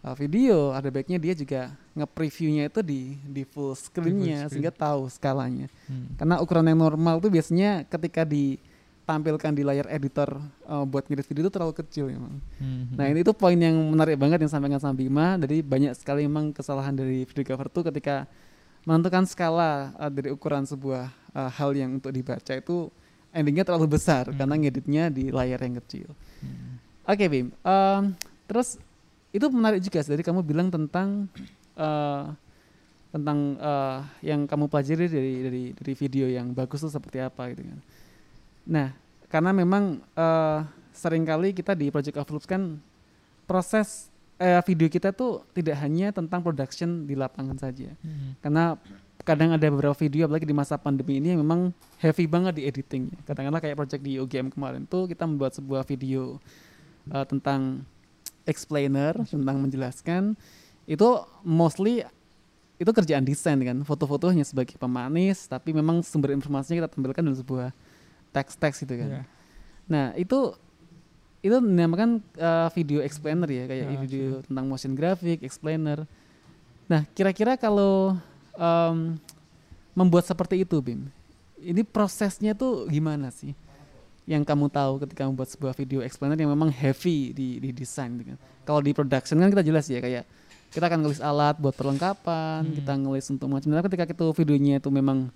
uh, 0.00 0.14
video, 0.14 0.70
ada 0.70 0.86
baiknya 0.86 1.18
dia 1.18 1.34
juga 1.34 1.74
nge-previewnya 1.92 2.68
itu 2.68 2.80
di 2.80 3.00
di 3.18 3.42
full 3.42 3.72
screen-nya 3.72 4.44
screen. 4.44 4.50
sehingga 4.52 4.72
tahu 4.72 5.08
skalanya. 5.08 5.66
Hmm. 5.88 6.14
Karena 6.14 6.36
ukuran 6.38 6.68
yang 6.68 6.78
normal 6.78 7.18
tuh 7.18 7.28
biasanya 7.28 7.84
ketika 7.84 8.22
ditampilkan 9.04 9.52
di 9.52 9.60
layar 9.60 9.84
editor 9.92 10.40
uh, 10.64 10.88
buat 10.88 11.04
ngedit 11.04 11.28
video 11.28 11.44
itu 11.44 11.52
terlalu 11.52 11.76
kecil 11.76 12.08
memang. 12.08 12.40
Hmm. 12.56 12.88
Nah 12.96 13.04
ini 13.12 13.20
itu 13.20 13.36
poin 13.36 13.52
yang 13.52 13.76
menarik 13.92 14.16
banget 14.16 14.40
yang 14.40 14.48
sampaikan 14.48 14.80
sama 14.80 14.96
Bima. 14.96 15.36
Jadi 15.36 15.60
banyak 15.60 15.92
sekali 15.92 16.24
memang 16.24 16.56
kesalahan 16.56 16.96
dari 16.96 17.28
videographer 17.28 17.68
tuh 17.68 17.84
ketika 17.92 18.24
menentukan 18.88 19.28
skala 19.28 19.92
uh, 20.00 20.08
dari 20.08 20.32
ukuran 20.32 20.64
sebuah 20.64 21.12
uh, 21.36 21.50
hal 21.52 21.76
yang 21.76 22.00
untuk 22.00 22.16
dibaca 22.16 22.56
itu 22.56 22.88
endingnya 23.28 23.68
terlalu 23.68 24.00
besar 24.00 24.24
Hmm. 24.32 24.40
karena 24.40 24.54
ngeditnya 24.56 25.04
di 25.12 25.28
layar 25.28 25.60
yang 25.60 25.76
kecil. 25.84 26.08
Hmm. 26.40 26.80
Oke 27.04 27.28
Bim, 27.28 27.52
Em, 27.60 28.02
terus 28.48 28.80
itu 29.36 29.44
menarik 29.52 29.84
juga 29.84 30.00
sih. 30.00 30.16
Jadi 30.16 30.24
kamu 30.24 30.40
bilang 30.40 30.72
tentang 30.72 31.28
eh, 31.76 32.24
tentang 33.12 33.60
eh, 33.60 33.98
yang 34.24 34.48
kamu 34.48 34.72
pelajari 34.72 35.12
dari 35.12 35.34
dari 35.44 35.64
dari 35.76 35.92
video 35.92 36.24
yang 36.24 36.56
bagus 36.56 36.80
itu 36.80 36.88
seperti 36.88 37.20
apa 37.20 37.52
gitu 37.52 37.68
kan. 37.68 37.78
Nah, 38.64 38.92
karena 39.28 39.50
memang 39.52 40.00
eh, 40.00 40.60
sering 40.94 41.24
kali 41.24 41.52
kita 41.52 41.72
di 41.76 41.88
Project 41.92 42.16
Overloops 42.20 42.48
kan 42.48 42.78
proses 43.44 44.08
eh, 44.40 44.60
video 44.64 44.88
kita 44.88 45.12
tuh 45.12 45.44
tidak 45.52 45.78
hanya 45.84 46.10
tentang 46.10 46.40
production 46.40 47.04
di 47.04 47.14
lapangan 47.14 47.56
saja. 47.60 47.92
Hmm. 48.00 48.36
Karena 48.40 48.74
kadang 49.24 49.56
ada 49.56 49.66
beberapa 49.72 49.96
video 49.96 50.28
apalagi 50.28 50.44
di 50.44 50.56
masa 50.56 50.76
pandemi 50.76 51.16
ini 51.16 51.32
yang 51.32 51.40
memang 51.40 51.72
heavy 52.02 52.28
banget 52.28 52.60
di 52.60 52.62
editingnya. 52.68 53.16
Katakanlah 53.24 53.60
kayak 53.62 53.76
project 53.78 54.02
di 54.04 54.20
UGM 54.20 54.52
kemarin 54.52 54.84
tuh 54.84 55.08
kita 55.08 55.24
membuat 55.24 55.56
sebuah 55.56 55.86
video 55.88 56.36
uh, 57.08 57.24
tentang 57.24 57.84
explainer 58.44 59.16
tentang 59.24 59.56
menjelaskan 59.56 60.36
itu 60.84 61.08
mostly 61.40 62.04
itu 62.76 62.90
kerjaan 62.92 63.24
desain 63.24 63.56
kan 63.56 63.80
foto-foto 63.88 64.28
hanya 64.28 64.44
sebagai 64.44 64.76
pemanis 64.76 65.48
tapi 65.48 65.72
memang 65.72 66.04
sumber 66.04 66.36
informasinya 66.36 66.84
kita 66.84 66.90
tampilkan 66.92 67.22
dalam 67.24 67.38
sebuah 67.40 67.68
teks-teks 68.34 68.82
gitu 68.82 68.98
kan 68.98 69.08
Iya. 69.08 69.22
nah 69.86 70.06
itu 70.14 70.52
itu 71.38 71.54
dinamakan 71.54 72.18
uh, 72.34 72.68
video 72.72 72.98
explainer 73.00 73.46
ya 73.46 73.64
kayak 73.64 73.84
Ya, 73.86 73.98
video 74.00 74.26
tentang 74.42 74.64
motion 74.66 74.92
graphic 74.92 75.40
explainer 75.40 76.02
nah 76.84 77.06
kira-kira 77.12 77.54
kalau 77.54 78.18
em, 78.52 79.16
membuat 79.92 80.26
seperti 80.26 80.60
itu 80.60 80.76
Bim 80.80 81.06
ini 81.56 81.80
prosesnya 81.80 82.52
tuh 82.52 82.84
gimana 82.88 83.30
sih 83.30 83.54
yang 84.24 84.40
kamu 84.40 84.68
tahu 84.68 85.04
ketika 85.04 85.24
membuat 85.24 85.48
sebuah 85.48 85.72
video 85.72 86.00
explainer 86.00 86.34
yang 86.34 86.48
memang 86.48 86.68
heavy 86.68 87.32
di 87.32 87.60
di 87.60 87.76
desain 87.76 88.08
gitu 88.16 88.32
kan. 88.32 88.40
Kalau 88.64 88.80
di 88.80 88.96
production 88.96 89.36
kan 89.36 89.52
kita 89.52 89.60
jelas 89.60 89.84
ya 89.84 90.00
kayak 90.00 90.24
kita 90.72 90.88
akan 90.88 91.04
ngelis 91.04 91.20
alat 91.20 91.60
buat 91.60 91.76
perlengkapan, 91.76 92.64
Hmm. 92.64 92.72
kita 92.72 92.92
ngelis 92.96 93.28
untuk 93.28 93.52
macam 93.52 93.68
tapi 93.68 93.84
ketika 93.92 94.16
itu 94.16 94.26
videonya 94.32 94.80
itu 94.80 94.88
memang 94.88 95.28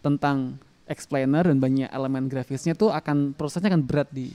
tentang 0.00 0.56
explainer 0.90 1.46
dan 1.46 1.62
banyak 1.62 1.86
elemen 1.88 2.26
grafisnya 2.26 2.74
tuh 2.74 2.90
akan 2.90 3.32
prosesnya 3.32 3.70
akan 3.70 3.86
berat 3.86 4.10
di 4.10 4.34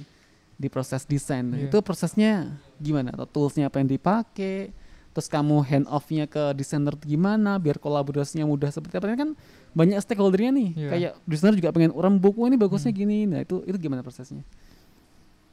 di 0.56 0.72
proses 0.72 1.04
desain. 1.04 1.44
Iya. 1.52 1.68
Itu 1.68 1.84
prosesnya 1.84 2.56
gimana? 2.80 3.12
Atau 3.12 3.28
toolsnya 3.28 3.68
apa 3.68 3.84
yang 3.84 3.92
dipakai? 3.92 4.72
Terus 5.12 5.28
kamu 5.32 5.64
hand 5.64 5.88
off-nya 5.88 6.28
ke 6.28 6.52
desainer 6.56 6.92
gimana 7.00 7.56
biar 7.60 7.76
kolaborasinya 7.80 8.48
mudah 8.48 8.72
seperti 8.72 9.00
apa? 9.00 9.12
Ini 9.12 9.20
kan 9.20 9.32
banyak 9.76 10.00
stakeholdernya 10.00 10.52
nih. 10.56 10.70
Iya. 10.76 10.90
Kayak 10.92 11.12
desainer 11.28 11.56
juga 11.60 11.76
pengen 11.76 11.92
orang 11.92 12.16
buku 12.16 12.48
ini 12.48 12.56
bagusnya 12.56 12.92
Hmm. 12.96 13.00
gini. 13.04 13.20
Nah, 13.28 13.44
itu 13.44 13.64
itu 13.68 13.76
gimana 13.76 14.00
prosesnya? 14.04 14.44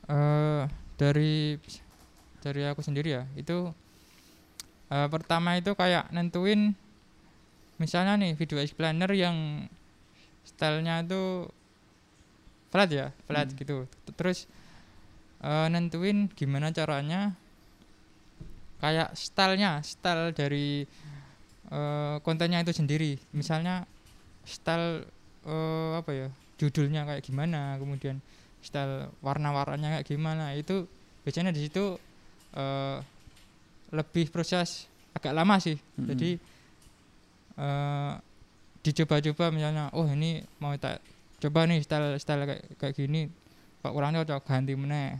Eh, 0.06 0.62
dari 0.98 1.58
dari 2.42 2.62
aku 2.66 2.82
sendiri 2.82 3.10
ya 3.10 3.22
itu 3.38 3.70
eh, 4.90 5.08
pertama 5.10 5.54
itu 5.54 5.74
kayak 5.78 6.10
nentuin 6.10 6.74
misalnya 7.78 8.18
nih 8.18 8.34
video 8.34 8.58
explainer 8.58 9.10
yang 9.14 9.66
stylenya 10.44 11.02
itu 11.02 11.46
flat 12.68 12.88
ya 12.88 13.07
flat 13.28 13.48
Hmm. 13.48 13.59
gitu 13.59 13.74
terus 14.16 14.48
eh, 15.40 15.66
nentuin 15.68 16.26
gimana 16.33 16.70
caranya 16.70 17.37
kayak 18.81 19.14
stylenya 19.14 19.78
style 19.85 20.35
dari 20.35 20.83
eh, 21.70 22.16
kontennya 22.20 22.61
itu 22.61 22.72
sendiri 22.74 23.14
misalnya 23.33 23.87
style 24.42 25.07
eh, 25.46 25.92
apa 25.96 26.11
ya 26.11 26.28
judulnya 26.59 27.07
kayak 27.07 27.22
gimana 27.22 27.78
kemudian 27.78 28.18
style 28.62 29.11
warna-warnanya 29.22 29.98
kayak 29.98 30.07
gimana 30.07 30.55
itu 30.55 30.87
biasanya 31.22 31.50
di 31.50 31.66
situ 31.66 31.98
eh, 32.55 32.98
lebih 33.92 34.33
proses 34.33 34.88
agak 35.12 35.37
lama 35.37 35.61
sih 35.61 35.76
Mm-mm. 35.76 36.09
jadi 36.14 36.31
eh, 37.59 38.12
dicoba-coba 38.82 39.54
misalnya 39.54 39.88
oh 39.94 40.06
ini 40.10 40.42
mau 40.58 40.74
tak 40.74 40.98
coba 41.38 41.66
nih 41.66 41.82
style 41.82 42.18
style 42.18 42.46
kayak 42.46 42.62
kayak 42.78 42.94
gini 42.98 43.30
kok 43.82 43.94
kurang 43.94 44.14
cocok 44.14 44.42
ganti 44.46 44.74
meneh. 44.78 45.18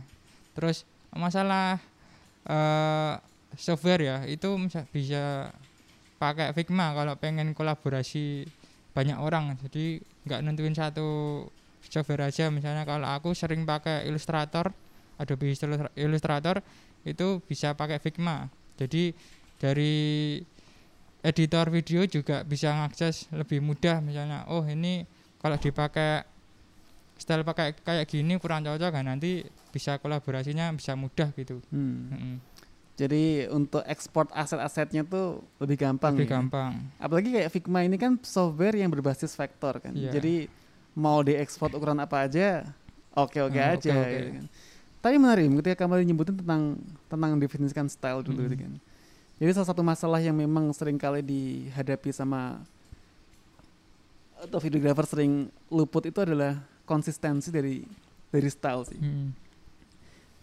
Terus 0.55 0.87
masalah 1.11 1.79
eh 2.47 3.13
software 3.55 4.01
ya 4.01 4.17
itu 4.25 4.49
bisa, 4.91 5.51
pakai 6.17 6.55
Figma 6.55 6.95
kalau 6.95 7.19
pengen 7.19 7.51
kolaborasi 7.51 8.47
banyak 8.95 9.17
orang. 9.19 9.59
Jadi 9.67 9.99
nggak 10.27 10.39
nentuin 10.43 10.75
satu 10.75 11.43
software 11.83 12.31
aja. 12.31 12.47
Misalnya 12.47 12.87
kalau 12.87 13.07
aku 13.11 13.35
sering 13.35 13.67
pakai 13.67 14.07
Illustrator 14.07 14.71
Adobe 15.19 15.51
Illustra- 15.51 15.93
Illustrator 15.93 16.55
itu 17.03 17.43
bisa 17.45 17.75
pakai 17.75 17.99
Figma. 17.99 18.47
Jadi 18.79 19.13
dari 19.59 19.95
editor 21.23 21.65
video 21.67 22.03
juga 22.05 22.43
bisa 22.43 22.69
mengakses 22.69 23.25
lebih 23.31 23.59
mudah 23.59 23.97
misalnya 23.99 24.43
oh 24.45 24.61
ini 24.61 25.07
kalau 25.39 25.55
dipakai 25.55 26.27
style 27.15 27.41
pakai 27.41 27.71
kayak 27.77 28.05
gini 28.05 28.35
kurang 28.35 28.61
cocok 28.61 28.91
kan 28.91 29.05
nanti 29.05 29.41
bisa 29.71 29.95
kolaborasinya 29.97 30.69
bisa 30.71 30.93
mudah 30.93 31.31
gitu 31.33 31.63
Hmm. 31.71 32.11
Mm-mm. 32.11 32.35
Jadi 32.93 33.49
untuk 33.49 33.81
ekspor 33.83 34.29
aset-asetnya 34.29 35.01
tuh 35.01 35.41
lebih 35.57 35.81
gampang. 35.81 36.13
lebih 36.13 36.29
ya. 36.29 36.33
gampang 36.37 36.71
Apalagi 37.01 37.33
kayak 37.33 37.49
Figma 37.49 37.81
ini 37.81 37.97
kan 37.97 38.21
software 38.21 38.77
yang 38.77 38.93
berbasis 38.93 39.33
vektor 39.33 39.81
kan. 39.81 39.97
Iya. 39.97 40.13
Jadi 40.13 40.45
mau 40.93 41.25
diekspor 41.25 41.73
ukuran 41.73 41.97
apa 41.97 42.29
aja, 42.29 42.61
oke-oke 43.11 43.57
Hmm, 43.57 43.73
aja. 43.73 43.89
oke-oke. 43.97 44.13
gitu 44.13 44.29
kan. 44.37 44.45
Tapi 45.01 45.15
menarik 45.17 45.49
ketika 45.57 45.75
kamu 45.83 46.05
nyebutin 46.05 46.35
tentang 46.37 46.77
tentang 47.09 47.31
definisikan 47.35 47.89
style 47.89 48.21
dulu 48.21 48.37
Mm. 48.37 48.45
gitu 48.45 48.55
kan. 48.61 48.73
Jadi 49.43 49.59
salah 49.59 49.67
satu 49.75 49.83
masalah 49.83 50.23
yang 50.23 50.39
memang 50.39 50.71
sering 50.71 50.95
kali 50.95 51.19
dihadapi 51.19 52.15
sama 52.15 52.63
atau 54.39 54.55
videografer 54.63 55.03
sering 55.03 55.51
luput 55.67 56.07
itu 56.07 56.15
adalah 56.23 56.63
konsistensi 56.87 57.51
dari 57.51 57.83
dari 58.31 58.47
style 58.47 58.87
sih. 58.87 59.03
Mm. 59.03 59.27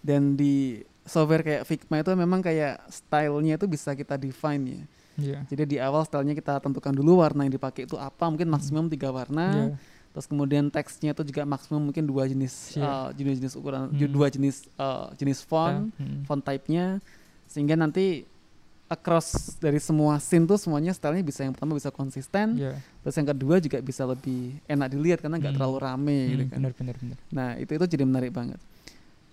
Dan 0.05 0.37
di 0.37 0.85
software 1.09 1.41
kayak 1.41 1.65
Figma 1.65 2.05
itu 2.05 2.13
memang 2.13 2.45
kayak 2.45 2.77
stylenya 2.93 3.57
itu 3.57 3.65
bisa 3.65 3.97
kita 3.97 4.21
define 4.21 4.63
ya. 4.69 4.83
Iya. 5.17 5.39
Jadi 5.49 5.63
di 5.65 5.77
awal 5.81 6.05
stylenya 6.05 6.37
kita 6.37 6.61
tentukan 6.61 6.93
dulu 6.93 7.25
warna 7.25 7.49
yang 7.49 7.57
dipakai 7.57 7.89
itu 7.89 7.97
apa, 7.97 8.29
mungkin 8.29 8.53
maksimum 8.53 8.85
tiga 8.93 9.09
warna. 9.09 9.49
Iya. 9.49 9.77
Terus 10.13 10.27
kemudian 10.29 10.69
teksnya 10.69 11.17
itu 11.17 11.25
juga 11.25 11.49
maksimum 11.49 11.89
mungkin 11.89 12.05
dua 12.05 12.29
jenis 12.29 12.77
Iya. 12.77 13.17
uh, 13.17 13.57
ukuran, 13.57 13.97
Hmm. 13.97 14.13
dua 14.13 14.29
jenis 14.29 14.69
uh, 14.77 15.09
jenis 15.17 15.41
font, 15.41 15.89
Mm. 15.97 16.29
font 16.29 16.45
type-nya, 16.45 17.01
sehingga 17.49 17.81
nanti 17.81 18.29
across 18.91 19.55
dari 19.57 19.79
semua 19.79 20.19
scene 20.19 20.43
tuh 20.43 20.59
semuanya 20.59 20.91
stylenya 20.91 21.23
bisa 21.23 21.41
yang 21.41 21.55
pertama 21.55 21.79
bisa 21.79 21.89
konsisten, 21.89 22.59
Iya. 22.59 22.75
terus 23.01 23.15
yang 23.15 23.29
kedua 23.31 23.57
juga 23.57 23.79
bisa 23.79 24.03
lebih 24.03 24.59
enak 24.67 24.89
dilihat 24.91 25.19
karena 25.23 25.39
nggak 25.39 25.55
Hmm. 25.55 25.59
terlalu 25.63 25.77
rame 25.79 26.19
gitu 26.29 26.43
Mm, 26.43 26.51
kan. 26.51 26.57
benar 26.59 26.73
benar 26.75 26.95
benar 26.99 27.17
Nah 27.31 27.49
itu 27.57 27.71
itu 27.71 27.85
jadi 27.89 28.03
menarik 28.03 28.35
banget. 28.35 28.59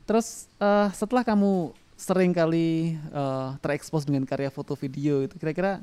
Terus 0.06 0.46
eh, 0.56 0.88
setelah 0.94 1.26
kamu 1.26 1.74
sering 1.98 2.30
kali 2.32 2.94
eh, 2.94 3.50
terekspos 3.58 4.06
dengan 4.06 4.22
karya 4.24 4.48
foto 4.48 4.72
video 4.74 5.20
itu 5.20 5.34
kira-kira 5.36 5.82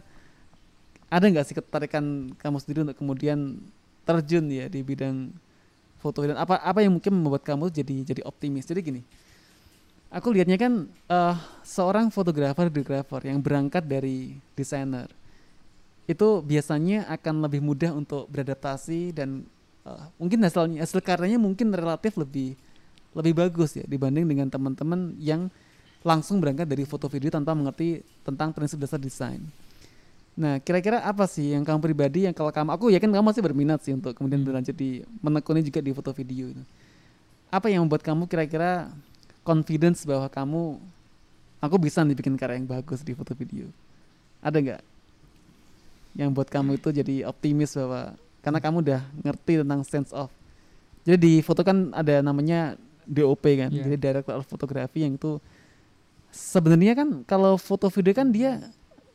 ada 1.11 1.27
nggak 1.27 1.45
sih 1.45 1.55
ketarikan 1.55 2.31
kamu 2.39 2.57
sendiri 2.59 2.79
untuk 2.83 2.97
kemudian 2.97 3.59
terjun 4.03 4.47
ya 4.47 4.67
di 4.67 4.81
bidang 4.81 5.35
foto 5.99 6.23
dan 6.23 6.37
apa 6.37 6.59
apa 6.59 6.79
yang 6.79 6.93
mungkin 6.93 7.11
membuat 7.11 7.43
kamu 7.43 7.69
jadi 7.69 8.07
jadi 8.07 8.23
optimis. 8.23 8.65
Jadi 8.65 8.81
gini, 8.81 9.03
aku 10.15 10.31
lihatnya 10.31 10.55
kan 10.55 10.87
eh, 10.87 11.37
seorang 11.67 12.15
fotografer 12.15 12.71
videografer 12.71 13.27
yang 13.27 13.43
berangkat 13.43 13.83
dari 13.83 14.39
desainer 14.55 15.11
itu 16.05 16.45
biasanya 16.45 17.09
akan 17.09 17.49
lebih 17.49 17.65
mudah 17.65 17.91
untuk 17.97 18.29
beradaptasi 18.29 19.17
dan 19.17 19.49
uh, 19.89 20.05
mungkin 20.21 20.45
hasilnya 20.45 20.85
hasil 20.85 21.01
karyanya 21.01 21.41
mungkin 21.41 21.73
relatif 21.73 22.21
lebih 22.21 22.61
lebih 23.17 23.33
bagus 23.33 23.81
ya 23.81 23.85
dibanding 23.89 24.29
dengan 24.29 24.53
teman-teman 24.53 25.17
yang 25.17 25.49
langsung 26.05 26.45
berangkat 26.45 26.69
dari 26.69 26.85
foto 26.85 27.09
video 27.09 27.33
tanpa 27.33 27.57
mengerti 27.57 28.05
tentang 28.21 28.53
prinsip 28.53 28.77
dasar 28.77 29.01
desain. 29.01 29.41
Nah, 30.37 30.61
kira-kira 30.61 31.01
apa 31.01 31.25
sih 31.25 31.57
yang 31.57 31.65
kamu 31.65 31.81
pribadi 31.81 32.29
yang 32.29 32.37
kalau 32.37 32.53
kamu 32.53 32.75
aku 32.75 32.93
yakin 32.93 33.09
kamu 33.09 33.25
masih 33.25 33.41
berminat 33.41 33.81
sih 33.81 33.97
untuk 33.97 34.13
kemudian 34.13 34.43
Hmm. 34.43 34.49
berlanjut 34.51 34.77
di 34.77 35.01
menekuni 35.25 35.65
juga 35.65 35.81
di 35.81 35.95
foto 35.95 36.11
video 36.13 36.53
itu. 36.53 36.63
Apa 37.49 37.71
yang 37.73 37.87
membuat 37.87 38.05
kamu 38.05 38.29
kira-kira 38.29 38.93
confidence 39.45 40.03
bahwa 40.03 40.27
kamu 40.27 40.81
aku 41.61 41.77
bisa 41.79 42.01
nih 42.01 42.17
bikin 42.17 42.35
karya 42.35 42.57
yang 42.57 42.67
bagus 42.67 43.01
di 43.01 43.13
foto 43.13 43.33
video? 43.33 43.69
Ada 44.41 44.59
nggak 44.59 44.83
yang 46.15 46.31
buat 46.31 46.47
kamu 46.47 46.77
itu 46.77 46.89
jadi 46.91 47.27
optimis 47.27 47.75
bahwa 47.75 48.15
karena 48.39 48.59
kamu 48.59 48.77
udah 48.81 49.03
ngerti 49.21 49.53
tentang 49.59 49.83
sense 49.83 50.11
of 50.11 50.31
jadi 51.03 51.19
di 51.19 51.33
foto 51.41 51.61
kan 51.61 51.91
ada 51.91 52.21
namanya 52.21 52.79
DOP 53.03 53.43
kan 53.59 53.69
Iya. 53.69 53.83
jadi 53.83 53.97
director 53.99 54.35
of 54.35 54.47
photography 54.47 55.03
yang 55.03 55.19
itu 55.19 55.43
sebenarnya 56.31 56.95
kan 56.95 57.09
kalau 57.25 57.57
foto 57.57 57.91
video 57.91 58.13
kan 58.13 58.29
dia 58.29 58.63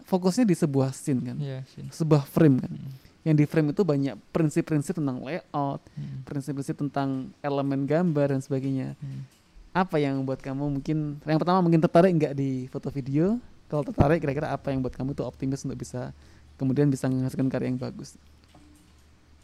fokusnya 0.04 0.44
di 0.44 0.54
sebuah 0.54 0.92
scene 0.92 1.22
kan 1.24 1.38
Iya 1.38 1.64
sih. 1.72 1.88
sebuah 1.90 2.26
frame 2.26 2.58
kan 2.60 2.72
Mm. 2.74 2.92
yang 3.24 3.36
di 3.38 3.46
frame 3.46 3.72
itu 3.72 3.82
banyak 3.82 4.20
prinsip-prinsip 4.30 4.92
tentang 4.94 5.22
layout 5.22 5.80
Mm. 5.90 6.26
prinsip-prinsip 6.26 6.76
tentang 6.76 7.32
elemen 7.40 7.86
gambar 7.86 8.34
dan 8.34 8.42
sebagainya 8.42 8.98
Mm. 8.98 9.24
Apa 9.70 10.02
yang 10.02 10.22
membuat 10.22 10.42
kamu 10.42 10.80
mungkin 10.80 11.22
yang 11.24 11.40
pertama 11.40 11.62
mungkin 11.62 11.80
tertarik 11.80 12.12
nggak 12.16 12.34
di 12.34 12.66
foto 12.74 12.90
video 12.90 13.38
kalau 13.70 13.86
tertarik 13.86 14.20
kira-kira 14.20 14.50
apa 14.50 14.74
yang 14.74 14.82
buat 14.82 14.98
kamu 14.98 15.14
tuh 15.14 15.30
optimis 15.30 15.62
untuk 15.66 15.78
bisa 15.78 16.10
kemudian 16.58 16.90
bisa 16.90 17.06
menghasilkan 17.06 17.48
karya 17.48 17.70
yang 17.70 17.78
bagus 17.78 18.18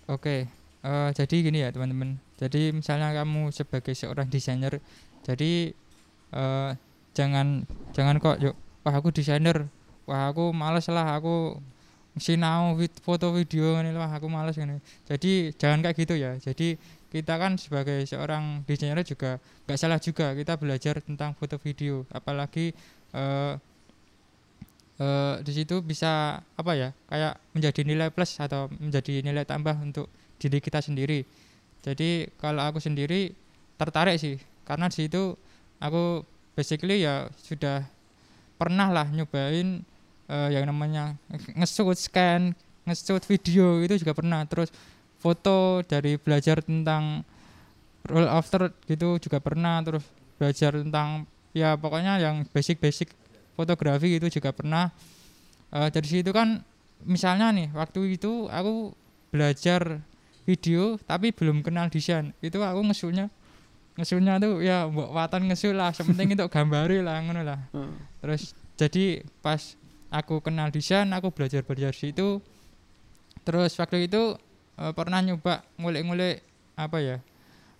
Oke, 0.05 0.45
eh, 0.85 1.09
jadi 1.17 1.35
gini 1.41 1.65
ya 1.65 1.73
teman-teman. 1.73 2.21
Jadi 2.37 2.69
misalnya 2.69 3.09
kamu 3.09 3.49
sebagai 3.49 3.97
seorang 3.97 4.29
desainer, 4.29 4.77
jadi 5.25 5.73
eh, 6.29 6.71
jangan 7.17 7.65
jangan 7.89 8.21
kok 8.21 8.37
yuk, 8.37 8.53
wah 8.85 8.93
aku 8.93 9.09
desainer, 9.09 9.65
wah 10.05 10.29
aku 10.29 10.53
males 10.53 10.85
lah, 10.93 11.17
aku 11.17 11.57
sinau 12.21 12.77
foto 13.01 13.33
video 13.33 13.81
ini 13.81 13.97
wah 13.97 14.13
aku 14.13 14.29
males 14.29 14.61
ini. 14.61 14.77
Jadi 15.09 15.57
jangan 15.57 15.81
kayak 15.81 15.97
gitu 15.97 16.13
ya. 16.21 16.37
Jadi 16.37 16.77
kita 17.15 17.39
kan 17.39 17.55
sebagai 17.55 18.03
seorang 18.03 18.67
desainer 18.67 18.99
juga 19.07 19.39
nggak 19.63 19.79
salah 19.79 19.99
juga 20.03 20.35
kita 20.35 20.59
belajar 20.59 20.99
tentang 20.99 21.31
foto 21.31 21.55
video, 21.55 22.03
apalagi 22.11 22.75
eh, 23.15 23.53
eh, 24.99 25.35
di 25.39 25.51
situ 25.55 25.79
bisa 25.79 26.43
apa 26.43 26.71
ya 26.75 26.89
kayak 27.07 27.39
menjadi 27.55 27.81
nilai 27.87 28.11
plus 28.11 28.35
atau 28.43 28.67
menjadi 28.83 29.23
nilai 29.23 29.47
tambah 29.47 29.79
untuk 29.79 30.11
diri 30.35 30.59
kita 30.59 30.83
sendiri. 30.83 31.23
Jadi 31.87 32.27
kalau 32.35 32.67
aku 32.67 32.83
sendiri 32.83 33.31
tertarik 33.79 34.19
sih 34.19 34.35
karena 34.67 34.91
di 34.91 35.07
situ 35.07 35.39
aku 35.79 36.27
basically 36.51 37.07
ya 37.07 37.31
sudah 37.39 37.87
pernah 38.59 38.91
lah 38.91 39.07
nyobain 39.07 39.87
eh, 40.27 40.49
yang 40.51 40.67
namanya 40.67 41.15
nge-shoot 41.55 41.95
scan 41.95 42.51
nge-shoot 42.83 43.23
video 43.23 43.79
itu 43.79 44.03
juga 44.03 44.11
pernah. 44.11 44.43
Terus 44.43 44.67
foto 45.19 45.81
dari 45.85 46.19
belajar 46.19 46.61
tentang 46.61 47.25
roll 48.05 48.29
after 48.29 48.69
gitu 48.85 49.17
juga 49.17 49.41
pernah 49.41 49.81
terus 49.81 50.05
belajar 50.37 50.77
tentang 50.77 51.25
ya 51.55 51.73
pokoknya 51.79 52.21
yang 52.21 52.45
basic-basic 52.51 53.09
fotografi 53.55 54.19
itu 54.19 54.27
juga 54.27 54.51
pernah. 54.51 54.91
Eh, 55.71 55.89
dari 55.89 56.07
situ 56.07 56.29
kan 56.35 56.61
misalnya 57.07 57.49
nih 57.55 57.71
waktu 57.71 58.19
itu 58.19 58.51
aku 58.51 58.93
belajar 59.31 60.03
video 60.45 60.99
tapi 61.07 61.31
belum 61.31 61.63
kenal 61.65 61.87
desain. 61.89 62.35
Itu 62.43 62.61
aku 62.61 62.83
ngesulnya 62.85 63.31
ngesulnya 63.95 64.43
tuh 64.43 64.59
ya 64.59 64.91
mbok 64.91 65.15
watan 65.15 65.47
ngesul 65.47 65.71
lah 65.71 65.95
sepenting 65.95 66.35
itu 66.35 66.43
gambari 66.51 66.99
lah 66.99 67.23
ngono 67.23 67.41
lah. 67.41 67.59
Terus 68.19 68.51
jadi 68.75 69.23
pas 69.39 69.79
aku 70.11 70.43
kenal 70.43 70.69
desain 70.69 71.07
aku 71.15 71.31
belajar 71.31 71.63
belajar 71.63 71.95
situ. 71.95 72.43
Terus 73.47 73.71
waktu 73.79 74.11
itu 74.11 74.35
eh, 74.79 74.91
pernah 74.95 75.19
nyoba 75.23 75.63
ngulik-ngulik 75.79 76.43
apa 76.75 76.97
ya 76.99 77.17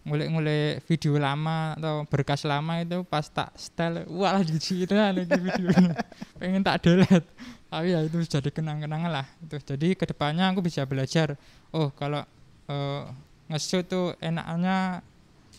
ngulik-ngulik 0.05 0.85
video 0.85 1.17
lama 1.17 1.73
atau 1.73 2.05
berkas 2.05 2.45
lama 2.45 2.77
itu 2.77 3.01
pas 3.09 3.25
tak 3.25 3.49
style 3.57 4.05
wah 4.13 4.37
di 4.45 4.61
situ 4.61 4.93
ada 4.93 5.17
videonya 5.17 5.97
pengen 6.39 6.61
tak 6.61 6.85
delete. 6.85 7.25
Tapi 7.65 7.91
ya 7.91 7.99
itu 8.05 8.21
jadi 8.21 8.49
kenang-kenangan 8.53 9.09
lah. 9.09 9.25
Itu 9.41 9.57
jadi 9.57 9.97
ke 9.97 10.05
depannya 10.05 10.53
aku 10.53 10.61
bisa 10.61 10.85
belajar 10.85 11.33
oh 11.73 11.89
kalau 11.97 12.21
eh, 12.69 13.03
nge-shoot 13.49 13.85
tuh 13.89 14.13
enaknya 14.21 15.01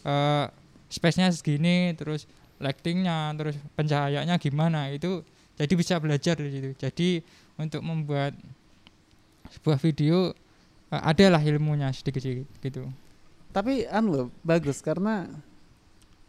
eh 0.06 0.46
space-nya 0.86 1.34
segini 1.34 1.98
terus 1.98 2.30
lightingnya 2.62 3.34
terus 3.34 3.58
pencahayaannya 3.74 4.36
gimana 4.38 4.94
itu 4.94 5.26
jadi 5.58 5.72
bisa 5.74 5.98
belajar 5.98 6.38
di 6.38 6.54
situ. 6.54 6.70
Jadi 6.78 7.08
untuk 7.58 7.82
membuat 7.82 8.36
sebuah 9.50 9.82
video 9.82 10.30
uh, 10.96 11.04
adalah 11.04 11.38
ilmunya 11.38 11.92
sedikit-sedikit 11.92 12.48
gitu. 12.58 12.88
Tapi 13.52 13.84
an 13.86 14.08
loh 14.08 14.26
bagus 14.40 14.80
karena 14.80 15.28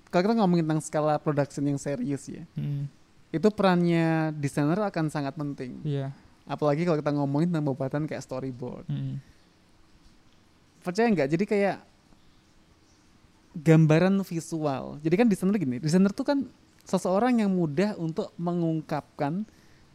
kalau 0.08 0.24
kita 0.24 0.36
ngomongin 0.40 0.64
tentang 0.64 0.84
skala 0.84 1.16
production 1.20 1.64
yang 1.64 1.80
serius 1.80 2.28
ya, 2.28 2.44
Hmm, 2.56 2.88
itu 3.32 3.48
perannya 3.52 4.32
desainer 4.36 4.80
akan 4.80 5.08
sangat 5.08 5.36
penting. 5.36 5.80
iya. 5.84 6.12
Apalagi 6.48 6.88
kalau 6.88 6.96
kita 6.96 7.12
ngomongin 7.12 7.52
tentang 7.52 7.68
pembuatan 7.68 8.08
kayak 8.08 8.24
storyboard. 8.24 8.88
Hmm, 8.88 9.20
Percaya 10.80 11.12
nggak? 11.12 11.28
Jadi 11.28 11.44
kayak 11.44 11.78
gambaran 13.58 14.22
visual. 14.24 15.02
Jadi 15.04 15.16
kan 15.18 15.28
desainer 15.28 15.58
gini, 15.58 15.78
desainer 15.82 16.14
tuh 16.14 16.24
kan 16.24 16.40
seseorang 16.88 17.44
yang 17.44 17.52
mudah 17.52 18.00
untuk 18.00 18.32
mengungkapkan, 18.40 19.44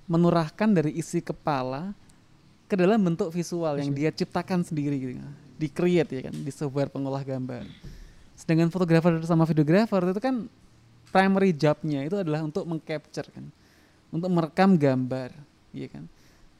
menurahkan 0.04 0.68
dari 0.68 0.92
isi 0.92 1.24
kepala 1.24 1.96
ke 2.72 2.76
dalam 2.80 2.96
bentuk 2.96 3.28
visual 3.28 3.76
yang 3.76 3.92
dia 3.92 4.08
ciptakan 4.08 4.64
sendiri 4.64 4.96
gitu. 4.96 5.20
Di 5.60 5.68
create 5.68 6.08
ya 6.08 6.32
kan, 6.32 6.32
di 6.32 6.48
software 6.48 6.88
pengolah 6.88 7.20
gambar. 7.20 7.68
Sedangkan 8.32 8.72
fotografer 8.72 9.20
sama 9.28 9.44
videografer 9.44 10.00
itu 10.08 10.20
kan 10.24 10.48
primary 11.12 11.52
jobnya 11.52 12.08
itu 12.08 12.16
adalah 12.16 12.40
untuk 12.40 12.64
mengcapture 12.64 13.28
kan, 13.28 13.44
untuk 14.08 14.32
merekam 14.32 14.80
gambar, 14.80 15.36
ya 15.76 15.92
kan. 15.92 16.08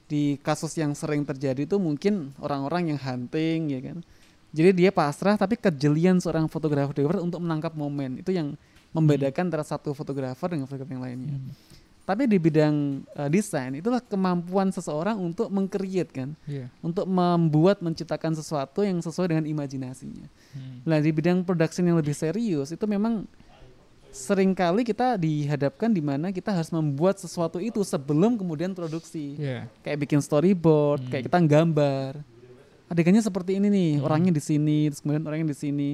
Di 0.05 0.37
kasus 0.45 0.77
yang 0.77 0.93
sering 0.93 1.25
terjadi 1.25 1.65
itu 1.65 1.81
mungkin 1.81 2.37
orang-orang 2.37 2.93
yang 2.93 3.01
hunting, 3.01 3.73
ya 3.73 3.81
kan. 3.81 4.05
Jadi 4.53 4.85
dia 4.85 4.91
pasrah 4.93 5.41
tapi 5.41 5.57
kejelian 5.57 6.21
seorang 6.21 6.45
fotografer 6.45 7.09
untuk 7.25 7.41
menangkap 7.41 7.73
momen 7.73 8.21
itu 8.21 8.37
yang 8.37 8.53
membedakan 8.93 9.49
antara 9.49 9.65
satu 9.65 9.97
fotografer 9.97 10.53
dengan 10.53 10.69
fotografer 10.69 10.93
yang 10.93 11.01
lainnya. 11.09 11.41
hmm, 11.41 11.73
Tapi 12.03 12.27
di 12.27 12.35
bidang 12.35 13.07
eh, 13.15 13.29
desain 13.31 13.71
itulah 13.73 14.03
kemampuan 14.03 14.75
seseorang 14.75 15.15
untuk 15.17 15.47
mengcreate 15.49 16.11
kan, 16.11 16.35
iya. 16.45 16.67
untuk 16.83 17.07
membuat 17.07 17.79
menciptakan 17.79 18.35
sesuatu 18.35 18.83
yang 18.83 18.99
sesuai 18.99 19.31
dengan 19.31 19.47
imajinasinya. 19.47 20.27
Hmm, 20.51 20.83
Nah 20.83 20.99
di 20.99 21.15
bidang 21.15 21.47
production 21.47 21.87
yang 21.87 21.95
lebih 21.95 22.11
serius 22.13 22.75
itu 22.75 22.83
memang 22.91 23.23
sering 24.11 24.53
kali 24.53 24.85
kita 24.85 25.17
dihadapkan 25.17 25.89
di 25.89 26.05
mana 26.05 26.29
kita 26.29 26.53
harus 26.53 26.69
membuat 26.69 27.17
sesuatu 27.17 27.57
itu 27.57 27.81
sebelum 27.81 28.37
kemudian 28.37 28.75
produksi. 28.75 29.39
iya. 29.39 29.71
Kayak 29.81 30.05
bikin 30.05 30.21
storyboard, 30.21 31.07
Hmm. 31.07 31.11
kayak 31.11 31.25
kita 31.31 31.39
gambar. 31.39 32.13
Adegannya 32.93 33.25
seperti 33.25 33.57
ini 33.57 33.73
nih, 33.73 33.91
Hmm. 33.97 34.05
orangnya 34.05 34.33
di 34.35 34.43
sini, 34.43 34.91
terus 34.91 35.01
kemudian 35.01 35.25
orangnya 35.25 35.55
di 35.55 35.57
sini. 35.57 35.91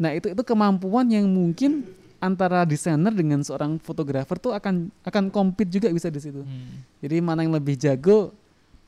Nah 0.00 0.14
itu 0.14 0.30
itu 0.30 0.42
kemampuan 0.46 1.10
yang 1.10 1.26
mungkin 1.28 1.82
antara 2.18 2.62
desainer 2.62 3.10
dengan 3.10 3.40
seorang 3.40 3.78
fotografer 3.78 4.34
tuh 4.36 4.50
akan 4.50 4.90
akan 5.02 5.24
compete 5.28 5.70
juga 5.70 5.86
bisa 5.88 6.08
di 6.08 6.18
situ. 6.18 6.42
Hmm, 6.42 6.82
Jadi 6.98 7.16
mana 7.18 7.42
yang 7.42 7.54
lebih 7.54 7.74
jago 7.74 8.34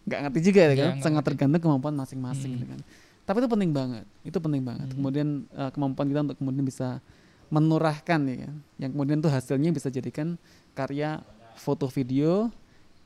nggak 0.02 0.20
ngerti 0.26 0.40
juga 0.42 0.60
ya 0.64 0.74
kan, 0.74 0.90
sangat 0.98 1.22
tergantung 1.24 1.60
kemampuan 1.60 1.94
masing-masing 1.94 2.50
Hmm. 2.50 2.58
gitu 2.58 2.66
kan. 2.68 2.80
Tapi 3.22 3.36
itu 3.38 3.48
penting 3.48 3.70
banget, 3.70 4.04
itu 4.24 4.38
penting 4.38 4.62
banget. 4.64 4.86
Hmm. 4.90 4.96
Kemudian 4.96 5.28
eh, 5.48 5.70
kemampuan 5.70 6.06
kita 6.06 6.20
untuk 6.24 6.36
kemudian 6.36 6.64
bisa 6.64 6.98
menurahkan 7.46 8.20
ya 8.24 8.36
kan, 8.46 8.54
yang 8.78 8.90
kemudian 8.90 9.18
tuh 9.18 9.30
hasilnya 9.30 9.70
bisa 9.70 9.86
jadikan 9.88 10.34
karya 10.72 11.22
foto 11.54 11.86
video 11.86 12.50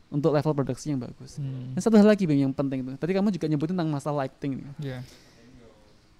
untuk 0.08 0.32
level 0.32 0.52
produksi 0.54 0.88
yang 0.88 1.00
bagus. 1.00 1.36
hmm, 1.36 1.74
Dan 1.74 1.80
satu 1.80 1.96
hal 1.96 2.06
lagi 2.06 2.24
Bang 2.24 2.38
yang 2.38 2.52
penting 2.52 2.80
tuh, 2.82 2.94
tadi 2.94 3.12
kamu 3.12 3.28
juga 3.28 3.44
nyebutin 3.44 3.74
tentang 3.74 3.90
masalah 3.90 4.24
lighting 4.24 4.60
nih. 4.60 4.68
iya. 4.80 4.98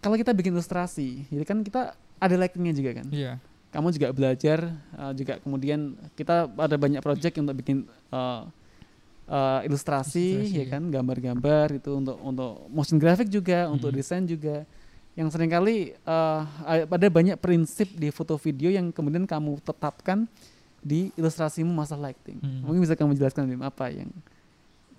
Kalau 0.01 0.17
kita 0.17 0.33
bikin 0.33 0.53
ilustrasi, 0.53 1.25
jadi 1.33 1.45
kan 1.47 1.65
kita 1.65 1.97
ada 2.19 2.35
lightingnya 2.37 2.77
juga 2.77 3.01
kan. 3.01 3.07
Iya. 3.09 3.41
Kamu 3.75 3.91
juga 3.91 4.15
belajar, 4.15 4.59
eh, 4.71 5.13
juga 5.19 5.43
kemudian 5.43 5.81
kita 6.15 6.47
ada 6.47 6.77
banyak 6.79 7.03
project 7.03 7.35
untuk 7.37 7.59
bikin 7.59 7.83
eh, 8.09 8.43
eh, 9.27 9.61
ilustrasi, 9.67 10.47
Ilustrasi, 10.47 10.55
ya 10.55 10.65
ya. 10.65 10.73
kan, 10.79 10.83
gambar-gambar 10.87 11.67
itu 11.75 11.91
untuk 11.91 12.15
untuk 12.23 12.71
motion 12.71 13.03
graphic 13.03 13.27
juga, 13.27 13.67
untuk 13.67 13.91
Hmm. 13.91 13.99
desain 13.99 14.23
juga. 14.23 14.63
Yang 15.15 15.35
sering 15.35 15.51
kali 15.51 15.91
eh, 15.91 16.41
ada 16.87 17.09
banyak 17.11 17.35
prinsip 17.37 17.91
di 17.93 18.11
foto 18.11 18.39
video 18.39 18.71
yang 18.71 18.95
kemudian 18.95 19.27
kamu 19.27 19.59
tetapkan 19.59 20.31
di 20.79 21.09
ilustrasimu 21.17 21.73
masalah 21.73 22.13
lighting. 22.13 22.39
Hmm. 22.39 22.63
Mungkin 22.63 22.85
bisa 22.85 22.95
kamu 22.95 23.17
jelaskan 23.17 23.49
Bim, 23.49 23.59
apa 23.59 23.91
yang 23.91 24.13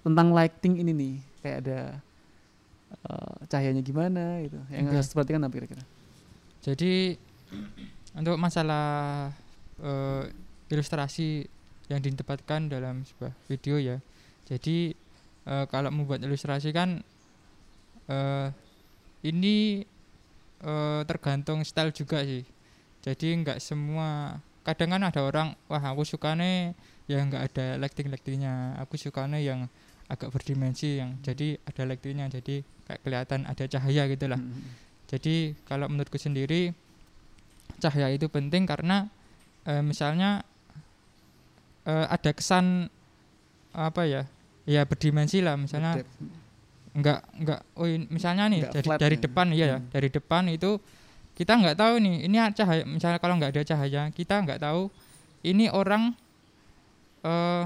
tentang 0.04 0.34
lighting 0.34 0.82
ini 0.82 0.92
nih, 0.92 1.16
kayak 1.40 1.58
ada 1.64 1.80
eh, 3.08 3.36
cahayanya 3.48 3.80
gimana 3.80 4.44
gitu. 4.44 4.60
Yang 4.68 4.84
Oke. 4.84 4.96
harus 4.98 5.08
diperhatikan 5.14 5.42
apa 5.44 5.54
kira-kira? 5.54 5.84
Jadi 6.60 6.94
untuk 8.15 8.39
masalah 8.39 9.30
eh, 9.80 10.23
ilustrasi 10.71 11.45
yang 11.91 12.01
ditempatkan 12.01 12.71
dalam 12.71 13.06
sebuah 13.06 13.34
video 13.45 13.78
ya. 13.78 13.97
Jadi 14.47 14.95
eh, 15.45 15.65
kalau 15.69 15.91
membuat 15.93 16.23
ilustrasi 16.23 16.71
kan 16.71 17.04
eh, 18.10 18.47
ini 19.25 19.86
eh, 20.63 21.01
tergantung 21.06 21.62
style 21.62 21.93
juga 21.93 22.23
sih. 22.23 22.41
Jadi 23.06 23.28
nggak 23.45 23.62
semua 23.62 24.39
kadang 24.65 24.97
kan 24.97 25.04
ada 25.06 25.21
orang 25.21 25.54
wah 25.69 25.84
aku 25.93 26.01
sukanya 26.01 26.73
yang 27.06 27.30
nggak 27.30 27.54
ada 27.54 27.78
lighting 27.78 28.10
lightingnya 28.10 28.73
aku 28.82 28.97
sukanya 28.97 29.38
yang 29.38 29.69
agak 30.10 30.34
berdimensi 30.34 30.97
yang 30.97 31.21
jadi 31.21 31.62
ada 31.69 31.86
lightingnya 31.86 32.34
jadi 32.34 32.65
kayak 32.89 33.01
kelihatan 33.06 33.45
ada 33.45 33.62
cahaya 33.69 34.10
gitu 34.10 34.25
lah 34.25 34.41
Hmm. 34.41 34.65
jadi 35.06 35.54
kalau 35.69 35.86
menurutku 35.86 36.17
sendiri 36.17 36.73
cahaya 37.78 38.10
itu 38.10 38.28
penting 38.28 38.64
karena 38.64 39.08
eh, 39.64 39.82
misalnya 39.82 40.42
eh, 41.84 42.06
ada 42.08 42.32
kesan 42.32 42.88
apa 43.72 44.08
ya 44.08 44.24
ya 44.66 44.82
berdimensi 44.84 45.44
lah 45.44 45.56
misalnya 45.56 46.00
Depth. 46.00 46.16
enggak 46.96 47.20
enggak 47.36 47.62
oh 47.76 47.86
misalnya 48.10 48.48
nih 48.48 48.62
Nggak 48.66 48.74
dari 48.74 48.90
dari 48.98 49.16
ya. 49.20 49.22
depan 49.22 49.48
iya 49.52 49.66
ya 49.68 49.78
Hmm. 49.78 49.90
dari 49.92 50.10
depan 50.10 50.44
itu 50.48 50.80
kita 51.36 51.54
nggak 51.54 51.76
tahu 51.76 51.94
nih 52.00 52.16
ini 52.26 52.36
cahaya 52.56 52.84
misalnya 52.88 53.20
kalau 53.20 53.36
nggak 53.36 53.52
ada 53.52 53.64
cahaya 53.68 54.08
kita 54.10 54.36
nggak 54.42 54.64
tahu 54.64 54.88
ini 55.44 55.68
orang 55.68 56.16
eh 57.22 57.64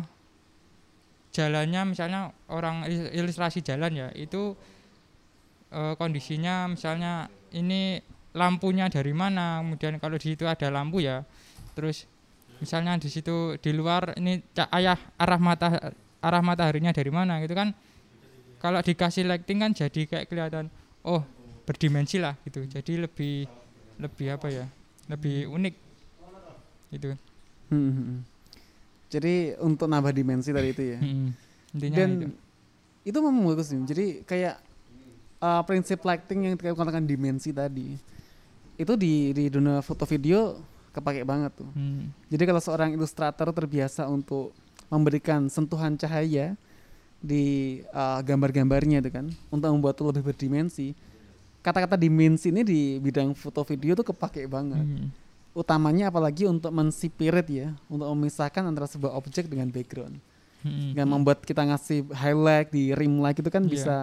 jalannya 1.29 1.81
misalnya 1.85 2.33
orang 2.49 2.89
il- 2.89 3.13
ilustrasi 3.13 3.61
jalan 3.61 3.93
ya 3.93 4.07
itu 4.17 4.57
eh, 5.69 5.93
kondisinya 5.95 6.65
misalnya 6.65 7.29
ini 7.53 8.01
lampunya 8.35 8.87
dari 8.87 9.13
mana 9.15 9.61
kemudian 9.63 9.97
kalau 9.97 10.15
di 10.17 10.33
situ 10.35 10.45
ada 10.45 10.69
lampu 10.69 11.01
ya 11.01 11.25
terus 11.73 12.05
misalnya 12.61 12.99
di 12.99 13.09
situ 13.09 13.57
di 13.57 13.71
luar 13.73 14.17
ini 14.19 14.43
ayah 14.75 14.99
arah 15.17 15.39
mata 15.41 15.95
arah 16.19 16.43
mataharinya 16.43 16.91
dari 16.93 17.09
mana 17.09 17.39
gitu 17.41 17.55
kan 17.55 17.73
kalau 18.59 18.83
dikasih 18.83 19.25
lighting 19.25 19.63
kan 19.63 19.71
jadi 19.71 20.01
kayak 20.05 20.25
kelihatan 20.27 20.67
oh 21.07 21.23
berdimensi 21.63 22.19
lah 22.19 22.35
gitu 22.45 22.67
jadi 22.67 23.07
lebih 23.07 23.47
lebih 23.97 24.27
apa 24.35 24.47
ya 24.51 24.65
lebih 25.09 25.49
unik 25.49 25.75
gitu 26.93 27.15
Hmm, 27.69 27.93
hmm, 27.93 27.93
hmm. 27.93 28.19
Jadi 29.09 29.33
untuk 29.61 29.89
nambah 29.89 30.13
dimensi 30.13 30.49
tadi 30.53 30.69
itu 30.73 30.83
ya. 30.93 30.99
Mm-mm. 31.01 31.29
intinya 31.77 31.97
Dan 32.01 32.09
itu 32.09 32.27
itu 33.13 33.17
memang 33.21 33.43
bagus 33.53 33.73
nih. 33.73 33.81
Jadi 33.89 34.05
kayak 34.25 34.55
uh, 35.41 35.61
prinsip 35.65 36.01
lighting 36.01 36.49
yang 36.49 36.53
kita 36.57 36.77
katakan 36.77 37.05
dimensi 37.05 37.49
tadi 37.53 37.97
itu 38.79 38.95
di 38.95 39.35
di 39.35 39.51
dunia 39.51 39.83
foto 39.83 40.07
video 40.07 40.55
kepake 40.95 41.27
banget 41.27 41.51
tuh. 41.59 41.69
Hmm. 41.75 42.09
Jadi 42.31 42.43
kalau 42.47 42.61
seorang 42.63 42.95
ilustrator 42.95 43.51
terbiasa 43.51 44.07
untuk 44.07 44.55
memberikan 44.89 45.51
sentuhan 45.51 45.99
cahaya 45.99 46.57
di 47.19 47.77
uh, 47.91 48.23
gambar-gambarnya 48.23 49.03
itu 49.03 49.11
kan 49.11 49.27
untuk 49.51 49.69
membuat 49.75 49.99
itu 49.99 50.03
lebih 50.07 50.23
berdimensi. 50.31 50.87
Kata-kata 51.59 51.99
dimensi 51.99 52.49
ini 52.49 52.63
di 52.63 52.81
bidang 53.03 53.35
foto 53.35 53.67
video 53.67 53.93
tuh 53.99 54.15
kepake 54.15 54.47
banget. 54.47 54.79
Hmm. 54.79 55.11
Utamanya 55.51 56.07
apalagi 56.07 56.47
untuk 56.47 56.71
mensipirit 56.71 57.45
ya, 57.51 57.75
untuk 57.91 58.07
memisahkan 58.15 58.63
antara 58.63 58.87
sebuah 58.87 59.11
objek 59.19 59.51
dengan 59.51 59.67
background. 59.67 60.15
Hmm. 60.63 60.95
Dengan 60.95 61.19
membuat 61.19 61.43
kita 61.43 61.67
ngasih 61.67 62.07
highlight 62.15 62.71
di 62.71 62.95
rim 62.95 63.19
light 63.19 63.35
itu 63.43 63.51
kan 63.51 63.67
Iya. 63.67 63.71
bisa 63.71 63.97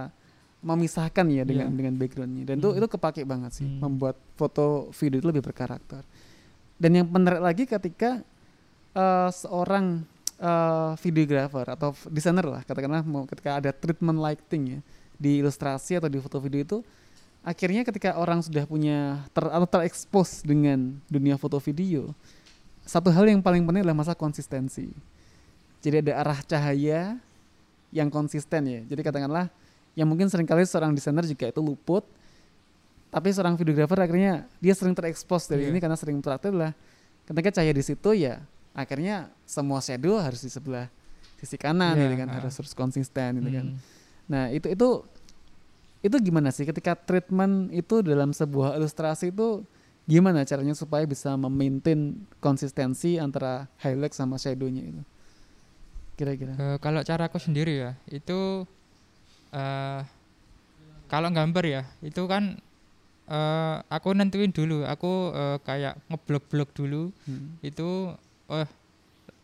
memisahkan 0.61 1.27
ya 1.29 1.45
dengan 1.45 1.69
Iya. 1.71 1.77
dengan 1.77 1.95
backgroundnya 1.97 2.45
dan 2.45 2.57
itu 2.59 2.69
Hmm. 2.73 2.79
itu 2.81 2.87
kepake 2.89 3.23
banget 3.23 3.53
sih 3.55 3.67
Hmm. 3.69 3.81
membuat 3.81 4.17
foto 4.35 4.89
video 4.97 5.21
itu 5.21 5.29
lebih 5.29 5.45
berkarakter 5.45 6.03
dan 6.77 6.91
yang 6.93 7.07
menarik 7.07 7.41
lagi 7.41 7.65
ketika 7.65 8.21
eh, 8.93 9.31
seorang 9.31 10.03
eh, 10.37 10.93
videographer 11.01 11.65
atau 11.69 11.93
desainer 12.09 12.45
lah 12.45 12.61
katakanlah 12.61 13.05
mau 13.05 13.25
ketika 13.25 13.57
ada 13.57 13.73
treatment 13.73 14.17
lighting 14.17 14.63
ya 14.69 14.81
di 15.17 15.41
ilustrasi 15.41 15.97
atau 15.97 16.09
di 16.09 16.17
foto 16.17 16.41
video 16.41 16.61
itu 16.61 16.79
akhirnya 17.41 17.85
ketika 17.85 18.17
orang 18.17 18.41
sudah 18.41 18.65
punya 18.65 19.25
ter 19.33 19.45
atau 19.47 19.65
terekspos 19.65 20.41
dengan 20.43 20.97
dunia 21.07 21.37
foto 21.37 21.57
video 21.57 22.13
satu 22.85 23.09
hal 23.09 23.25
yang 23.25 23.41
paling 23.41 23.65
penting 23.65 23.81
adalah 23.85 23.97
masalah 23.97 24.17
konsistensi 24.17 24.93
jadi 25.81 26.05
ada 26.05 26.13
arah 26.21 26.41
cahaya 26.43 27.17
yang 27.89 28.09
konsisten 28.09 28.63
ya 28.67 28.81
jadi 28.85 29.01
katakanlah 29.05 29.49
yang 29.97 30.07
mungkin 30.07 30.29
sering 30.29 30.45
kali 30.45 30.63
seorang 30.63 30.93
desainer 30.93 31.25
juga 31.25 31.49
itu 31.49 31.59
luput. 31.59 32.05
Tapi 33.09 33.33
seorang 33.33 33.57
videographer 33.57 33.97
akhirnya 33.97 34.45
dia 34.61 34.77
sering 34.77 34.93
terekspos 34.93 35.49
dari 35.49 35.65
Iya. 35.67 35.73
ini 35.73 35.79
karena 35.81 35.97
sering 35.97 36.21
praktek 36.21 36.53
lah. 36.53 36.77
Ketika 37.25 37.59
cahaya 37.59 37.73
di 37.73 37.81
situ 37.81 38.13
ya 38.13 38.45
akhirnya 38.71 39.33
semua 39.49 39.81
shadow 39.81 40.21
harus 40.21 40.45
di 40.45 40.53
sebelah 40.53 40.93
sisi 41.41 41.57
kanan 41.57 41.97
Iya, 41.97 42.13
gitu 42.13 42.15
kan 42.21 42.29
harus 42.29 42.55
harus 42.55 42.73
konsisten 42.73 43.41
gitu 43.41 43.51
kan. 43.51 43.67
Hmm. 43.73 43.79
nah 44.27 44.45
itu 44.51 44.69
itu 44.69 44.89
itu 46.03 46.17
gimana 46.21 46.53
sih 46.53 46.69
ketika 46.69 46.93
treatment 46.93 47.73
itu 47.73 48.05
dalam 48.05 48.31
sebuah 48.31 48.77
ilustrasi 48.77 49.33
itu 49.33 49.65
gimana 50.05 50.45
caranya 50.45 50.77
supaya 50.77 51.03
bisa 51.03 51.35
memaintain 51.35 52.21
konsistensi 52.39 53.17
antara 53.17 53.65
highlight 53.81 54.13
sama 54.13 54.37
shadownya 54.37 54.83
itu? 54.83 55.03
Kira-kira. 56.17 56.53
Eh, 56.57 56.79
kalau 56.79 57.01
cara 57.03 57.29
aku 57.29 57.37
sendiri 57.37 57.81
ya 57.81 57.91
itu 58.09 58.65
eh 59.57 60.01
kalau 61.09 61.33
gambar 61.33 61.65
ya 61.65 61.83
itu 62.05 62.29
kan 62.29 62.61
eh 63.27 63.77
aku 63.89 64.13
nentuin 64.13 64.53
dulu. 64.53 64.85
Aku 64.87 65.33
eh, 65.35 65.59
kayak 65.65 65.99
ngeblok-blok 66.13 66.71
dulu. 66.77 67.11
Hmm. 67.27 67.59
itu 67.65 68.15
eh 68.53 68.69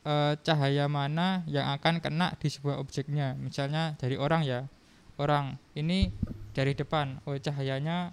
eh, 0.06 0.32
cahaya 0.44 0.86
mana 0.86 1.42
yang 1.48 1.70
akan 1.74 1.98
kena 2.04 2.36
di 2.38 2.48
sebuah 2.52 2.78
objeknya. 2.78 3.34
Misalnya 3.40 3.96
dari 3.96 4.14
orang 4.20 4.44
ya. 4.44 4.68
Orang 5.16 5.56
ini 5.78 6.12
dari 6.52 6.76
depan. 6.76 7.18
Oh 7.24 7.34
cahayanya 7.34 8.12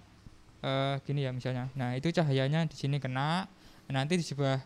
eh 0.64 0.96
gini 1.04 1.26
ya 1.26 1.30
misalnya. 1.30 1.68
Nah 1.76 1.94
itu 1.94 2.08
cahayanya 2.10 2.66
di 2.66 2.76
sini 2.78 2.96
kena. 2.96 3.46
Nanti 3.90 4.14
di 4.14 4.22
sebelah 4.22 4.62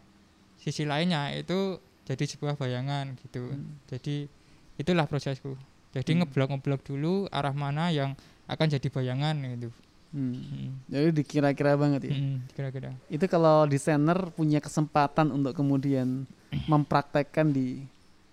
sisi 0.61 0.85
lainnya 0.85 1.33
itu 1.33 1.81
jadi 2.05 2.25
sebuah 2.29 2.61
bayangan 2.61 3.17
gitu. 3.25 3.49
Hmm. 3.49 3.81
jadi 3.89 4.29
itulah 4.77 5.09
prosesku 5.09 5.57
jadi 5.95 6.11
Hmm. 6.11 6.19
ngeblok 6.27 6.49
ngeblok 6.51 6.83
dulu 6.83 7.31
arah 7.31 7.55
mana 7.55 7.89
yang 7.89 8.19
akan 8.45 8.67
jadi 8.69 8.89
bayangan 8.91 9.39
gitu 9.55 9.71
Hmm. 10.15 10.31
Mm, 10.31 10.71
jadi 10.87 11.09
dikira-kira 11.11 11.75
banget 11.75 12.07
ya 12.07 12.15
mm, 12.15 12.55
kira-kira 12.55 12.95
itu 13.11 13.27
kalau 13.27 13.67
desainer 13.67 14.15
punya 14.31 14.63
kesempatan 14.63 15.31
untuk 15.31 15.59
kemudian 15.59 16.23
mempraktekkan 16.71 17.51
di 17.51 17.83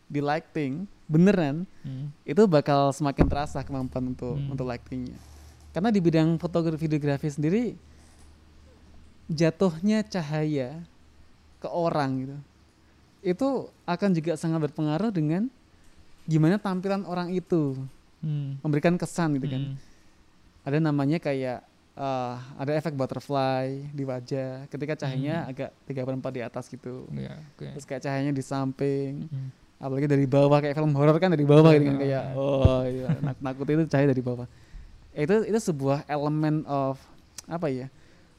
di 0.05 0.21
lighting 0.21 0.85
beneran 1.09 1.65
Mm, 1.81 2.13
itu 2.21 2.41
bakal 2.45 2.93
semakin 2.93 3.25
terasa 3.25 3.65
kemampuan 3.65 4.13
untuk 4.13 4.37
Hmm. 4.37 4.53
untuk 4.53 4.69
lightingnya 4.69 5.17
karena 5.73 5.89
di 5.89 5.97
bidang 5.97 6.37
fotografi 6.37 6.85
videografi 6.85 7.33
sendiri 7.33 7.73
jatuhnya 9.25 10.03
cahaya 10.03 10.83
ke 11.57 11.67
orang 11.67 12.11
gitu 12.19 12.37
itu 13.21 13.49
akan 13.85 14.09
juga 14.13 14.33
sangat 14.35 14.69
berpengaruh 14.69 15.09
dengan 15.09 15.47
gimana 16.25 16.57
tampilan 16.57 17.03
orang 17.03 17.29
itu? 17.29 17.77
Mm, 18.21 18.61
memberikan 18.61 18.95
kesan 18.95 19.33
gitu 19.37 19.49
kan. 19.49 19.63
Mm, 19.63 19.75
ada 20.61 20.77
namanya 20.77 21.17
kayak 21.17 21.65
eh, 21.91 22.35
ada 22.55 22.71
efek 22.73 22.93
butterfly 22.93 23.89
di 23.89 24.03
wajah. 24.03 24.69
Ketika 24.69 24.93
cahayanya 24.95 25.45
agak 25.45 25.69
3 25.85 26.05
per 26.05 26.13
4 26.13 26.29
di 26.31 26.41
atas 26.41 26.65
gitu. 26.67 27.09
Ya, 27.11 27.35
oke. 27.57 27.65
terus 27.73 27.85
kayak 27.85 28.01
cahayanya 28.05 28.31
di 28.31 28.41
samping. 28.41 29.25
Mm, 29.25 29.49
apalagi 29.81 30.05
dari 30.05 30.25
bawah 30.25 30.61
kayak 30.61 30.77
film 30.77 30.93
horor 30.93 31.17
kan 31.17 31.33
dari 31.33 31.41
bawah 31.41 31.73
gitu 31.73 31.89
kan 31.89 31.97
Ah. 31.97 31.99
kayak 31.99 32.23
oh 32.37 32.81
iya, 32.85 33.07
nak 33.17 33.37
nakut 33.41 33.65
itu 33.65 33.83
cahaya 33.89 34.13
dari 34.13 34.21
bawah. 34.21 34.45
Itu 35.11 35.41
itu 35.41 35.59
sebuah 35.59 36.05
elemen 36.05 36.61
of 36.69 37.01
apa 37.49 37.67
ya 37.67 37.89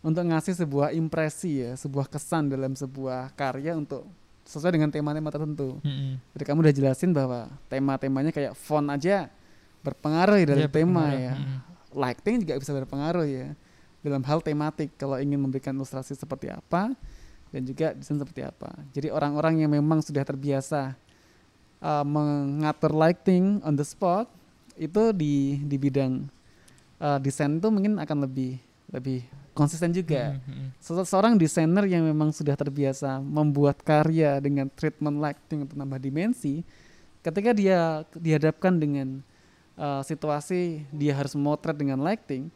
untuk 0.00 0.22
ngasih 0.22 0.54
sebuah 0.56 0.94
impresi 0.94 1.62
ya 1.62 1.74
sebuah 1.74 2.06
kesan 2.06 2.46
dalam 2.48 2.72
sebuah 2.72 3.34
karya 3.34 3.74
untuk 3.74 4.06
sesuai 4.42 4.74
dengan 4.74 4.90
tema-tema 4.90 5.30
tertentu 5.30 5.78
mm, 5.80 5.88
mm. 5.88 6.14
jadi 6.34 6.44
kamu 6.50 6.58
udah 6.66 6.74
jelasin 6.74 7.10
bahwa 7.14 7.50
tema-temanya 7.70 8.30
kayak 8.34 8.52
font 8.58 8.86
aja 8.90 9.30
berpengaruh 9.82 10.36
ya 10.38 10.46
dalam 10.46 10.62
Iya, 10.66 10.70
tema 10.70 11.02
berpengaruh, 11.06 11.20
ya 11.20 11.32
lighting 11.92 12.36
juga 12.42 12.54
bisa 12.58 12.72
berpengaruh 12.72 13.26
ya 13.28 13.46
dalam 14.02 14.22
hal 14.26 14.42
tematik 14.42 14.90
kalau 14.98 15.16
ingin 15.20 15.38
memberikan 15.38 15.74
ilustrasi 15.76 16.18
seperti 16.18 16.50
apa 16.50 16.90
dan 17.52 17.62
juga 17.62 17.92
desain 17.92 18.16
seperti 18.16 18.42
apa. 18.42 18.72
Jadi 18.90 19.12
orang-orang 19.12 19.62
yang 19.62 19.70
memang 19.70 20.00
sudah 20.00 20.24
terbiasa 20.24 20.96
uh, 21.78 22.02
mengatur 22.02 22.90
lighting 22.96 23.60
on 23.62 23.76
the 23.76 23.86
spot 23.86 24.26
itu 24.74 25.12
di 25.12 25.60
di 25.62 25.76
bidang 25.76 26.26
uh, 26.98 27.20
desain 27.20 27.60
itu 27.60 27.68
mungkin 27.68 28.00
akan 28.00 28.24
lebih 28.24 28.58
lebih 28.90 29.22
konsisten 29.52 29.92
juga. 29.92 30.36
mm, 30.36 30.48
mm, 30.48 30.68
Se- 30.80 31.06
Seorang 31.06 31.36
desainer 31.36 31.84
yang 31.86 32.02
memang 32.04 32.32
sudah 32.32 32.56
terbiasa 32.56 33.20
membuat 33.20 33.80
karya 33.80 34.40
dengan 34.40 34.68
treatment 34.72 35.20
lighting 35.20 35.68
untuk 35.68 35.76
nambah 35.76 36.00
dimensi, 36.00 36.64
ketika 37.20 37.52
dia 37.52 38.02
dihadapkan 38.16 38.74
dengan 38.74 39.20
uh, 39.76 40.00
situasi 40.02 40.88
dia 40.90 41.12
harus 41.14 41.36
memotret 41.36 41.76
dengan 41.76 42.00
lighting, 42.00 42.48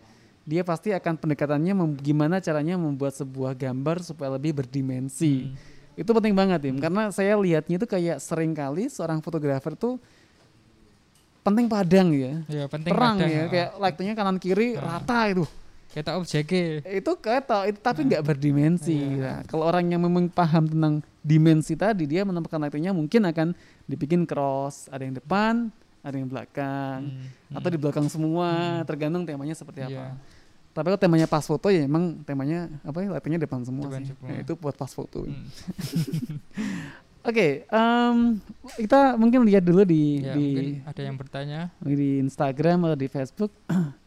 dia 0.47 0.63
pasti 0.63 0.95
akan 0.95 1.19
pendekatannya 1.19 1.75
gimana 2.01 2.39
caranya 2.39 2.79
membuat 2.79 3.13
sebuah 3.15 3.53
gambar 3.53 4.01
supaya 4.03 4.35
lebih 4.35 4.57
berdimensi. 4.57 5.53
mm. 5.53 5.75
Itu 5.97 6.13
penting 6.13 6.37
banget 6.37 6.61
Tim, 6.61 6.77
karena 6.77 7.09
saya 7.09 7.37
lihatnya 7.41 7.81
itu 7.81 7.89
kayak 7.89 8.21
sering 8.21 8.53
kali 8.53 8.85
seorang 8.93 9.25
fotografer 9.25 9.73
tuh 9.73 9.97
penting 11.41 11.71
padang 11.71 12.11
ya, 12.11 12.43
ya 12.51 12.65
penting 12.67 12.91
terang 12.91 13.17
kadang, 13.23 13.33
ya, 13.33 13.45
kayak 13.47 13.71
lightingnya 13.79 14.15
kanan 14.19 14.37
kiri 14.37 14.75
Ah. 14.77 14.99
rata 14.99 15.21
itu 15.31 15.45
kita 15.97 16.13
objeknya 16.13 16.85
itu 16.85 17.09
ketok 17.17 17.63
itu 17.67 17.79
tapi 17.81 18.05
nggak 18.05 18.21
berdimensi 18.21 18.93
Iya. 19.17 19.17
Nah, 19.17 19.41
kalau 19.49 19.65
orang 19.65 19.89
yang 19.89 19.99
memang 19.99 20.29
paham 20.29 20.69
tentang 20.69 20.95
dimensi 21.21 21.73
tadi 21.73 22.05
dia 22.05 22.21
menempatkan 22.21 22.61
lightingnya 22.61 22.93
mungkin 22.93 23.25
akan 23.25 23.57
dibikin 23.85 24.23
cross 24.23 24.87
ada 24.87 25.01
yang 25.01 25.17
depan 25.17 25.73
ada 26.05 26.15
yang 26.15 26.29
belakang 26.29 27.01
Mm, 27.03 27.57
atau 27.57 27.67
mm. 27.67 27.75
di 27.75 27.79
belakang 27.81 28.07
semua 28.07 28.49
Hmm. 28.53 28.85
tergantung 28.85 29.25
temanya 29.25 29.57
seperti 29.57 29.83
Iya. 29.83 29.89
apa 29.89 30.05
tapi 30.71 30.87
kalau 30.87 31.01
temanya 31.01 31.25
pas 31.25 31.41
foto 31.41 31.67
ya 31.67 31.83
emang 31.83 32.21
temanya 32.23 32.69
apa 32.85 33.01
ya 33.01 33.09
lightingnya 33.11 33.41
depan 33.43 33.65
semua 33.65 33.89
Depan 33.89 34.05
sih 34.05 34.13
semua. 34.13 34.29
Nah, 34.29 34.39
itu 34.39 34.53
buat 34.55 34.77
pas 34.77 34.93
foto 34.93 35.25
Mm. 35.25 35.45
oke 37.27 37.47
em, 37.67 38.17
kita 38.77 39.17
mungkin 39.17 39.41
lihat 39.43 39.65
dulu 39.65 39.83
di 39.83 40.21
Ya, 40.21 40.35
di 40.35 40.47
ada 40.85 41.01
yang 41.01 41.17
bertanya 41.17 41.73
di 41.81 42.21
Instagram 42.21 42.87
atau 42.87 42.95
di 42.95 43.09
Facebook 43.09 43.51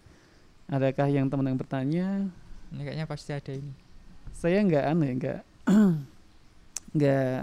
adakah 0.70 1.09
yang 1.09 1.26
teman 1.28 1.49
yang 1.49 1.59
bertanya? 1.59 2.07
Ini 2.70 2.82
kayaknya 2.86 3.07
pasti 3.09 3.34
ada 3.34 3.51
ini. 3.51 3.74
Saya 4.32 4.61
nggak 4.61 4.86
anu 4.86 5.03
ya 5.03 5.13
nggak 5.17 5.39
nggak 6.95 7.41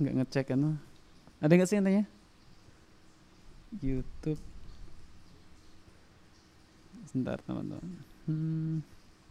nggak 0.00 0.14
ngecek 0.16 0.46
kan 0.48 0.80
ada 1.40 1.52
nggak 1.56 1.68
sih 1.68 1.76
yang 1.76 1.86
tanya? 1.88 2.04
YouTube. 3.80 4.40
Sebentar 7.08 7.40
teman-teman. 7.42 7.86
Hmm, 8.28 8.76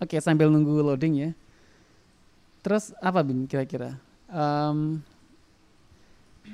oke 0.02 0.18
sambil 0.20 0.52
nunggu 0.52 0.84
loading 0.84 1.16
ya. 1.16 1.32
Terus 2.66 2.92
apa 3.00 3.24
bim 3.24 3.48
kira-kira? 3.48 3.96
Em, 4.30 5.00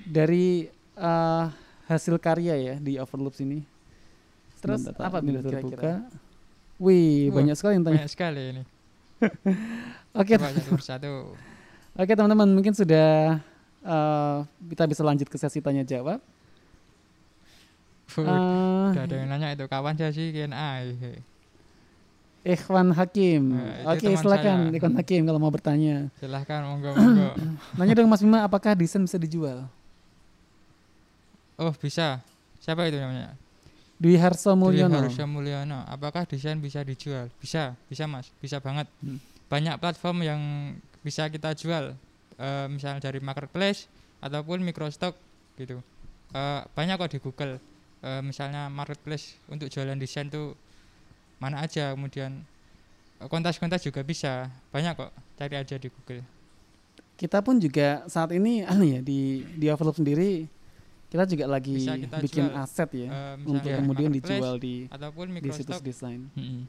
dari 0.05 0.67
eh, 0.99 1.45
hasil 1.87 2.19
karya 2.19 2.55
ya 2.57 2.75
di 2.81 2.97
Overloops 2.99 3.39
ini 3.41 3.74
terus 4.65 4.81
Sebentar, 4.81 5.05
apa 5.05 5.17
bim 5.21 5.29
udah 5.31 5.43
kira-kira 5.45 5.61
terbuka. 5.61 5.93
wih 6.81 7.29
Wah, 7.29 7.33
banyak 7.37 7.55
sekali 7.55 7.73
yang 7.77 7.85
tanya 7.85 7.97
banyak 8.01 8.11
sekali 8.11 8.43
ini 8.49 8.63
oke 10.19 10.33
satu 10.81 11.37
Oke 11.95 12.11
teman-teman 12.11 12.51
mungkin 12.51 12.75
sudah 12.75 13.39
eh, 13.79 14.37
kita 14.67 14.83
bisa 14.83 14.99
lanjut 14.99 15.31
ke 15.31 15.39
sesi 15.39 15.63
tanya 15.63 15.79
jawab. 15.79 16.19
Udah 18.19 18.91
ada 18.99 19.15
yang 19.15 19.31
nanya 19.31 19.55
itu 19.55 19.63
kawan 19.63 19.95
saya 19.95 20.11
sih 20.11 20.29
KNA 20.29 20.91
Ikhwan 22.43 22.91
Hakim. 22.91 23.55
Itu 23.55 23.87
Oke 23.89 24.07
silakan 24.13 24.57
saya. 24.69 24.75
Ikhwan 24.75 24.93
Hakim 24.93 25.21
kalau 25.23 25.39
mau 25.39 25.47
bertanya. 25.47 26.11
silahkan 26.19 26.67
monggo 26.67 26.91
monggo 26.93 27.31
Nanya 27.79 27.93
dong 27.95 28.11
Mas 28.11 28.19
Bima 28.19 28.43
apakah 28.43 28.75
desain 28.75 28.99
bisa 28.99 29.15
dijual? 29.15 29.63
oh 31.55 31.71
bisa 31.79 32.19
siapa 32.59 32.83
itu 32.91 32.99
namanya 32.99 33.39
Dwi 33.95 34.19
Harso 34.19 34.51
Dwi 34.51 34.59
Mulyono. 34.59 34.99
Harusya 34.99 35.25
Mulyono 35.27 35.79
apakah 35.87 36.27
desain 36.27 36.59
bisa 36.59 36.83
dijual? 36.83 37.31
Bisa 37.39 37.79
bisa 37.87 38.03
mas. 38.05 38.27
Bisa 38.43 38.59
banget. 38.59 38.87
Hmm. 38.99 39.19
banyak 39.45 39.77
platform 39.77 40.25
yang 40.25 40.41
bisa 41.05 41.29
kita 41.29 41.53
jual. 41.53 41.93
Eh, 42.35 42.67
misalnya 42.67 42.99
dari 42.99 43.21
marketplace 43.21 43.87
ataupun 44.19 44.65
microstock 44.65 45.15
gitu. 45.55 45.79
Eh, 46.35 46.61
banyak 46.75 46.95
kok 46.97 47.11
di 47.13 47.19
Google. 47.21 47.61
Eh, 48.03 48.21
misalnya 48.25 48.67
marketplace 48.67 49.37
untuk 49.47 49.69
jualan 49.69 49.95
desain 49.95 50.27
tuh 50.27 50.57
mana 51.39 51.61
aja. 51.63 51.93
Kemudian 51.93 52.41
kontas-kontas 53.29 53.85
juga 53.85 54.01
bisa. 54.03 54.49
Banyak 54.73 54.97
kok. 54.97 55.11
Cari 55.39 55.55
aja 55.55 55.77
di 55.77 55.87
Google. 55.87 56.25
Kita 57.15 57.39
pun 57.39 57.61
juga 57.61 58.03
saat 58.11 58.35
ini 58.35 58.65
anu 58.67 58.83
ya 58.83 58.99
di 58.99 59.45
di 59.55 59.71
Overloop 59.71 60.03
sendiri 60.03 60.51
kita 61.05 61.23
juga 61.25 61.45
lagi 61.47 61.75
Bisa 61.75 61.95
kita 61.95 62.17
bikin 62.19 62.45
jual. 62.45 62.59
aset 62.59 62.89
ya 62.91 63.07
Eh, 63.07 63.35
untuk 63.41 63.61
misalnya 63.61 63.77
kemudian 63.79 64.09
dijual 64.11 64.53
di 64.57 64.75
ataupun 64.87 65.25
di 65.35 65.49
situs 65.49 65.79
desain. 65.79 66.27
Mm-mm. 66.29 66.61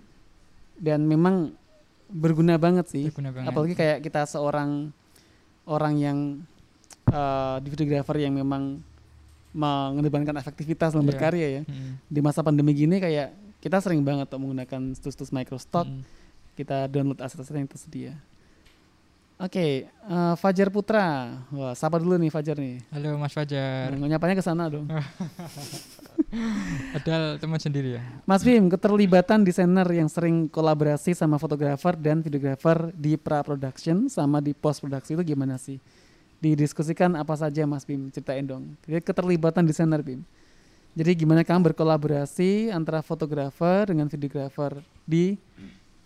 Dan 0.77 1.03
memang 1.03 1.57
berguna 2.07 2.55
banget 2.57 2.87
sih. 2.87 3.05
Berguna 3.09 3.33
banget. 3.33 3.49
apalagi 3.49 3.75
kayak 3.75 3.99
kita 4.01 4.23
seorang 4.25 4.93
orang 5.65 5.95
yang 5.97 6.19
di 7.57 7.69
videografer 7.69 8.19
yang 8.21 8.35
memang 8.35 8.83
mengedepankan 9.53 10.37
efektivitas 10.37 10.93
dalam 10.93 11.03
Iya. 11.03 11.11
berkarya 11.11 11.47
ya 11.49 11.63
Mm-mm. 11.65 11.93
di 12.05 12.21
masa 12.21 12.41
pandemi 12.41 12.71
gini 12.73 12.99
kayak 12.99 13.33
kita 13.59 13.81
sering 13.81 14.03
banget 14.03 14.27
tuh 14.27 14.37
menggunakan 14.37 14.93
situs-situs 14.93 15.31
Microstock 15.31 15.87
Mm-mm. 15.87 16.05
kita 16.55 16.87
download 16.87 17.19
aset-aset 17.19 17.57
yang 17.57 17.65
tersedia 17.65 18.13
Oke, 19.37 19.85
eh, 19.85 20.35
Fajar 20.41 20.73
Putra. 20.73 21.37
Wah, 21.53 21.77
sapa 21.77 22.01
dulu 22.01 22.17
nih 22.17 22.33
Fajar 22.33 22.57
nih. 22.57 22.81
Halo 22.89 23.21
Mas 23.21 23.37
Fajar. 23.37 23.93
Nah, 23.93 24.09
nyapanya 24.09 24.33
ke 24.33 24.41
sana 24.41 24.65
dong. 24.65 24.89
Padahal 26.97 27.37
teman 27.37 27.61
sendiri 27.61 28.01
ya. 28.01 28.03
Mas 28.25 28.41
Bim, 28.41 28.65
keterlibatan 28.73 29.45
desainer 29.45 29.85
yang 29.93 30.09
sering 30.09 30.49
kolaborasi 30.49 31.13
sama 31.13 31.37
fotografer 31.37 31.93
dan 32.01 32.25
videografer 32.25 32.89
di 32.97 33.21
pra 33.21 33.45
production 33.45 34.09
sama 34.09 34.41
di 34.41 34.57
post 34.57 34.81
production 34.81 35.21
itu 35.21 35.37
gimana 35.37 35.61
sih? 35.61 35.77
Didiskusikan 36.41 37.13
apa 37.13 37.37
saja 37.37 37.69
Mas 37.69 37.85
Bim? 37.85 38.09
Ceritain 38.09 38.41
dong. 38.41 38.73
Jadi 38.89 39.05
keterlibatan 39.05 39.69
desainer 39.69 40.01
Bim. 40.01 40.25
Jadi 40.97 41.13
gimana 41.13 41.45
kamu 41.45 41.77
berkolaborasi 41.77 42.73
antara 42.73 43.05
fotografer 43.05 43.93
dengan 43.93 44.09
videografer 44.09 44.81
di 45.05 45.37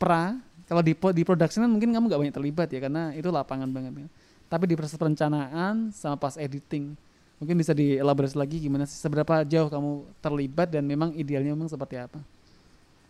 pra? 0.03 0.35
Kalau 0.71 0.87
di 0.87 0.95
di 0.95 1.23
production 1.27 1.67
kan 1.67 1.71
mungkin 1.71 1.91
kamu 1.91 2.05
nggak 2.07 2.21
banyak 2.23 2.37
terlibat 2.39 2.69
ya 2.71 2.79
karena 2.79 3.11
itu 3.19 3.27
lapangan 3.27 3.67
banget. 3.75 4.07
Ya. 4.07 4.09
Tapi 4.47 4.71
di 4.71 4.75
proses 4.79 4.95
perencanaan 4.95 5.91
sama 5.91 6.15
pas 6.15 6.39
editing, 6.39 6.95
mungkin 7.43 7.55
bisa 7.59 7.75
dielaborasi 7.75 8.39
lagi 8.39 8.63
gimana 8.63 8.87
sih 8.87 8.95
seberapa 8.95 9.43
jauh 9.43 9.67
kamu 9.67 10.07
terlibat 10.23 10.71
dan 10.71 10.87
memang 10.87 11.11
idealnya 11.19 11.59
memang 11.59 11.67
seperti 11.67 11.99
apa? 11.99 12.23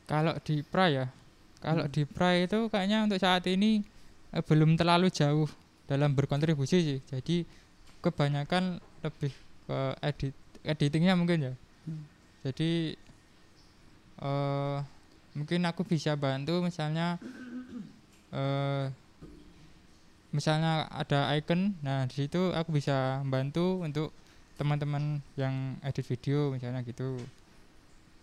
Kalau 0.08 0.32
di 0.40 0.64
pra 0.64 0.88
ya, 0.88 1.06
kalau 1.61 1.84
Hmm. 1.84 1.92
di 1.92 2.02
pra 2.08 2.32
itu 2.32 2.72
kayaknya 2.72 3.04
untuk 3.04 3.20
saat 3.20 3.44
ini 3.44 3.84
eh, 4.32 4.40
belum 4.40 4.80
terlalu 4.80 5.12
jauh 5.12 5.48
dalam 5.84 6.16
berkontribusi 6.16 6.76
sih. 6.80 6.98
Jadi 7.12 7.44
kebanyakan 8.00 8.80
lebih 9.04 9.32
ke 9.68 9.78
edit 10.00 10.32
editingnya 10.64 11.12
mungkin 11.12 11.52
ya. 11.52 11.54
Hmm. 11.84 12.04
Jadi 12.40 12.96
eh 14.20 14.78
mungkin 15.30 15.61
aku 15.64 15.86
bisa 15.86 16.18
bantu 16.18 16.58
misalnya 16.61 17.16
eh 18.31 18.87
misalnya 20.31 20.87
ada 20.91 21.35
icon, 21.35 21.74
nah 21.83 22.07
di 22.07 22.26
situ 22.26 22.55
aku 22.55 22.70
bisa 22.70 23.18
bantu 23.26 23.83
untuk 23.83 24.14
teman-teman 24.55 25.18
yang 25.35 25.74
edit 25.83 26.07
video 26.07 26.55
misalnya 26.55 26.87
gitu. 26.87 27.18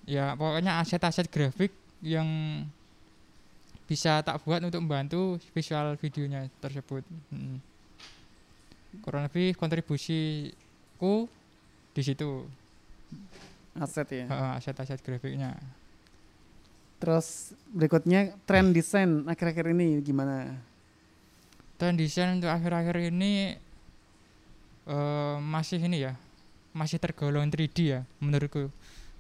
Ya 0.08 0.38
pokoknya 0.40 0.80
aset-aset 0.80 1.28
grafik 1.28 1.76
yang 2.00 2.28
bisa 3.88 4.24
tak 4.24 4.40
buat 4.44 4.64
untuk 4.64 4.84
membantu 4.84 5.40
visual 5.52 5.96
videonya 6.00 6.48
tersebut. 6.64 7.04
Mm. 7.32 7.60
Kurang 9.04 9.28
lebih 9.28 9.56
kontribusiku 9.60 11.28
di 11.92 12.02
situ 12.04 12.48
Aset 13.78 14.10
ya. 14.10 14.26
aset-aset 14.58 15.00
grafiknya. 15.06 15.54
Terus 16.98 17.54
berikutnya 17.70 18.34
tren 18.50 18.74
desain 18.74 19.26
akhir-akhir 19.30 19.70
ini 19.74 20.02
gimana? 20.02 20.58
Dan 21.78 21.94
desain 21.94 22.42
untuk 22.42 22.50
akhir-akhir 22.50 23.14
ini 23.14 23.54
eh, 24.90 25.38
masih 25.38 25.78
ini 25.78 26.10
ya, 26.10 26.18
masih 26.74 26.98
tergolong 26.98 27.46
3D 27.54 27.78
ya 27.86 28.02
menurutku. 28.18 28.74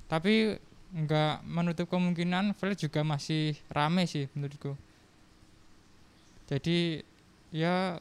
Tapi 0.09 0.57
nggak 0.87 1.45
menutup 1.45 1.85
kemungkinan 1.91 2.57
flash 2.57 2.81
juga 2.81 3.05
masih 3.05 3.53
rame 3.69 4.09
sih 4.09 4.25
menurutku. 4.33 4.73
Jadi 6.47 7.03
ya 7.51 7.99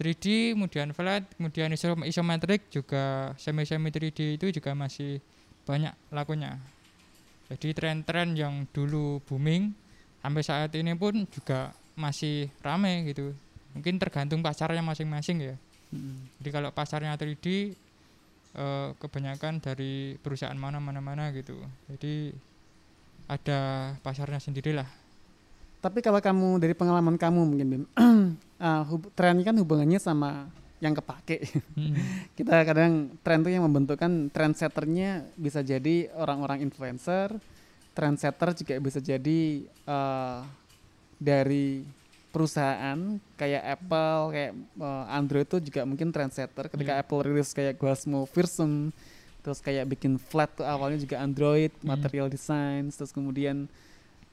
3D, 0.00 0.56
kemudian 0.56 0.96
flat, 0.96 1.28
kemudian 1.36 1.68
iso- 1.76 2.08
isometric 2.08 2.72
juga 2.72 3.36
semi-semi 3.36 3.92
3D 3.92 4.40
itu 4.40 4.46
juga 4.48 4.72
masih 4.72 5.20
banyak 5.68 5.92
lakunya. 6.08 6.56
Jadi 7.50 7.74
tren-tren 7.74 8.38
yang 8.38 8.62
dulu 8.70 9.18
booming 9.26 9.74
sampai 10.22 10.42
saat 10.46 10.70
ini 10.78 10.94
pun 10.94 11.26
juga 11.26 11.74
masih 11.98 12.46
rame 12.62 13.10
gitu. 13.10 13.34
Mungkin 13.74 13.98
tergantung 13.98 14.38
pasarnya 14.38 14.82
masing-masing 14.86 15.38
ya. 15.42 15.54
Hmm. 15.90 16.30
Jadi 16.38 16.50
kalau 16.54 16.70
pasarnya 16.70 17.18
3D 17.18 17.74
eh, 18.54 18.88
kebanyakan 19.02 19.58
dari 19.58 20.14
perusahaan 20.22 20.54
mana 20.54 20.78
mana 20.78 21.02
mana 21.02 21.34
gitu. 21.34 21.58
Jadi 21.90 22.30
ada 23.26 23.92
pasarnya 24.02 24.38
sendirilah. 24.38 24.86
Tapi 25.80 26.04
kalau 26.04 26.20
kamu 26.20 26.60
dari 26.60 26.74
pengalaman 26.76 27.16
kamu 27.16 27.40
mungkin 27.46 27.66
Bim, 27.66 27.84
ah, 28.60 28.84
hub- 28.90 29.10
tren 29.16 29.40
kan 29.40 29.56
hubungannya 29.56 29.96
sama 29.96 30.50
yang 30.80 30.92
kepake. 30.92 31.44
Hmm. 31.72 31.94
Kita 32.36 32.64
kadang 32.64 33.14
tren 33.20 33.40
tuh 33.40 33.52
yang 33.52 33.62
membentukkan 33.62 34.08
trendsetternya 34.28 35.28
bisa 35.36 35.60
jadi 35.60 36.08
orang-orang 36.14 36.60
influencer, 36.60 37.36
trendsetter 37.92 38.56
juga 38.56 38.74
bisa 38.76 38.98
jadi 38.98 39.40
eh, 39.64 40.38
dari 41.16 41.84
perusahaan 42.30 42.96
kayak 43.34 43.62
Apple, 43.76 44.20
kayak 44.30 44.52
eh, 44.56 45.04
Android 45.12 45.46
itu 45.46 45.58
juga 45.62 45.84
mungkin 45.84 46.08
trendsetter. 46.08 46.68
Ketika 46.68 46.96
Iya. 46.96 47.00
Apple 47.02 47.20
rilis 47.22 47.52
kayak 47.52 47.76
Gosmo 47.76 48.24
Fearsome, 48.24 48.88
terus 49.40 49.58
kayak 49.58 49.88
bikin 49.88 50.16
flat 50.16 50.52
tuh 50.52 50.64
awalnya 50.64 50.96
juga 50.96 51.20
Android, 51.20 51.72
Hmm. 51.80 51.92
material 51.92 52.28
design, 52.28 52.88
terus 52.88 53.08
kemudian 53.10 53.68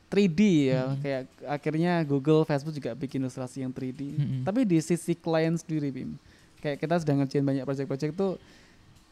3D 0.08 0.40
ya, 0.72 0.84
Hmm. 0.88 1.00
kayak 1.04 1.22
akhirnya 1.44 2.00
Google, 2.04 2.44
Facebook 2.44 2.72
juga 2.72 2.96
bikin 2.96 3.20
ilustrasi 3.20 3.60
yang 3.60 3.76
3D. 3.76 4.16
Mm-mm. 4.16 4.42
Tapi 4.48 4.64
di 4.64 4.80
sisi 4.80 5.12
klien 5.12 5.52
sendiri, 5.52 5.92
Bim, 5.92 6.16
kayak 6.64 6.78
kita 6.82 6.96
sedang 7.02 7.22
ngerjain 7.22 7.46
banyak 7.46 7.64
proyek-proyek 7.64 8.14
tuh 8.18 8.42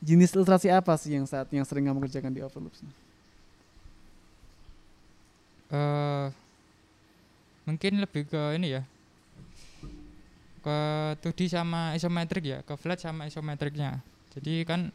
jenis 0.02 0.34
ilustrasi 0.36 0.70
apa 0.70 0.94
sih 1.00 1.16
yang 1.16 1.26
saat 1.26 1.50
yang 1.50 1.64
sering 1.64 1.88
kamu 1.88 2.04
kerjakan 2.06 2.34
di 2.34 2.42
Overloops? 2.44 2.84
eh 5.66 6.28
mungkin 7.66 7.98
lebih 7.98 8.30
ke 8.30 8.42
ini 8.54 8.78
ya. 8.78 8.84
Ke 10.62 10.78
2D 11.22 11.46
sama 11.50 11.94
isometrik 11.94 12.46
ya 12.46 12.60
ke 12.66 12.74
flat 12.74 12.98
sama 12.98 13.30
isometriknya 13.30 14.02
jadi 14.36 14.68
kan 14.68 14.92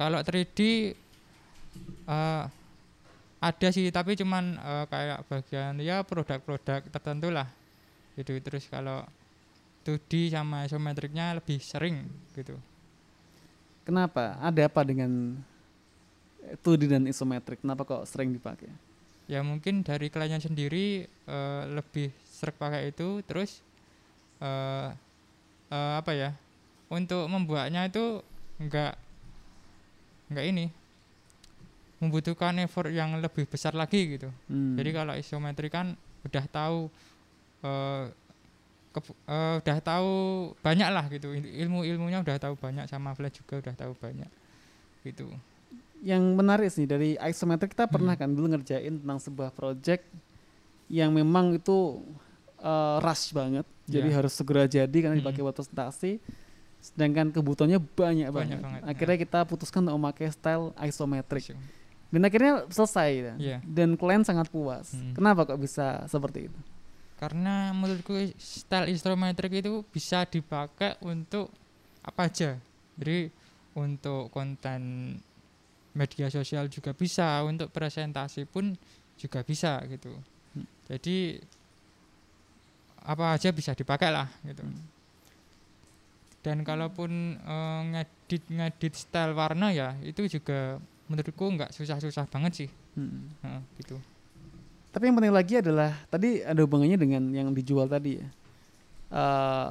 kalau 0.00 0.24
3D 0.24 0.58
eh 2.08 2.44
ada 3.42 3.68
sih 3.74 3.90
tapi 3.90 4.14
cuman 4.16 4.56
eh, 4.56 4.84
kayak 4.88 5.18
bagian 5.28 5.76
ya 5.82 6.00
produk-produk 6.06 6.86
tertentu 6.88 7.28
lah. 7.28 7.50
Gitu 8.16 8.38
terus 8.40 8.64
kalau 8.70 9.04
2D 9.82 10.30
sama 10.30 10.64
isometriknya 10.64 11.36
lebih 11.36 11.58
sering 11.58 12.06
gitu 12.32 12.56
Kenapa? 13.82 14.38
Ada 14.38 14.70
apa 14.70 14.86
dengan 14.86 15.42
2D 16.62 16.86
dan 16.86 17.02
isometrik? 17.10 17.58
Kenapa 17.62 17.82
kok 17.82 18.06
sering 18.06 18.30
dipakai? 18.30 18.70
ya 19.30 19.38
mungkin 19.40 19.80
dari 19.86 20.10
kliennya 20.10 20.42
sendiri 20.42 21.06
eh, 21.06 21.62
lebih 21.70 22.10
sering 22.26 22.58
pakai 22.58 22.90
itu 22.90 23.22
terus 23.22 23.62
eh 24.42 24.90
eh, 25.70 25.92
apa 25.96 26.10
ya 26.12 26.34
untuk 26.90 27.30
membuatnya 27.30 27.86
itu 27.86 28.18
enggak 28.58 28.98
enggak 30.28 30.46
ini 30.50 30.66
membutuhkan 32.02 32.58
effort 32.60 32.90
yang 32.90 33.14
lebih 33.22 33.46
besar 33.46 33.72
lagi 33.78 34.18
gitu 34.18 34.28
Hmm. 34.50 34.74
jadi 34.74 34.90
kalau 34.90 35.14
isometri 35.14 35.70
kan 35.70 35.94
udah 36.26 36.44
tahu 36.50 36.90
eh 37.62 38.04
ke- 38.92 39.16
eh, 39.26 39.54
udah 39.58 39.78
tahu 39.80 40.12
banyak 40.60 40.88
lah 40.88 41.04
gitu 41.08 41.32
Il- 41.32 41.64
ilmu-ilmunya 41.64 42.20
udah 42.20 42.36
tahu 42.38 42.54
banyak 42.54 42.84
sama 42.86 43.12
flash 43.12 43.40
juga 43.40 43.58
udah 43.60 43.74
tahu 43.74 43.92
banyak 43.96 44.28
gitu 45.02 45.32
yang 45.98 46.34
menarik 46.34 46.68
sih 46.68 46.82
dari 46.82 47.14
isometrik 47.16 47.72
kita 47.72 47.86
pernah 47.86 48.12
Hmm. 48.12 48.22
kan 48.22 48.30
dulu 48.30 48.46
ngerjain 48.50 48.98
tentang 48.98 49.18
sebuah 49.18 49.50
project 49.50 50.04
yang 50.86 51.10
memang 51.10 51.54
itu 51.54 52.02
eh, 52.58 52.98
rush 53.00 53.32
banget, 53.32 53.66
jadi 53.84 54.06
Iya. 54.06 54.16
harus 54.18 54.32
segera 54.32 54.62
jadi 54.64 54.86
karena 54.86 55.18
Mm-mm. 55.18 55.26
dipakai 55.26 55.42
buat 55.42 55.50
presentasi. 55.52 56.22
Sedangkan 56.78 57.30
kebutuhannya 57.30 57.78
banyak, 57.78 58.30
banget. 58.30 58.30
Banyak 58.30 58.58
banget, 58.60 58.82
Akhirnya 58.86 59.16
kita 59.18 59.38
putuskan 59.42 59.82
untuk 59.82 59.98
memakai 59.98 60.30
style 60.30 60.70
isometrik. 60.78 61.42
Gitu. 61.42 61.58
Dan 62.06 62.22
akhirnya 62.22 62.62
selesai 62.68 63.10
ya. 63.10 63.34
Iya. 63.34 63.58
Dan 63.62 63.94
klien 63.94 64.22
sangat 64.22 64.46
puas. 64.46 64.94
Mm. 64.94 65.10
Kenapa 65.12 65.42
kok 65.42 65.58
bisa 65.58 66.06
seperti 66.06 66.46
itu? 66.46 66.58
Karena 67.22 67.70
menurutku 67.70 68.18
style 68.34 68.90
isometrik 68.90 69.62
itu 69.62 69.86
bisa 69.94 70.26
dipakai 70.26 70.98
untuk 71.06 71.54
apa 72.02 72.26
aja. 72.26 72.58
Jadi 72.98 73.30
untuk 73.78 74.26
konten 74.34 75.14
media 75.94 76.26
sosial 76.34 76.66
juga 76.66 76.90
bisa 76.90 77.38
untuk 77.46 77.70
presentasi 77.70 78.42
pun 78.50 78.74
juga 79.14 79.46
bisa 79.46 79.78
gitu. 79.86 80.10
Hmm. 80.52 80.68
jadi 80.84 81.40
apa 83.06 83.38
aja 83.38 83.54
bisa 83.54 83.70
dipakai 83.78 84.10
lah 84.10 84.26
gitu. 84.42 84.66
Dan 86.42 86.66
kalaupun 86.66 87.38
eh, 87.38 87.80
ngedit 87.94 88.50
ngedit 88.50 88.98
style 88.98 89.38
warna 89.38 89.70
ya 89.70 89.94
itu 90.02 90.26
juga 90.26 90.82
menurutku 91.06 91.54
nggak 91.54 91.70
susah-susah 91.70 92.26
banget 92.26 92.66
sih. 92.66 92.70
Hmm. 92.98 93.30
Heeh, 93.46 93.62
gitu 93.78 94.02
Tapi 94.92 95.08
yang 95.08 95.16
penting 95.16 95.32
lagi 95.32 95.54
adalah 95.56 95.96
tadi 96.06 96.44
ada 96.44 96.60
hubungannya 96.60 96.96
dengan 96.96 97.22
yang 97.32 97.48
dijual 97.50 97.88
tadi 97.88 98.20
ya. 98.20 98.26
Eh, 99.08 99.68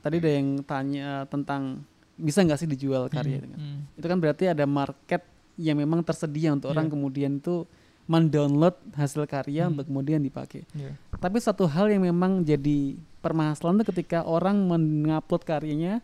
tadi 0.00 0.16
ada 0.16 0.30
yang 0.32 0.48
tanya 0.62 1.08
tentang 1.28 1.84
bisa 2.16 2.40
nggak 2.40 2.56
sih 2.56 2.66
dijual 2.66 3.06
karya 3.06 3.38
itu 3.38 3.46
kan? 3.46 3.60
Hmm, 3.60 3.80
Itu 3.94 4.06
kan 4.06 4.18
berarti 4.18 4.44
ada 4.48 4.64
market 4.64 5.22
yang 5.54 5.76
memang 5.76 6.00
tersedia 6.00 6.50
untuk 6.50 6.70
orang 6.70 6.88
Iya. 6.88 6.92
kemudian 6.92 7.32
itu 7.36 7.68
mendownload 8.08 8.72
hasil 8.94 9.28
karya 9.28 9.68
Hmm. 9.68 9.76
untuk 9.76 9.86
kemudian 9.86 10.18
dipakai. 10.18 10.64
iya. 10.72 10.96
Tapi 11.14 11.36
satu 11.38 11.68
hal 11.68 11.92
yang 11.92 12.00
memang 12.02 12.40
jadi 12.40 12.96
permasalahan 13.20 13.76
itu 13.76 13.92
ketika 13.92 14.24
orang 14.24 14.56
mengupload 14.56 15.44
karyanya, 15.44 16.00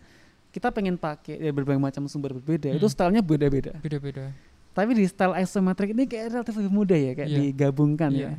kita 0.50 0.68
pengen 0.68 0.94
pakai 0.94 1.40
dari 1.40 1.50
berbagai 1.50 1.80
macam 1.80 2.04
sumber 2.04 2.36
berbeda. 2.36 2.68
Itu 2.70 2.84
Hmm. 2.84 2.92
stylenya 2.92 3.22
beda-beda. 3.22 3.72
beda-beda 3.80 4.28
Tapi 4.74 4.90
di 4.92 5.06
style 5.06 5.38
isometric 5.38 5.94
ini 5.94 6.04
kayak 6.04 6.34
relatif 6.34 6.54
lebih 6.58 6.72
mudah 6.74 6.98
ya, 6.98 7.12
kayak 7.14 7.30
Iya. 7.30 7.38
digabungkan 7.48 8.10
Iya. 8.10 8.26
ya. 8.26 8.30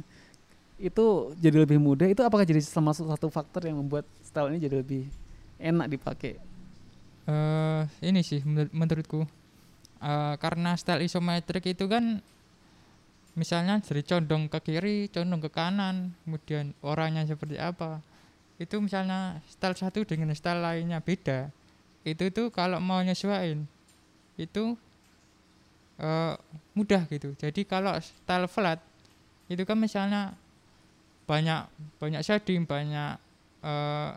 Itu 0.78 1.32
jadi 1.40 1.64
lebih 1.64 1.80
mudah. 1.80 2.12
Itu 2.12 2.22
apakah 2.22 2.44
jadi 2.44 2.60
salah 2.60 2.92
satu 2.92 3.32
faktor 3.32 3.64
yang 3.64 3.80
membuat 3.80 4.04
style 4.22 4.52
ini 4.52 4.60
jadi 4.60 4.84
lebih 4.84 5.08
enak 5.58 5.88
dipakai? 5.90 6.36
eh 7.26 7.82
ini 8.06 8.22
sih 8.22 8.46
menur- 8.46 8.70
menurutku 8.70 9.26
Eh, 9.98 10.36
karena 10.38 10.78
style 10.78 11.02
isometrik 11.02 11.66
itu 11.66 11.90
kan 11.90 12.22
misalnya 13.34 13.82
dari 13.82 14.06
condong 14.06 14.46
ke 14.48 14.60
kiri 14.62 15.10
condong 15.10 15.42
ke 15.42 15.50
kanan 15.50 16.14
kemudian 16.22 16.78
orangnya 16.86 17.26
seperti 17.26 17.58
apa 17.58 18.06
itu 18.62 18.78
misalnya 18.78 19.42
style 19.50 19.74
satu 19.74 20.06
dengan 20.06 20.30
style 20.38 20.62
lainnya 20.62 21.02
beda 21.02 21.50
itu 22.06 22.30
tuh 22.30 22.54
kalau 22.54 22.78
mau 22.78 23.02
nyesuaiin 23.02 23.66
itu 24.38 24.78
eh, 26.00 26.34
mudah 26.76 27.08
gitu. 27.08 27.34
Jadi 27.38 27.64
kalau 27.68 27.96
style 28.00 28.48
flat 28.50 28.80
itu 29.48 29.62
kan 29.64 29.78
misalnya 29.78 30.34
banyak 31.26 31.66
banyak 31.98 32.22
shading 32.22 32.66
banyak 32.70 33.18
eh, 33.66 34.12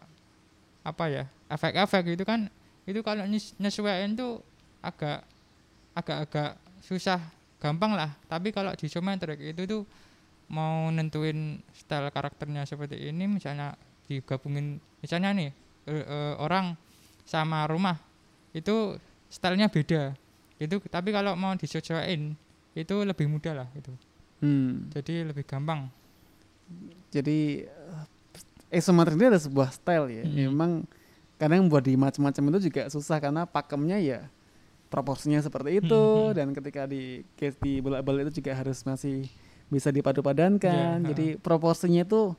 apa 0.85 1.05
ya 1.09 1.25
efek-efek 1.49 2.17
gitu 2.17 2.25
kan. 2.25 2.49
Itu 2.89 3.05
kalau 3.05 3.25
nyes- 3.29 3.57
nyesuaiin 3.61 4.17
tuh 4.17 4.41
agak 4.81 5.25
agak-agak 5.97 6.57
susah 6.85 7.21
gampang 7.59 7.93
lah. 7.97 8.15
Tapi 8.31 8.55
kalau 8.55 8.73
di 8.79 8.87
isometric 8.87 9.41
itu 9.43 9.65
tuh 9.69 9.83
mau 10.49 10.89
nentuin 10.89 11.61
style 11.77 12.09
karakternya 12.09 12.65
seperti 12.65 13.13
ini 13.13 13.29
misalnya 13.29 13.77
digabungin 14.09 14.81
misalnya 15.05 15.37
nih 15.37 15.51
eh, 15.93 16.05
eh, 16.05 16.35
orang 16.41 16.73
sama 17.29 17.69
rumah 17.69 18.01
itu 18.57 18.97
stylenya 19.29 19.69
beda 19.69 20.17
itu 20.59 20.77
tapi 20.85 21.11
kalau 21.11 21.33
mau 21.33 21.55
disesuaiin 21.55 22.35
itu 22.75 22.95
lebih 23.01 23.27
mudah 23.27 23.55
lah 23.57 23.69
itu 23.73 23.91
Hmm. 24.39 24.87
jadi 24.91 25.27
lebih 25.27 25.43
gampang 25.43 25.91
Jadi 27.09 27.65
eh, 27.65 28.05
isometrik 28.71 29.17
ini 29.17 29.27
ada 29.27 29.41
sebuah 29.41 29.73
style 29.73 30.13
ya. 30.13 30.23
Mm. 30.23 30.37
Memang 30.47 30.71
kadang 31.35 31.65
buat 31.65 31.81
di 31.81 31.97
macam-macam 31.97 32.43
itu 32.53 32.69
juga 32.69 32.83
susah 32.87 33.17
karena 33.17 33.43
pakemnya 33.43 33.97
ya 33.97 34.29
proporsinya 34.87 35.39
seperti 35.39 35.81
itu 35.81 35.97
Hmm. 35.97 36.35
dan 36.35 36.47
ketika 36.53 36.85
di 36.85 37.25
case 37.35 37.57
di 37.57 37.81
bolak-balik 37.81 38.29
itu 38.29 38.41
juga 38.41 38.53
harus 38.53 38.81
masih 38.83 39.27
bisa 39.67 39.89
dipadu-padankan. 39.89 41.03
Iya, 41.03 41.09
Jadi 41.09 41.27
proporsinya 41.37 42.01
itu 42.01 42.33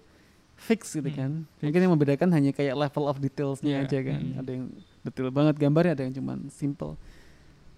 fix 0.56 0.94
gitu 0.94 1.08
Hmm, 1.08 1.18
kan. 1.18 1.32
fix. 1.56 1.64
Mungkin 1.66 1.80
yang 1.82 1.94
membedakan 1.94 2.30
hanya 2.30 2.52
kayak 2.52 2.76
level 2.76 3.06
of 3.06 3.18
detailsnya 3.18 3.76
Iya, 3.76 3.86
aja 3.86 4.00
kan. 4.04 4.22
hmm. 4.24 4.40
Ada 4.40 4.50
yang 4.52 4.66
detail 5.04 5.30
banget 5.30 5.56
gambarnya, 5.58 5.94
ada 5.94 6.04
yang 6.06 6.14
cuman 6.14 6.38
simple. 6.50 6.94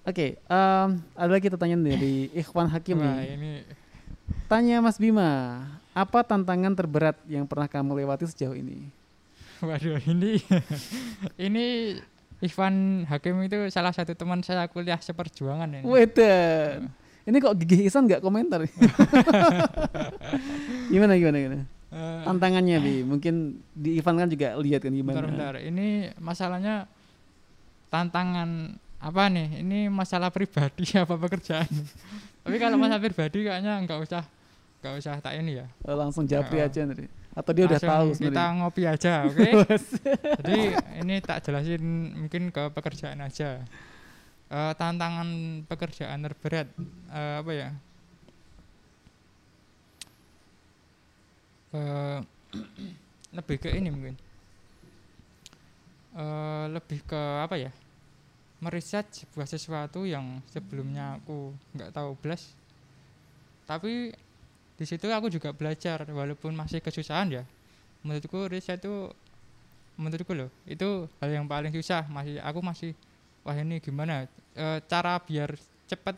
Oke, 0.01 0.41
em, 0.41 0.89
ada 1.13 1.29
lagi 1.29 1.45
pertanyaan 1.45 1.85
dari 1.85 2.33
Ikhwan 2.33 2.65
Hakim 2.65 2.97
nih. 2.97 3.37
ini 3.37 3.51
Tanya 4.49 4.81
Mas 4.81 4.97
Bima, 4.97 5.61
apa 5.93 6.25
tantangan 6.25 6.73
terberat 6.73 7.21
yang 7.29 7.45
pernah 7.45 7.69
kamu 7.69 8.01
lewati 8.01 8.25
sejauh 8.25 8.57
ini? 8.57 8.89
Waduh 9.61 10.01
ini 10.09 10.41
ini 11.47 11.65
Ivan 12.41 13.05
Hakim 13.05 13.37
itu 13.45 13.69
salah 13.69 13.93
satu 13.93 14.17
teman 14.17 14.41
saya 14.41 14.65
kuliah 14.65 14.97
seperjuangan 14.97 15.69
ini. 15.69 15.85
Wedan. 15.85 16.89
Ini 17.21 17.37
kok 17.37 17.53
gigi 17.61 17.85
Isan 17.85 18.09
nggak 18.09 18.25
komentar? 18.25 18.65
gimana 20.91 21.13
gimana 21.13 21.37
gimana? 21.37 21.61
Eh, 21.91 22.21
Tantangannya 22.25 22.77
Bi, 22.81 22.95
mungkin 23.05 23.61
di 23.77 24.01
Ivan 24.01 24.17
kan 24.17 24.29
juga 24.31 24.57
lihat 24.57 24.81
kan 24.81 24.89
gimana? 24.89 25.21
bentar, 25.21 25.29
bentar. 25.29 25.53
Ini 25.61 26.17
masalahnya 26.17 26.89
tantangan 27.93 28.73
apa 29.01 29.27
nih? 29.27 29.65
Ini 29.65 29.89
masalah 29.89 30.29
pribadi 30.29 30.93
apa 31.03 31.17
pekerjaan? 31.17 31.67
Tapi 32.41 32.55
kalau 32.55 32.77
masalah 32.77 33.01
pribadi 33.01 33.43
kayaknya 33.43 33.81
nggak 33.81 33.99
usah 33.99 34.23
nggak 34.81 34.93
usah 34.97 35.13
tak 35.19 35.37
ini 35.37 35.61
ya. 35.61 35.65
Oh, 35.85 35.93
langsung 35.93 36.25
japri 36.25 36.57
Oh. 36.57 36.65
aja 36.65 36.81
nanti. 36.85 37.05
Atau 37.31 37.51
dia 37.53 37.63
udah 37.63 37.79
tahu 37.79 38.07
Kita 38.11 38.17
sebenarnya. 38.19 38.57
ngopi 38.59 38.83
aja, 38.83 39.13
oke? 39.23 39.49
Jadi 40.43 40.59
ini 40.99 41.15
tak 41.19 41.39
jelasin 41.41 41.83
mungkin 42.17 42.49
ke 42.49 42.63
pekerjaan 42.69 43.19
aja. 43.19 43.63
Eh, 44.51 44.73
tantangan 44.75 45.29
pekerjaan 45.63 46.21
terberat 46.21 46.67
eh, 47.07 47.35
apa 47.39 47.51
ya? 47.55 47.69
Eh, 51.71 52.19
lebih 53.37 53.57
ke 53.57 53.69
ini 53.71 53.89
mungkin. 53.89 54.15
Eh, 56.11 56.65
lebih 56.67 56.99
ke 57.07 57.21
apa 57.39 57.55
ya? 57.55 57.71
Meriset 58.61 59.09
sebuah 59.09 59.45
sesuatu 59.45 60.05
yang 60.05 60.39
sebelumnya 60.47 61.17
aku 61.17 61.49
nggak 61.73 61.91
tahu 61.91 62.13
belas. 62.15 62.53
Tapi 63.65 64.13
di 64.77 64.85
situ 64.85 65.05
aku 65.07 65.29
juga 65.29 65.49
belajar 65.51 66.01
walaupun 66.05 66.53
masih 66.53 66.81
kesusahan 66.81 67.29
ya 67.31 67.43
menurutku 68.01 68.49
riset 68.49 68.81
itu 68.81 69.13
menurutku 69.93 70.33
loh 70.33 70.49
itu 70.65 71.05
hal 71.21 71.29
yang 71.29 71.45
paling 71.45 71.69
susah 71.69 72.01
masih 72.09 72.41
aku 72.41 72.65
masih 72.65 72.97
wah 73.45 73.53
ini 73.53 73.77
gimana 73.77 74.25
e, 74.57 74.81
cara 74.89 75.21
biar 75.21 75.53
cepat 75.85 76.17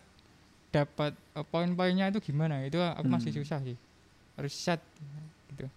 dapat 0.71 1.11
e, 1.35 1.43
poin-poinnya 1.43 2.07
itu 2.07 2.23
gimana 2.23 2.63
itu 2.63 2.79
aku 2.79 3.03
masih 3.03 3.35
Hmm. 3.35 3.39
susah 3.43 3.59
sih 3.61 3.75
riset 4.39 4.79
gitu 5.51 5.67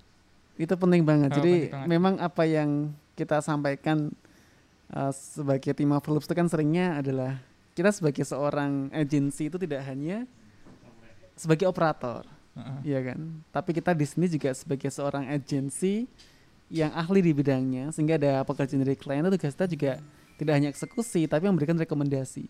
Itu 0.55 0.75
penting 0.79 1.03
banget. 1.03 1.35
Oh, 1.35 1.43
Jadi 1.43 1.53
penting 1.67 1.75
banget. 1.75 1.89
memang 1.91 2.14
apa 2.23 2.43
yang 2.47 2.71
kita 3.19 3.43
sampaikan 3.43 4.14
uh, 4.93 5.12
sebagai 5.14 5.72
tim 5.74 5.91
Philips 6.03 6.26
itu 6.28 6.34
kan 6.37 6.47
seringnya 6.47 7.01
adalah 7.01 7.39
kita 7.76 7.93
sebagai 7.93 8.24
seorang 8.24 8.89
agensi 8.93 9.53
itu 9.53 9.59
tidak 9.61 9.84
hanya 9.84 10.24
sebagai 11.37 11.68
operator, 11.68 12.24
Heeh. 12.57 12.78
Iya 12.97 13.01
kan? 13.12 13.20
Tapi 13.53 13.70
kita 13.76 13.93
di 13.93 14.07
sini 14.09 14.26
juga 14.32 14.51
sebagai 14.57 14.89
seorang 14.89 15.28
agensi 15.28 16.09
yang 16.72 16.91
ahli 16.97 17.20
di 17.20 17.30
bidangnya 17.37 17.93
sehingga 17.93 18.16
ada 18.18 18.43
pekerjaan 18.43 18.82
dari 18.82 18.97
klien 18.99 19.22
itu 19.22 19.39
tugas 19.39 19.55
kita 19.55 19.68
juga 19.70 19.93
tidak 20.41 20.53
hanya 20.57 20.68
eksekusi 20.72 21.28
tapi 21.28 21.47
memberikan 21.47 21.76
rekomendasi. 21.76 22.49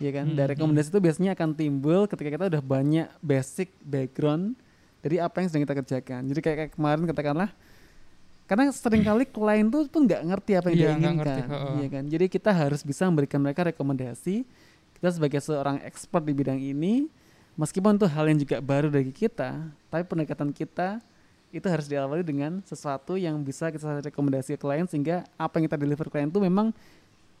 Iya 0.00 0.10
kan? 0.20 0.32
Hmm, 0.32 0.36
Dan 0.36 0.44
rekomendasi 0.52 0.92
itu 0.92 1.00
biasanya 1.00 1.32
akan 1.32 1.56
timbul 1.56 2.04
ketika 2.04 2.28
kita 2.36 2.44
udah 2.52 2.62
banyak 2.62 3.08
basic 3.24 3.72
background 3.80 4.56
dari 5.00 5.16
apa 5.16 5.40
yang 5.40 5.48
sedang 5.48 5.64
kita 5.64 5.76
kerjakan. 5.84 6.20
Jadi 6.28 6.40
kayak, 6.44 6.56
kayak 6.56 6.72
kemarin 6.76 7.04
katakanlah 7.08 7.50
karena 8.50 8.66
sering 8.74 9.06
kali 9.06 9.22
klien 9.30 9.70
tuh 9.70 9.86
pun 9.86 10.10
nggak 10.10 10.26
ngerti 10.26 10.50
apa 10.58 10.74
yang 10.74 10.74
Iya, 10.74 10.82
dia 10.82 10.94
inginkan, 10.98 11.14
ngerti, 11.22 11.40
iya 11.78 11.86
kan? 11.86 12.04
Jadi 12.10 12.24
kita 12.26 12.50
harus 12.50 12.82
bisa 12.82 13.06
memberikan 13.06 13.38
mereka 13.38 13.62
rekomendasi. 13.62 14.42
Kita 14.98 15.06
sebagai 15.14 15.38
seorang 15.38 15.78
expert 15.86 16.26
di 16.26 16.34
bidang 16.34 16.58
ini, 16.58 17.06
meskipun 17.54 17.94
itu 17.94 18.10
hal 18.10 18.26
yang 18.26 18.42
juga 18.42 18.58
baru 18.58 18.90
bagi 18.90 19.14
kita, 19.14 19.70
tapi 19.86 20.02
pendekatan 20.02 20.50
kita 20.50 20.98
itu 21.54 21.62
harus 21.70 21.86
diawali 21.86 22.26
dengan 22.26 22.58
sesuatu 22.66 23.14
yang 23.14 23.38
bisa 23.46 23.70
kita 23.70 24.02
rekomendasi 24.10 24.58
ke 24.58 24.66
klien 24.66 24.86
sehingga 24.90 25.22
apa 25.38 25.62
yang 25.62 25.70
kita 25.70 25.78
deliver 25.78 26.10
ke 26.10 26.18
klien 26.18 26.26
itu 26.26 26.42
memang 26.42 26.74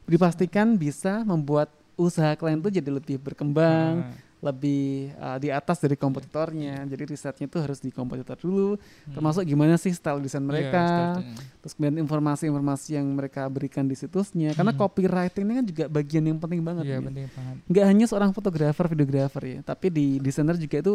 dipastikan 0.06 0.78
bisa 0.78 1.26
membuat 1.26 1.74
usaha 1.98 2.38
klien 2.38 2.62
itu 2.62 2.70
jadi 2.70 2.86
lebih 2.86 3.18
berkembang, 3.18 4.06
Heeh. 4.06 4.29
Lebih 4.40 5.12
uh, 5.16 5.36
di 5.36 5.52
atas 5.52 5.76
dari 5.78 5.94
kompetitornya. 5.94 6.88
Jadi 6.88 7.02
risetnya 7.06 7.44
itu 7.44 7.60
harus 7.60 7.76
di 7.76 7.92
kompetitor 7.92 8.36
dulu, 8.36 8.80
Hmm. 8.80 9.12
termasuk 9.12 9.44
gimana 9.44 9.76
sih 9.76 9.92
style 9.92 10.16
desain 10.18 10.40
Iya, 10.40 10.48
mereka, 10.48 10.80
starting. 10.80 11.36
terus 11.60 11.72
kemudian 11.76 11.96
informasi-informasi 12.00 12.88
yang 12.96 13.06
mereka 13.06 13.44
berikan 13.46 13.84
di 13.84 13.92
situsnya. 13.92 14.56
Karena 14.56 14.72
Hmm. 14.72 14.80
copywriting 14.80 15.44
ini 15.44 15.54
kan 15.60 15.66
juga 15.68 15.84
bagian 15.86 16.24
yang 16.24 16.38
penting 16.40 16.60
banget. 16.60 16.84
iya 16.84 16.96
ya. 16.96 17.04
penting 17.04 17.26
banget 17.28 17.56
Nggak 17.68 17.84
hanya 17.86 18.04
seorang 18.08 18.30
fotografer, 18.32 18.84
videografer 18.88 19.42
ya, 19.44 19.58
tapi 19.60 19.86
di 19.88 20.06
desainer 20.16 20.56
juga 20.56 20.80
itu 20.80 20.94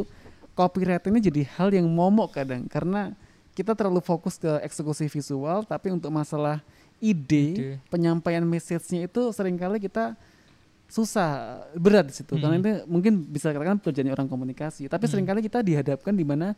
copywriting 0.54 1.12
ini 1.12 1.22
jadi 1.22 1.42
hal 1.56 1.70
yang 1.70 1.86
momok 1.86 2.36
kadang 2.36 2.66
karena 2.66 3.14
kita 3.54 3.72
terlalu 3.72 4.02
fokus 4.02 4.36
ke 4.36 4.50
eksekusi 4.62 5.08
visual, 5.08 5.64
tapi 5.64 5.88
untuk 5.88 6.12
masalah 6.12 6.60
ide, 7.00 7.46
Ide. 7.56 7.72
penyampaian 7.88 8.44
message-nya 8.44 9.06
itu 9.06 9.22
sering 9.32 9.56
kali 9.56 9.80
kita 9.80 10.16
susah 10.88 11.30
berat 11.74 12.06
di 12.06 12.14
situ 12.14 12.34
karena 12.36 12.56
Hmm. 12.56 12.62
itu 12.62 12.70
mungkin 12.86 13.14
bisa 13.26 13.50
katakan 13.50 13.78
pekerjaan 13.78 14.08
orang 14.08 14.26
komunikasi 14.26 14.86
tapi 14.86 15.06
Hmm. 15.06 15.12
sering 15.12 15.26
kali 15.26 15.42
kita 15.42 15.60
dihadapkan 15.60 16.12
di 16.12 16.22
mana 16.22 16.54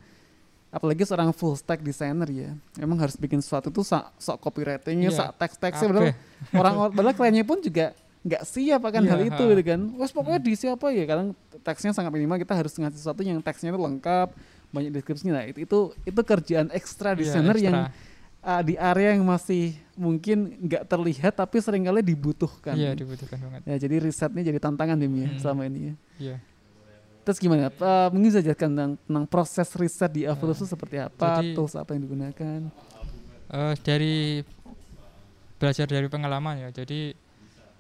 apalagi 0.68 1.02
seorang 1.02 1.32
full 1.32 1.56
stack 1.56 1.80
designer 1.80 2.28
ya 2.28 2.52
emang 2.78 3.00
harus 3.00 3.16
bikin 3.16 3.40
sesuatu 3.40 3.72
tuh 3.72 3.82
sok, 3.82 4.04
sok 4.18 4.38
copywritingnya 4.42 5.10
Iya. 5.10 5.18
sok 5.18 5.30
teks-teksnya 5.38 5.86
Apa? 5.86 5.94
padahal 5.94 6.12
orang 6.60 6.74
padahal 6.92 7.16
kliennya 7.16 7.44
pun 7.44 7.60
juga 7.60 7.96
nggak 8.20 8.44
siap 8.44 8.82
akan 8.84 9.02
Iya, 9.02 9.10
hal 9.10 9.22
itu 9.26 9.44
gitu 9.48 9.64
kan 9.64 9.82
wes 9.96 10.12
pokoknya 10.12 10.40
di 10.40 10.54
siapa 10.54 10.86
ya 10.92 11.04
kadang 11.08 11.28
teksnya 11.64 11.96
sangat 11.96 12.12
minimal 12.12 12.36
kita 12.36 12.54
harus 12.54 12.76
ngasih 12.76 13.00
sesuatu 13.00 13.24
yang 13.24 13.40
teksnya 13.40 13.72
itu 13.72 13.80
lengkap 13.80 14.28
banyak 14.68 14.92
deskripsinya 14.92 15.34
nah 15.34 15.44
itu 15.48 15.64
itu, 15.64 15.80
itu 16.04 16.20
kerjaan 16.22 16.68
ekstra 16.70 17.16
Iya, 17.16 17.20
desainer 17.24 17.56
yang 17.56 17.76
ekstra. 17.88 18.17
Uh, 18.48 18.62
di 18.64 18.80
area 18.80 19.12
yang 19.12 19.28
masih 19.28 19.76
mungkin 19.94 20.56
nggak 20.64 20.88
terlihat 20.88 21.34
tapi 21.36 21.60
sering 21.60 21.84
kali 21.84 22.00
dibutuhkan 22.00 22.74
iya 22.74 22.96
dibutuhkan 22.96 23.36
banget 23.36 23.62
Ya 23.66 23.76
jadi 23.78 24.00
risetnya 24.00 24.42
jadi 24.46 24.58
tantangan 24.58 24.96
Dim 24.96 25.12
ya 25.12 25.28
Hmm. 25.28 25.40
selama 25.40 25.62
ini 25.68 25.80
ya. 25.84 25.96
iya 26.18 26.38
Terus 27.22 27.44
gimana? 27.44 27.68
Uh, 27.76 28.08
mungkin 28.08 28.32
jelaskan 28.32 28.72
tentang, 28.72 28.92
tentang 29.04 29.26
proses 29.28 29.68
riset 29.76 30.08
di 30.08 30.24
Avalus 30.24 30.64
itu 30.64 30.68
seperti 30.70 30.96
apa, 30.96 31.44
jadi- 31.44 31.52
tools 31.52 31.76
apa 31.76 31.92
yang 31.92 32.08
digunakan? 32.08 32.60
Eh, 33.48 33.74
dari 33.84 34.16
belajar 35.60 35.84
dari 35.84 36.08
pengalaman 36.08 36.56
ya 36.56 36.70
jadi 36.70 37.12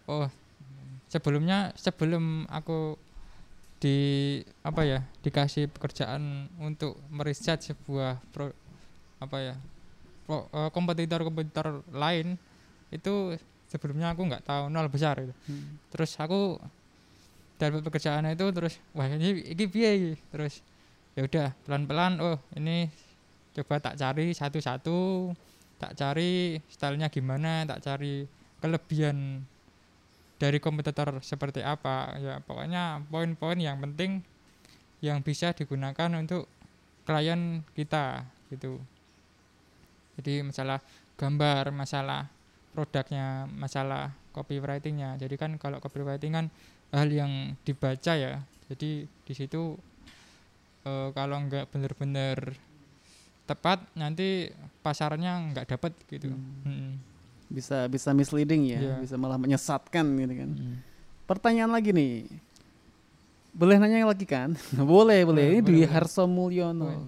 oh 0.03 0.27
sebelumnya 1.07 1.71
sebelum 1.75 2.43
aku 2.49 2.97
di 3.77 3.97
apa 4.63 4.81
ya 4.81 4.99
dikasih 5.21 5.69
pekerjaan 5.69 6.49
untuk 6.57 6.97
meriset 7.07 7.61
sebuah 7.61 8.17
pro, 8.33 8.49
apa 9.21 9.37
ya 9.39 9.55
kompetitor-kompetitor 10.75 11.87
lain 11.95 12.35
itu 12.91 13.35
sebelumnya 13.67 14.15
aku 14.15 14.27
nggak 14.27 14.43
tahu 14.47 14.63
nol 14.71 14.87
besar 14.91 15.19
itu 15.19 15.33
Hmm. 15.47 15.79
terus 15.91 16.15
aku 16.19 16.59
dapat 17.57 17.81
pekerjaan 17.81 18.27
itu 18.29 18.45
terus 18.53 18.77
wah 18.93 19.07
ini 19.09 19.43
ini 19.43 19.63
iki? 19.65 20.13
terus 20.29 20.61
ya 21.17 21.25
udah 21.25 21.47
pelan-pelan 21.65 22.21
oh 22.21 22.37
ini 22.53 22.87
coba 23.57 23.81
tak 23.81 23.97
cari 23.97 24.31
satu-satu 24.37 25.33
tak 25.81 25.97
cari 25.97 26.61
stylenya 26.69 27.09
gimana 27.09 27.65
tak 27.65 27.81
cari 27.81 28.29
kelebihan 28.61 29.41
dari 30.37 30.61
kompetitor 30.61 31.17
seperti 31.25 31.65
apa 31.65 32.13
ya 32.21 32.35
pokoknya 32.45 33.01
poin-poin 33.09 33.57
yang 33.57 33.81
penting 33.81 34.21
yang 35.01 35.25
bisa 35.25 35.53
digunakan 35.53 36.09
untuk 36.13 36.45
klien 37.05 37.65
kita 37.73 38.25
gitu 38.53 38.77
jadi 40.17 40.41
masalah 40.41 40.79
gambar 41.15 41.69
masalah 41.71 42.27
produknya 42.71 43.45
masalah 43.49 44.13
copywritingnya 44.31 45.17
jadi 45.17 45.35
kan 45.35 45.57
kalau 45.57 45.77
copywriting 45.77 46.33
kan 46.33 46.45
hal 46.89 47.07
yang 47.07 47.31
dibaca 47.61 48.13
ya 48.13 48.41
jadi 48.67 48.89
di 49.05 49.33
situ 49.33 49.77
eh, 50.83 51.09
kalau 51.11 51.37
nggak 51.41 51.67
bener-bener 51.67 52.53
tepat 53.43 53.79
nanti 53.93 54.51
pasarnya 54.81 55.51
nggak 55.51 55.67
dapat 55.69 55.91
gitu 56.07 56.29
Hmm. 56.29 56.63
Mm. 56.65 56.93
Bisa 57.47 57.87
bisa 57.87 58.11
misleading 58.11 58.67
ya, 58.67 58.75
Iya. 58.77 58.95
bisa 58.99 59.15
malah 59.15 59.39
menyesatkan 59.39 60.03
gitu 60.19 60.33
kan. 60.35 60.51
Mm. 60.51 60.75
Pertanyaan 61.23 61.71
lagi 61.71 61.95
nih. 61.95 62.27
Boleh 63.55 63.79
nanya 63.79 64.03
lagi 64.03 64.27
kan? 64.27 64.51
boleh, 64.75 65.23
boleh. 65.23 65.23
Boleh, 65.23 65.45
Ini 65.47 65.57
boleh, 65.57 65.63
Dwi 65.63 65.79
boleh. 65.79 65.87
Harso 65.87 66.27
Mulyono. 66.27 67.07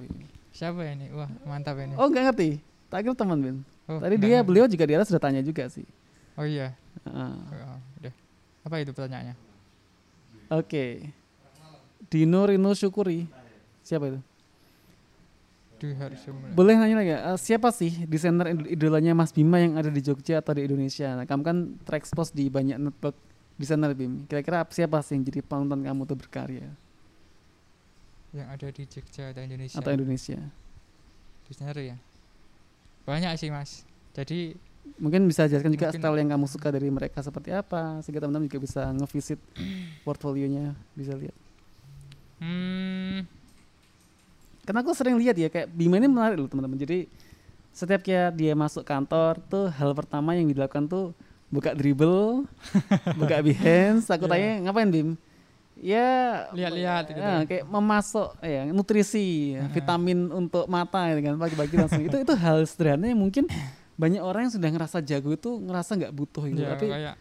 siapa 0.49 0.79
ini 0.87 1.11
wah 1.11 1.27
mantap 1.43 1.75
ini 1.77 1.91
Oh, 1.95 2.07
nggak 2.07 2.31
ngerti. 2.31 2.49
Tak 2.89 2.99
kira 3.01 3.13
teman, 3.13 3.37
Ben. 3.37 3.57
Oh, 3.85 3.97
Tadi 3.97 4.17
dia 4.17 4.41
beliau 4.41 4.65
juga 4.65 4.85
di 4.85 4.93
atas 4.93 5.09
sudah 5.09 5.21
tanya 5.21 5.41
juga 5.41 5.65
sih. 5.67 5.85
oh 6.33 6.45
iya 6.45 6.73
Oh, 7.05 7.35
udah 7.99 8.13
apa 8.61 8.75
itu 8.77 8.91
pertanyaannya 8.91 9.35
Oke. 10.49 11.09
Dino 12.05 12.41
Rino 12.43 12.73
Syukuri. 12.73 13.29
Siapa 13.81 14.09
itu? 14.09 14.19
Boleh 16.51 16.75
nanya 16.75 16.95
lagi, 16.97 17.13
eh, 17.13 17.37
siapa 17.37 17.69
sih 17.69 18.03
desainer 18.03 18.51
idol- 18.51 18.67
idolanya 18.67 19.13
Mas 19.13 19.31
Bima 19.31 19.57
yang 19.57 19.77
ada 19.77 19.87
di 19.87 20.01
Jogja 20.01 20.43
atau 20.43 20.51
di 20.51 20.65
Indonesia? 20.65 21.13
Nah, 21.13 21.23
kamu 21.23 21.41
kan 21.41 21.57
terekspos 21.81 22.29
di 22.29 22.51
banyak 22.51 22.75
network 22.75 23.15
desainer 23.55 23.93
Bim. 23.93 24.25
Kira-kira 24.25 24.59
ap- 24.59 24.73
siapa 24.73 24.99
sih 24.99 25.15
yang 25.15 25.23
jadi 25.23 25.39
panutan 25.39 25.79
kamu 25.79 26.03
untuk 26.03 26.19
berkarya 26.19 26.67
yang 28.31 28.47
ada 28.47 28.67
di 28.67 28.83
Jogja 28.83 29.31
atau 29.31 29.41
Indonesia 29.41 29.75
atau 29.75 29.91
Indonesia? 29.91 30.37
desainer 31.47 31.77
ya 31.79 31.97
banyak 33.03 33.35
sih 33.35 33.49
mas 33.49 33.83
jadi 34.11 34.55
Mungkin 34.99 35.23
bisa 35.25 35.47
jelaskan 35.47 35.71
juga 35.71 35.87
Mungkin- 35.89 36.01
style 36.01 36.17
yang 36.17 36.29
kamu 36.29 36.45
suka 36.45 36.67
dari 36.69 36.91
mereka 36.91 37.23
seperti 37.23 37.55
apa, 37.55 38.03
sehingga 38.03 38.19
teman-teman 38.19 38.51
juga 38.51 38.59
bisa 38.59 38.83
ngevisit 38.91 39.39
portfolionya, 40.03 40.75
bisa 40.91 41.15
lihat. 41.15 41.31
hmm, 42.39 43.23
Karena 44.65 44.79
aku 44.83 44.91
sering 44.91 45.15
lihat 45.15 45.33
ya, 45.33 45.47
kayak 45.47 45.71
Bima 45.71 45.95
ini 45.95 46.05
menarik 46.05 46.35
loh 46.37 46.45
teman-teman. 46.45 46.75
Jadi 46.75 47.07
setiap 47.71 48.03
kayak 48.03 48.35
dia 48.35 48.51
masuk 48.53 48.83
kantor 48.83 49.39
tuh 49.47 49.71
hal 49.71 49.95
pertama 49.95 50.35
yang 50.35 50.45
dilakukan 50.45 50.83
tuh 50.85 51.15
buka 51.47 51.71
dribble, 51.71 52.43
buka 53.19 53.39
behance. 53.39 54.11
Aku 54.11 54.27
Iya. 54.27 54.31
tanya 54.31 54.51
ngapain 54.67 54.89
Bim? 54.89 55.09
Ya 55.79 56.47
Lihat-lihat 56.51 57.03
gitu. 57.07 57.19
ya, 57.19 57.35
kayak 57.47 57.63
memasuk 57.67 58.35
ya 58.43 58.67
nutrisi, 58.67 59.55
ya, 59.55 59.63
Heeh. 59.63 59.71
vitamin 59.79 60.27
untuk 60.27 60.67
mata 60.67 61.07
ya 61.07 61.15
kan 61.23 61.39
pagi-pagi 61.39 61.75
langsung. 61.79 62.03
itu 62.03 62.17
itu 62.19 62.33
hal 62.35 62.59
sederhana 62.67 63.07
yang 63.07 63.19
mungkin 63.19 63.47
banyak 63.95 64.19
orang 64.19 64.47
yang 64.47 64.53
sudah 64.59 64.69
ngerasa 64.71 64.99
jago 65.03 65.31
itu 65.31 65.49
ngerasa 65.59 65.95
nggak 65.95 66.13
butuh 66.15 66.43
gitu. 66.51 66.61
ya 66.63 66.75
Tapi 66.75 66.87
kayak 66.91 67.15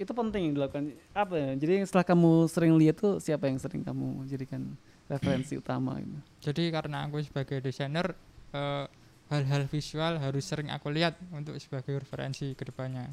itu 0.00 0.12
penting 0.16 0.40
yang 0.48 0.54
dilakukan 0.56 0.84
apa 1.12 1.34
ya? 1.36 1.50
Jadi 1.60 1.74
setelah 1.84 2.04
kamu 2.08 2.48
sering 2.48 2.72
lihat 2.80 2.96
tuh 2.96 3.20
siapa 3.20 3.52
yang 3.52 3.60
sering 3.60 3.84
kamu 3.84 4.24
jadikan 4.24 4.72
referensi 5.10 5.58
utama 5.58 5.98
gitu. 5.98 6.18
jadi 6.38 6.70
karena 6.70 7.10
aku 7.10 7.18
sebagai 7.26 7.58
desainer 7.58 8.14
eh, 8.54 8.86
hal-hal 9.26 9.66
visual 9.66 10.22
harus 10.22 10.46
sering 10.46 10.70
aku 10.70 10.86
lihat 10.94 11.18
untuk 11.34 11.58
sebagai 11.58 11.98
referensi 11.98 12.54
ke 12.54 12.70
depannya 12.70 13.10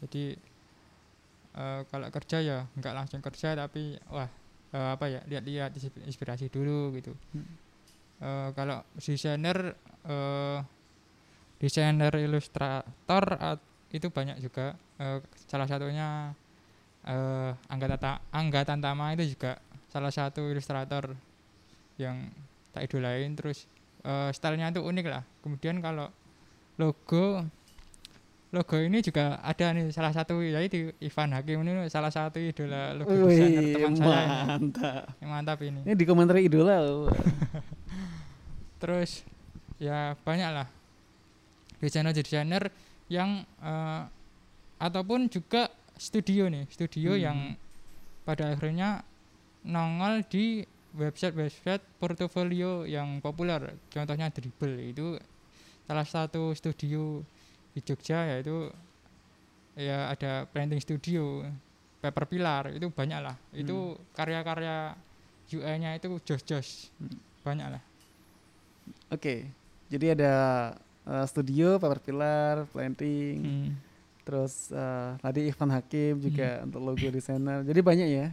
jadi 0.00 0.40
eh, 1.56 1.80
kalau 1.88 2.08
kerja 2.12 2.38
ya 2.44 2.58
nggak 2.76 2.94
langsung 2.94 3.20
kerja 3.24 3.56
tapi 3.56 3.96
wah 4.12 4.28
eh, 4.76 4.88
apa 4.92 5.04
ya 5.08 5.20
lihat-lihat 5.24 5.72
ins- 5.74 6.04
inspirasi 6.04 6.52
dulu 6.52 6.92
gitu. 6.94 7.16
Hmm. 7.32 7.48
Eh, 8.20 8.48
kalau 8.52 8.84
desainer 8.96 9.74
eh, 10.06 10.58
desainer 11.56 12.12
ilustrator 12.20 13.24
at- 13.40 13.64
itu 13.92 14.12
banyak 14.12 14.36
juga. 14.44 14.76
Eh, 15.00 15.20
salah 15.48 15.64
satunya 15.64 16.36
eh, 17.06 17.52
angga 17.72 17.86
Tata- 17.96 18.20
angga 18.32 18.60
tantama 18.66 19.12
itu 19.16 19.36
juga 19.36 19.56
salah 19.88 20.12
satu 20.12 20.52
ilustrator 20.52 21.16
yang 21.96 22.28
tak 22.76 22.88
idolain. 22.90 23.32
Terus 23.32 23.64
eh, 24.04 24.30
stylenya 24.36 24.72
itu 24.74 24.84
unik 24.84 25.06
lah. 25.08 25.24
Kemudian 25.40 25.80
kalau 25.80 26.12
logo 26.76 27.48
logo 28.48 28.76
ini 28.78 28.98
juga 29.00 29.42
ada 29.42 29.66
nih 29.70 29.90
salah 29.90 30.10
satu 30.10 30.38
yaitu 30.38 30.94
Ivan 30.98 31.30
Hakim 31.30 31.60
ini 31.60 31.86
salah 31.86 32.08
satu 32.08 32.38
idola 32.38 32.94
logo 32.94 33.10
desainer 33.10 33.58
Wih, 33.60 33.74
teman 33.74 33.92
saya 33.92 34.06
ini. 34.16 34.36
mantap. 34.46 35.02
yang 35.18 35.30
mantap 35.30 35.58
ini 35.60 35.80
Ini 35.82 35.94
di 35.94 36.04
komentar 36.04 36.36
idola 36.36 36.76
loh. 36.78 37.10
terus 38.80 39.24
ya 39.76 40.14
banyak 40.16 40.50
lah 40.52 40.68
desainer-desainer 41.78 42.70
yang 43.08 43.44
eh, 43.60 44.02
ataupun 44.78 45.28
juga 45.28 45.68
studio 45.96 46.48
nih 46.48 46.64
studio 46.68 47.12
Hmm. 47.12 47.22
yang 47.22 47.38
pada 48.22 48.52
akhirnya 48.52 49.00
nongol 49.62 50.22
di 50.22 50.62
website-website 50.92 51.82
portofolio 51.98 52.84
yang 52.84 53.20
populer 53.20 53.60
contohnya 53.88 54.28
Dribble 54.28 54.76
itu 54.82 55.16
salah 55.84 56.04
satu 56.04 56.50
studio 56.52 57.20
di 57.76 57.84
Jogja 57.84 58.24
yaitu 58.26 58.72
ya 59.76 60.08
ada 60.08 60.48
printing 60.48 60.80
studio 60.80 61.44
paper 62.00 62.24
pilar 62.24 62.72
itu 62.72 62.88
banyak 62.88 63.20
lah 63.20 63.36
itu 63.52 63.76
karya-karya 64.10 64.96
UI-nya 65.46 65.92
itu 65.94 66.08
jos-jos 66.22 66.88
Hmm. 66.96 67.20
banyak 67.44 67.68
lah 67.70 67.82
Oke. 69.08 69.46
Jadi 69.86 70.06
ada 70.12 70.32
eh, 71.02 71.26
studio, 71.26 71.74
paper 71.76 72.00
pillar, 72.00 72.54
planting, 72.66 73.36
Hmm. 73.38 73.68
terus 74.22 74.70
eh, 74.70 75.10
tadi 75.16 75.46
Ivan 75.46 75.70
Hakim 75.70 76.18
juga 76.20 76.62
untuk 76.62 76.82
logo 76.84 77.06
desainer. 77.08 77.62
Jadi 77.62 77.80
banyak 77.80 78.08
ya. 78.08 78.26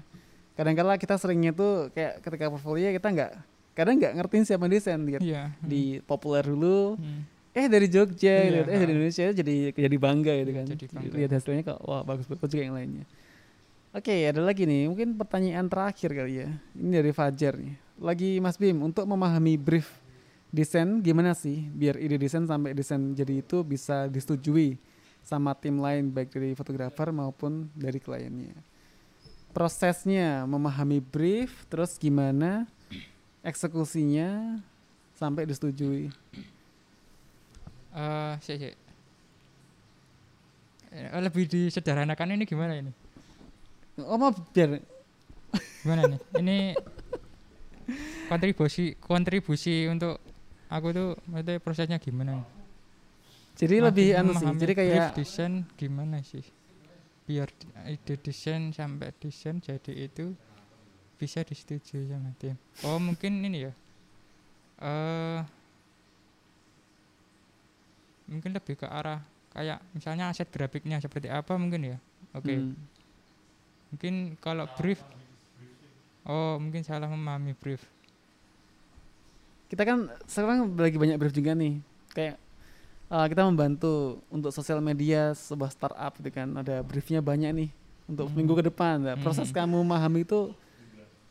Kadang-kala 0.54 0.98
kita 0.98 1.14
seringnya 1.16 1.50
tuh 1.52 1.90
kayak 1.90 2.22
ketika 2.22 2.50
portfolio 2.50 2.90
kita 2.90 3.08
nggak 3.08 3.32
kadang 3.74 3.98
nggak 3.98 4.14
ngertiin 4.16 4.46
siapa 4.48 4.66
desain 4.68 5.02
lihat 5.02 5.22
Iya. 5.22 5.50
di 5.60 5.98
populer 6.00 6.42
dulu 6.44 6.94
Hmm. 6.96 7.26
Eh 7.54 7.66
dari 7.68 7.86
Jogja 7.86 8.34
Iya, 8.34 8.50
gitu. 8.60 8.70
eh 8.70 8.80
dari. 8.80 8.92
Indonesia 8.92 9.26
jadi 9.32 9.54
jadi 9.72 9.98
bangga 9.98 10.34
gitu 10.36 10.50
Iya, 10.50 10.58
kan 10.58 10.66
jadi 10.70 10.86
bangga. 10.90 11.14
lihat 11.16 11.32
hasilnya 11.32 11.64
kok 11.64 11.80
wah 11.82 12.02
bagus 12.02 12.26
bagus 12.26 12.50
juga 12.50 12.64
yang 12.64 12.74
lainnya 12.74 13.06
oke 13.92 14.10
ada 14.10 14.42
lagi 14.42 14.64
nih 14.64 14.90
mungkin 14.90 15.14
pertanyaan 15.14 15.66
terakhir 15.66 16.10
kali 16.12 16.34
ya 16.36 16.50
ini 16.74 16.90
dari 16.92 17.12
Fajar 17.12 17.54
nih 17.56 17.74
lagi 17.98 18.30
Mas 18.38 18.58
Bim 18.58 18.82
untuk 18.82 19.06
memahami 19.06 19.54
brief 19.56 19.86
desain 20.50 20.98
gimana 21.00 21.34
sih 21.34 21.70
biar 21.70 21.98
ide 21.98 22.18
desain 22.18 22.44
sampai 22.44 22.74
desain 22.74 23.14
jadi 23.14 23.40
itu 23.40 23.62
bisa 23.62 24.06
disetujui 24.06 24.78
sama 25.22 25.54
tim 25.54 25.78
lain 25.78 26.10
baik 26.10 26.30
dari 26.30 26.52
fotografer 26.52 27.10
maupun 27.10 27.70
dari 27.72 27.98
kliennya 27.98 28.54
prosesnya 29.50 30.44
memahami 30.44 30.98
brief 31.00 31.66
terus 31.68 31.96
gimana 31.96 32.66
eksekusinya 33.42 34.58
sampai 35.14 35.46
disetujui 35.46 36.10
Eh, 37.94 38.34
sik, 38.42 38.58
sik. 38.58 38.76
Eh, 40.94 41.22
lebih 41.22 41.46
disederhanakan 41.50 42.34
ini 42.38 42.44
gimana 42.46 42.74
ini? 42.78 42.92
Oh 44.02 44.18
mau 44.18 44.34
biar 44.34 44.82
Gimana 45.86 46.10
nih? 46.10 46.20
Ini 46.42 46.58
kontribusi 48.30 48.98
kontribusi 48.98 49.86
untuk 49.86 50.18
aku 50.70 50.88
tuh 50.90 51.10
maksudnya 51.30 51.62
prosesnya 51.62 51.98
gimana? 52.02 52.42
jadi 53.54 53.86
Makin 53.86 53.88
lebih 53.94 54.08
anu 54.18 54.32
sih 54.34 54.50
jadi 54.58 54.74
kayak 54.74 55.14
desain 55.14 55.54
gimana 55.78 56.26
sih? 56.26 56.42
Biar 57.30 57.54
ide 57.86 58.18
desain 58.18 58.74
sampai 58.74 59.14
desain 59.22 59.62
jadi 59.62 60.10
itu 60.10 60.34
bisa 61.24 61.40
disetujui 61.48 62.12
sama 62.12 62.36
tim 62.36 62.60
oh 62.84 63.00
mungkin 63.00 63.40
ini 63.48 63.70
ya 63.70 63.74
eh 64.84 65.40
mungkin 68.34 68.52
lebih 68.52 68.76
ke 68.76 68.88
arah 68.90 69.22
kayak 69.54 69.78
misalnya 69.94 70.28
aset 70.28 70.50
grafiknya 70.50 70.98
seperti 70.98 71.30
apa 71.30 71.54
mungkin 71.56 71.94
ya 71.94 71.98
oke 72.34 72.50
Hmm. 72.50 72.74
mungkin 73.94 74.14
kalau 74.42 74.66
brief 74.74 74.98
oh 76.26 76.58
mungkin 76.58 76.82
salah 76.82 77.06
memahami 77.06 77.54
brief 77.54 77.86
Kita 79.70 79.90
kan 79.90 80.06
sekarang 80.30 80.70
lagi 80.78 81.02
banyak 81.02 81.18
brief 81.18 81.34
juga 81.34 81.58
nih. 81.58 81.82
Kayak 82.14 82.38
uh, 83.10 83.26
kita 83.26 83.42
membantu 83.42 84.22
untuk 84.30 84.54
sosial 84.54 84.78
media 84.78 85.34
sebuah 85.34 85.74
startup 85.74 86.14
gitu 86.22 86.30
kan. 86.30 86.46
Ada 86.54 86.86
briefnya 86.86 87.26
banyak 87.26 87.50
nih 87.50 87.70
untuk 88.06 88.30
Hmm. 88.30 88.38
minggu 88.38 88.54
ke 88.54 88.70
depan. 88.70 89.02
Nah, 89.02 89.18
proses 89.18 89.50
Hmm. 89.50 89.66
kamu 89.66 89.82
memahami 89.82 90.22
itu 90.22 90.54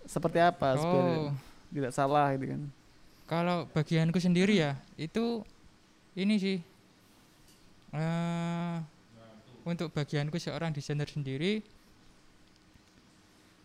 seperti 0.03 0.43
apa 0.43 0.75
oh 0.75 1.31
tidak 1.71 1.95
salah 1.95 2.35
gitu 2.35 2.51
kan. 2.51 2.63
kalau 3.23 3.71
bagianku 3.71 4.19
sendiri 4.19 4.59
ya 4.59 4.75
itu 4.99 5.47
ini 6.19 6.35
sih 6.37 6.59
eh 7.93 8.77
untuk 9.63 9.95
bagianku 9.95 10.41
seorang 10.41 10.75
desainer 10.75 11.07
sendiri 11.07 11.63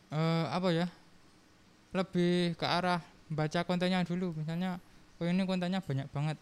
eh 0.07 0.45
apa 0.51 0.69
ya 0.71 0.87
lebih 1.95 2.53
ke 2.59 2.65
arah 2.67 3.01
baca 3.27 3.63
kontennya 3.67 4.03
dulu. 4.03 4.35
Misalnya 4.35 4.79
oh 5.19 5.25
ini 5.27 5.43
kontennya 5.43 5.83
banyak 5.83 6.07
banget. 6.11 6.37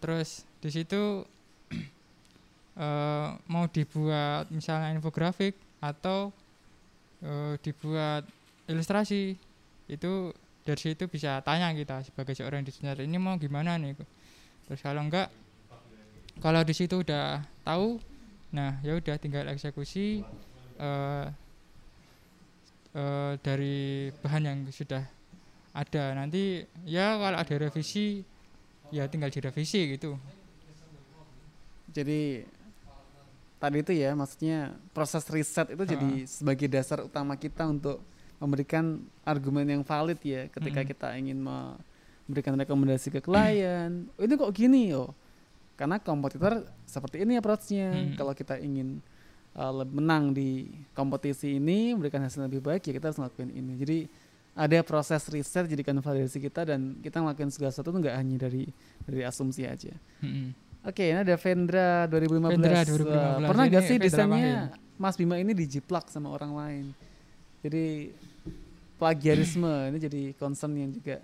Terus 0.00 0.44
di 0.60 0.70
situ 0.72 1.24
eh 2.84 3.28
mau 3.48 3.64
dibuat 3.68 4.48
misalnya 4.52 4.92
infografik 4.92 5.56
atau 5.80 6.32
eh, 7.24 7.54
dibuat 7.60 8.24
ilustrasi 8.68 9.36
itu 9.86 10.12
dari 10.66 10.80
situ 10.82 11.06
bisa 11.06 11.38
tanya 11.46 11.70
kita 11.70 12.02
sebagai 12.02 12.34
seorang 12.34 12.66
desainer 12.66 12.98
ini 13.02 13.16
mau 13.16 13.38
gimana 13.38 13.78
nih? 13.78 13.94
Terus 14.66 14.80
kalau 14.82 15.06
enggak 15.06 15.30
kalau 16.40 16.60
di 16.62 16.74
situ 16.76 17.00
udah 17.00 17.44
tahu 17.64 18.00
nah 18.52 18.78
ya 18.80 18.96
udah 18.96 19.16
tinggal 19.18 19.44
eksekusi 19.50 20.22
eh 20.76 21.26
eh, 22.96 23.32
dari 23.40 24.08
bahan 24.24 24.42
yang 24.44 24.58
sudah 24.72 25.04
ada 25.76 26.04
nanti 26.16 26.64
ya 26.88 27.20
kalau 27.20 27.36
ada 27.36 27.54
revisi 27.60 28.24
ya 28.88 29.04
tinggal 29.10 29.28
direvisi 29.28 29.98
gitu 29.98 30.16
Jadi 31.96 32.44
tadi 33.56 33.76
itu 33.80 33.92
ya 33.96 34.12
maksudnya 34.12 34.76
proses 34.92 35.24
riset 35.32 35.72
itu 35.72 35.84
jadi 35.88 36.28
sebagai 36.28 36.68
dasar 36.68 37.00
utama 37.00 37.40
kita 37.40 37.64
untuk 37.64 38.04
memberikan 38.36 39.00
argumen 39.24 39.64
yang 39.64 39.80
valid 39.80 40.20
ya 40.20 40.44
ketika 40.52 40.84
Mm-mm. 40.84 40.90
kita 40.92 41.08
ingin 41.16 41.40
memberikan 41.40 42.52
rekomendasi 42.52 43.08
ke 43.08 43.24
klien. 43.24 44.12
Oh, 44.20 44.22
ini 44.28 44.34
kok 44.36 44.52
gini 44.52 44.92
oh. 44.92 45.08
Karena 45.76 46.00
kompetitor 46.00 46.64
seperti 46.88 47.22
ini 47.22 47.36
approach-nya. 47.36 47.92
Mm. 47.92 48.16
Kalau 48.16 48.32
kita 48.32 48.56
ingin 48.56 49.04
uh, 49.54 49.84
menang 49.84 50.32
di 50.32 50.72
kompetisi 50.96 51.60
ini, 51.60 51.92
memberikan 51.92 52.24
hasil 52.24 52.48
lebih 52.48 52.64
baik 52.64 52.88
ya 52.88 52.92
kita 52.96 53.12
harus 53.12 53.20
ngelakuin 53.20 53.52
ini. 53.52 53.72
Jadi 53.76 53.98
ada 54.56 54.80
proses 54.80 55.20
riset 55.28 55.68
jadikan 55.68 56.00
validasi 56.00 56.40
kita 56.40 56.64
dan 56.64 56.96
kita 57.04 57.20
ngelakuin 57.20 57.52
segala 57.52 57.70
sesuatu 57.76 57.92
itu 57.92 58.08
nggak 58.08 58.16
hanya 58.16 58.36
dari 58.40 58.64
dari 59.04 59.20
asumsi 59.20 59.68
aja. 59.68 59.92
Mm-mm. 60.24 60.56
Oke, 60.86 61.02
ini 61.12 61.18
ada 61.18 61.34
Vendra 61.36 62.06
2015. 62.08 62.56
Vendra 62.56 62.78
Wah, 62.78 63.42
2015. 63.42 63.50
pernah 63.50 63.64
Ini 63.66 63.74
gak 63.74 63.84
sih 63.84 63.96
Vendra 63.98 64.06
desainnya. 64.06 64.60
Mas 64.96 65.16
Bima 65.18 65.36
ini 65.36 65.52
dijiplak 65.52 66.08
sama 66.08 66.32
orang 66.32 66.52
lain? 66.56 66.84
Jadi 67.60 68.16
plagiarisme 68.96 69.92
ini 69.92 69.98
jadi 70.00 70.22
concern 70.40 70.72
yang 70.72 70.94
juga. 70.94 71.20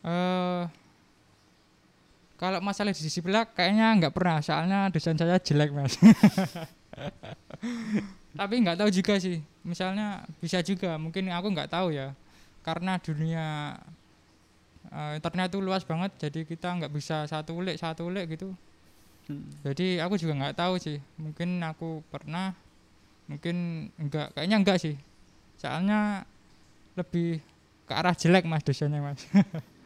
eh 0.00 0.64
kalau 2.40 2.56
masalah 2.64 2.96
di 2.96 3.04
sisi 3.04 3.20
belak 3.20 3.52
kayaknya 3.52 3.92
nggak 4.00 4.16
pernah 4.16 4.40
soalnya 4.40 4.88
desain 4.88 5.12
saya 5.12 5.36
jelek 5.36 5.76
mas. 5.76 6.00
Tapi 8.40 8.54
nggak 8.64 8.80
tahu 8.80 8.88
juga 8.88 9.20
sih 9.20 9.44
misalnya 9.60 10.24
bisa 10.40 10.64
juga 10.64 10.96
mungkin 10.96 11.28
aku 11.28 11.52
nggak 11.52 11.68
tahu 11.68 11.92
ya. 11.92 12.16
Karena 12.64 12.96
dunia 12.96 13.76
eh, 14.88 15.20
internet 15.20 15.52
itu 15.52 15.60
luas 15.60 15.84
banget 15.84 16.16
jadi 16.16 16.48
kita 16.48 16.80
nggak 16.80 16.92
bisa 16.96 17.28
satu 17.28 17.60
ulik 17.60 17.76
satu 17.76 18.08
ulik 18.08 18.32
gitu. 18.32 18.56
Hmm. 19.28 19.46
jadi 19.62 20.02
aku 20.02 20.18
juga 20.18 20.34
nggak 20.34 20.58
tahu 20.58 20.74
sih 20.80 20.98
mungkin 21.14 21.62
aku 21.62 22.02
pernah 22.10 22.50
mungkin 23.30 23.86
enggak 24.00 24.32
kayaknya 24.32 24.56
enggak 24.64 24.80
sih. 24.80 24.96
Soalnya 25.60 26.24
lebih 26.96 27.44
ke 27.84 27.92
arah 27.92 28.16
jelek 28.16 28.48
mas 28.48 28.64
desainnya 28.64 29.04
mas 29.04 29.20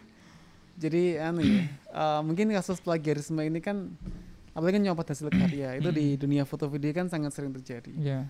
Jadi 0.74 1.16
anu 1.16 1.40
ya, 1.40 1.64
eh, 2.02 2.20
mungkin 2.22 2.50
kasus 2.50 2.78
plagiarisme 2.78 3.38
ini 3.40 3.58
kan 3.58 3.94
apalagi 4.54 4.78
kan 4.78 4.82
nyopot 4.86 5.06
hasil 5.06 5.28
karya 5.28 5.78
itu 5.78 5.90
di 5.90 6.14
dunia 6.14 6.42
foto 6.42 6.66
video 6.66 6.90
kan 6.90 7.06
sangat 7.06 7.34
sering 7.34 7.50
terjadi. 7.52 7.90
ya 7.96 8.20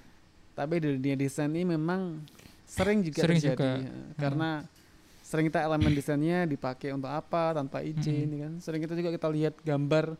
Tapi 0.55 0.81
di 0.81 0.89
dunia 0.97 1.17
desain 1.17 1.51
ini 1.51 1.65
memang 1.67 2.23
sering 2.65 3.05
juga 3.05 3.25
Sering 3.25 3.39
terjadi 3.41 3.57
juga. 3.57 3.71
ya. 3.81 3.93
karena 4.17 4.51
sering 5.21 5.49
kita 5.49 5.61
elemen 5.61 5.93
desainnya 5.93 6.45
dipakai 6.45 6.93
untuk 6.93 7.09
apa 7.09 7.53
tanpa 7.53 7.81
izin 7.81 8.29
ya 8.29 8.39
kan. 8.49 8.53
Sering 8.61 8.81
kita 8.81 8.95
juga 8.95 9.11
kita 9.11 9.29
lihat 9.29 9.55
gambar 9.61 10.17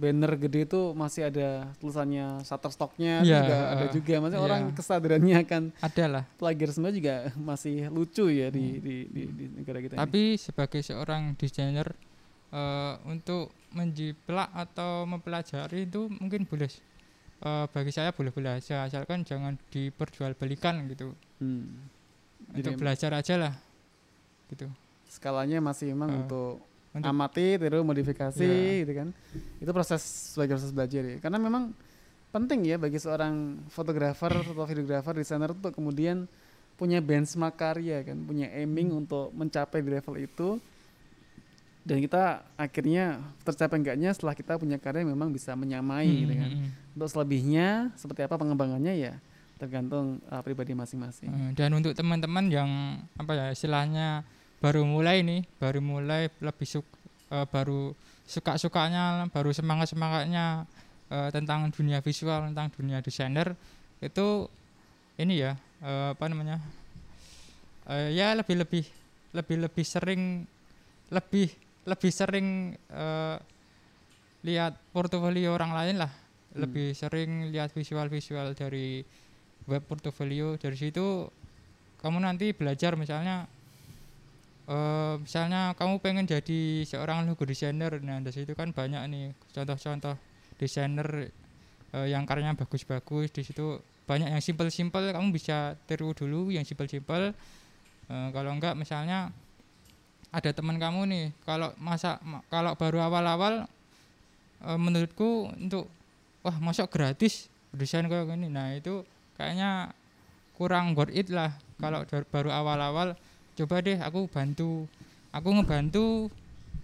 banner 0.00 0.32
gede 0.40 0.64
itu 0.64 0.80
masih 0.96 1.28
ada 1.28 1.68
tulisannya 1.76 2.40
Shutterstocknya 2.40 3.20
Iya, 3.20 3.36
juga 3.44 3.56
ada 3.68 3.84
eh, 3.84 3.92
juga. 3.92 4.14
Maksudnya 4.16 4.40
iya. 4.40 4.48
orang 4.48 4.62
kesadarannya 4.72 5.36
akan 5.44 5.62
ada 5.78 6.04
lah 6.08 6.24
plagiarisme 6.40 6.88
juga 6.88 7.14
masih 7.36 7.92
lucu 7.92 8.32
ya 8.32 8.48
di 8.48 8.80
di, 8.80 8.96
di, 9.12 9.22
di 9.28 9.44
negara 9.52 9.78
kita. 9.78 9.94
ini. 9.94 10.00
Tapi 10.00 10.22
sebagai 10.40 10.80
seorang 10.80 11.36
desainer 11.36 11.92
eh, 12.50 12.94
untuk 13.04 13.52
menjiplak 13.70 14.48
atau 14.50 15.04
mempelajari 15.04 15.84
itu 15.84 16.08
mungkin 16.08 16.48
boleh 16.48 16.72
eh, 17.44 17.66
bagi 17.68 17.92
saya 17.92 18.10
boleh-boleh 18.10 18.56
aja 18.56 18.88
asalkan 18.88 19.22
jangan 19.22 19.60
diperjualbelikan 19.68 20.88
gitu. 20.88 21.12
Hmm. 21.38 21.92
untuk 22.50 22.76
belajar 22.76 23.12
aja 23.14 23.36
lah 23.36 23.54
gitu. 24.48 24.66
skalanya 25.06 25.60
masih 25.62 25.92
memang 25.94 26.08
Eh, 26.10 26.18
untuk, 26.24 26.58
untuk- 26.90 27.06
amati 27.06 27.54
tiru 27.54 27.80
modifikasi 27.80 28.42
Iya. 28.42 28.80
gitu 28.82 28.92
kan 28.94 29.08
itu 29.58 29.70
proses 29.70 30.02
sebagai 30.34 30.54
proses 30.54 30.70
belajar 30.70 31.02
ya 31.02 31.16
karena 31.18 31.38
memang 31.38 31.70
penting 32.30 32.62
ya 32.64 32.76
bagi 32.76 32.96
seorang 32.96 33.34
fotografer 33.68 34.30
atau 34.30 34.64
videografer 34.64 35.14
desainer 35.14 35.50
untuk 35.50 35.70
kemudian 35.70 36.26
punya 36.74 36.98
benchmark 36.98 37.54
karya 37.54 38.02
kan 38.02 38.18
punya 38.20 38.48
aiming 38.50 38.88
Hmm. 38.88 39.00
untuk 39.00 39.30
mencapai 39.30 39.78
di 39.78 39.90
level 39.90 40.16
itu 40.16 40.56
dan 41.80 41.96
kita 41.98 42.22
akhirnya 42.54 43.18
tercapai 43.40 43.76
enggaknya 43.76 44.10
setelah 44.10 44.32
kita 44.32 44.56
punya 44.56 44.76
karya 44.76 45.02
memang 45.02 45.28
bisa 45.28 45.54
menyamai 45.54 46.06
gitu 46.06 46.34
kan 46.34 46.50
Mm, 46.50 46.60
mm, 46.62 46.94
untuk 46.94 47.08
selebihnya 47.08 47.68
seperti 47.94 48.20
apa 48.20 48.36
pengembangannya 48.36 48.94
ya 48.94 49.14
tergantung 49.56 50.20
uh, 50.26 50.40
pribadi 50.40 50.72
masing-masing 50.72 51.28
mm. 51.28 51.50
Dan 51.54 51.72
untuk 51.72 51.92
teman-teman 51.92 52.46
yang 52.46 52.70
apa 53.14 53.32
ya 53.32 53.46
istilahnya 53.50 54.22
baru 54.60 54.84
mulai 54.84 55.24
nih, 55.24 55.40
baru 55.58 55.80
mulai 55.80 56.28
lebih 56.40 56.68
suk 56.68 56.86
eh, 57.32 57.46
baru 57.48 57.96
suka-sukanya, 58.28 59.26
baru 59.32 59.50
semangat-semangatnya 59.50 60.68
eh, 61.10 61.28
tentang 61.34 61.72
dunia 61.72 61.98
visual, 62.04 62.52
tentang 62.52 62.68
dunia 62.76 63.00
desainer 63.00 63.56
itu 64.00 64.46
ini 65.18 65.34
ya 65.40 65.52
eh, 65.82 66.12
apa 66.12 66.24
namanya? 66.28 66.60
eh, 67.88 68.12
ya 68.14 68.36
lebih 68.36 68.60
lebih 68.60 68.84
lebih 69.34 69.56
lebih 69.66 69.84
sering 69.86 70.44
lebih 71.10 71.48
lebih 71.88 72.12
sering 72.12 72.76
eh, 72.92 73.36
lihat 74.44 74.76
portofolio 74.92 75.52
orang 75.56 75.72
lain 75.74 75.96
lah 76.00 76.12
Hmm. 76.50 76.66
lebih 76.66 76.98
sering 76.98 77.54
lihat 77.54 77.70
visual-visual 77.70 78.58
dari 78.58 79.06
web 79.70 79.86
portofolio 79.86 80.58
dari 80.58 80.74
situ 80.74 81.30
kamu 82.02 82.18
nanti 82.26 82.50
belajar 82.50 82.98
misalnya 82.98 83.46
eh 84.70 85.14
misalnya 85.18 85.74
kamu 85.74 85.98
pengen 85.98 86.30
jadi 86.30 86.86
seorang 86.86 87.26
logo 87.26 87.42
desainer 87.42 87.90
nah 88.06 88.22
dari 88.22 88.30
situ 88.30 88.54
kan 88.54 88.70
banyak 88.70 89.02
nih 89.10 89.34
contoh-contoh 89.50 90.14
desainer 90.62 91.26
eh, 91.96 92.06
yang 92.06 92.22
karyanya 92.22 92.54
bagus-bagus 92.54 93.34
di 93.34 93.42
situ 93.42 93.82
banyak 94.10 94.26
yang 94.26 94.42
simpel-simpel 94.42 95.14
kamu 95.14 95.30
bisa 95.30 95.78
tiru 95.86 96.10
dulu 96.10 96.50
yang 96.50 96.66
simpel-simpel. 96.66 97.30
Eh, 98.10 98.28
kalau 98.34 98.50
enggak 98.50 98.74
misalnya 98.74 99.30
ada 100.34 100.50
teman 100.50 100.78
kamu 100.82 101.06
nih 101.06 101.24
kalau 101.46 101.70
masa 101.78 102.18
ma- 102.26 102.42
kalau 102.50 102.74
baru 102.74 103.06
awal-awal 103.06 103.70
eh, 104.66 104.78
menurutku 104.78 105.54
untuk 105.54 105.86
wah 106.42 106.58
masuk 106.58 106.90
gratis 106.90 107.46
desain 107.70 108.06
kayak 108.10 108.26
gini. 108.26 108.50
Nah 108.50 108.74
itu 108.74 109.06
kayaknya 109.38 109.94
kurang 110.58 110.98
worth 110.98 111.14
it 111.14 111.30
lah 111.30 111.54
kalau 111.78 112.02
baru 112.06 112.50
awal-awal 112.50 113.14
coba 113.60 113.76
deh 113.78 113.98
aku 113.98 114.24
bantu 114.26 114.88
aku 115.30 115.48
ngebantu 115.52 116.32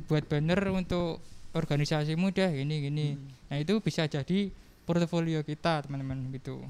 buat 0.04 0.22
banner 0.22 0.60
untuk 0.70 1.18
organisasimu 1.50 2.28
deh 2.30 2.50
gini 2.54 2.76
gini 2.82 3.06
Hmm. 3.10 3.26
nah 3.48 3.56
itu 3.56 3.80
bisa 3.80 4.04
jadi 4.04 4.52
portofolio 4.84 5.40
kita 5.40 5.82
teman-teman 5.82 6.20
gitu 6.30 6.60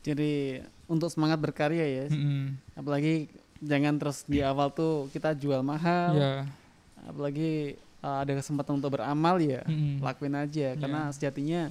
Jadi 0.00 0.56
untuk 0.88 1.12
semangat 1.12 1.36
berkarya 1.36 1.84
ya. 1.84 2.04
Mm-mm. 2.08 2.56
Apalagi 2.72 3.28
jangan 3.60 4.00
terus 4.00 4.24
di 4.24 4.40
awal 4.40 4.72
tuh 4.72 5.12
kita 5.12 5.36
jual 5.36 5.60
mahal. 5.60 6.16
Iya. 6.16 6.32
Apalagi 7.04 7.76
uh, 8.00 8.24
ada 8.24 8.32
kesempatan 8.32 8.80
untuk 8.80 8.96
beramal 8.96 9.36
ya, 9.36 9.60
Mm-mm. 9.64 10.00
lakuin 10.00 10.32
aja 10.32 10.72
Iya. 10.72 10.80
karena 10.80 11.12
sejatinya 11.12 11.68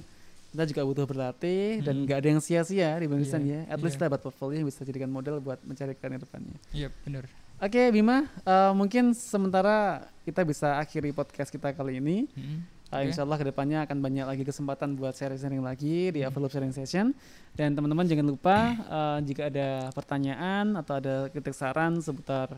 kita 0.50 0.62
juga 0.64 0.82
butuh 0.84 1.06
berlatih 1.06 1.82
dan 1.82 1.94
Mm. 1.96 2.02
nggak 2.06 2.18
ada 2.18 2.28
yang 2.28 2.38
sia-sia 2.40 2.94
di 2.94 3.06
Bang 3.06 3.18
Iya, 3.18 3.26
Lisan 3.26 3.42
ya. 3.42 3.60
At 3.66 3.78
least 3.78 3.94
iya. 3.94 3.98
kita 3.98 4.06
dapat 4.06 4.20
portfolio 4.22 4.56
yang 4.58 4.68
bisa 4.70 4.82
jadikan 4.82 5.10
model 5.10 5.42
buat 5.42 5.58
mencari 5.62 5.94
karir 5.94 6.18
depannya. 6.18 6.54
Iya, 6.70 6.94
benar. 7.02 7.26
Oke 7.60 7.92
Bima, 7.92 8.24
uh, 8.48 8.72
mungkin 8.72 9.12
sementara 9.12 10.08
kita 10.24 10.40
bisa 10.48 10.80
akhiri 10.80 11.12
podcast 11.12 11.52
kita 11.52 11.76
kali 11.76 12.00
ini. 12.00 12.24
Mm-mm. 12.32 12.64
Uh. 12.88 13.04
Insya 13.04 13.20
Allah 13.20 13.36
ke 13.36 13.44
depannya 13.44 13.84
akan 13.84 14.00
banyak 14.00 14.24
lagi 14.24 14.48
kesempatan 14.48 14.96
buat 14.96 15.12
sharing-sharing 15.12 15.60
lagi 15.60 16.08
di 16.08 16.24
Hmm. 16.24 16.32
Overloop 16.32 16.56
Sharing 16.56 16.72
Session. 16.72 17.12
Dan 17.52 17.76
teman-teman 17.76 18.08
jangan 18.08 18.24
lupa 18.32 18.56
uh, 18.88 19.20
jika 19.20 19.52
ada 19.52 19.92
pertanyaan 19.92 20.72
atau 20.72 21.04
ada 21.04 21.28
kritik 21.28 21.52
saran 21.52 22.00
seputar 22.00 22.56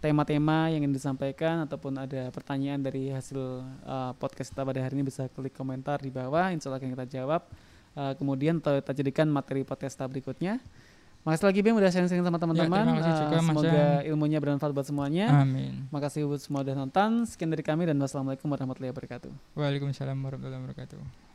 tema-tema 0.00 0.72
yang 0.72 0.80
ingin 0.80 0.96
disampaikan 0.96 1.68
ataupun 1.68 2.00
ada 2.00 2.32
pertanyaan 2.32 2.80
dari 2.80 3.12
hasil 3.12 3.68
uh, 3.84 4.16
podcast 4.16 4.56
kita 4.56 4.64
pada 4.64 4.80
hari 4.80 4.96
ini 4.96 5.12
bisa 5.12 5.28
klik 5.28 5.52
komentar 5.52 6.00
di 6.00 6.08
bawah. 6.08 6.48
Insya 6.56 6.72
Allah 6.72 6.80
akan 6.80 6.96
kita 6.96 7.20
jawab. 7.20 7.44
Uh, 7.92 8.16
kemudian 8.16 8.64
kita 8.64 8.96
jadikan 8.96 9.28
materi 9.28 9.60
podcast 9.60 9.92
kita 10.00 10.08
berikutnya. 10.08 10.56
Makasih 11.26 11.46
lagi 11.50 11.60
Bim 11.60 11.76
udah 11.76 11.90
sharing-sharing 11.92 12.24
sama 12.24 12.38
teman-teman. 12.40 12.84
Ya, 12.88 12.94
kasih 12.98 13.12
Uh, 13.12 13.20
juga, 13.20 13.38
semoga 13.42 13.84
ilmunya 14.06 14.38
bermanfaat 14.40 14.72
buat 14.72 14.86
semuanya. 14.86 15.26
Amin. 15.44 15.86
Makasih 15.92 16.24
buat 16.24 16.40
semua 16.40 16.64
udah 16.64 16.74
nonton. 16.74 17.26
Sekian 17.28 17.52
dari 17.52 17.60
kami 17.60 17.84
dan 17.84 18.00
wassalamualaikum 18.00 18.48
warahmatullahi 18.48 18.94
wabarakatuh. 18.94 19.32
Waalaikumsalam 19.58 20.16
warahmatullahi 20.16 20.62
wabarakatuh. 20.64 21.27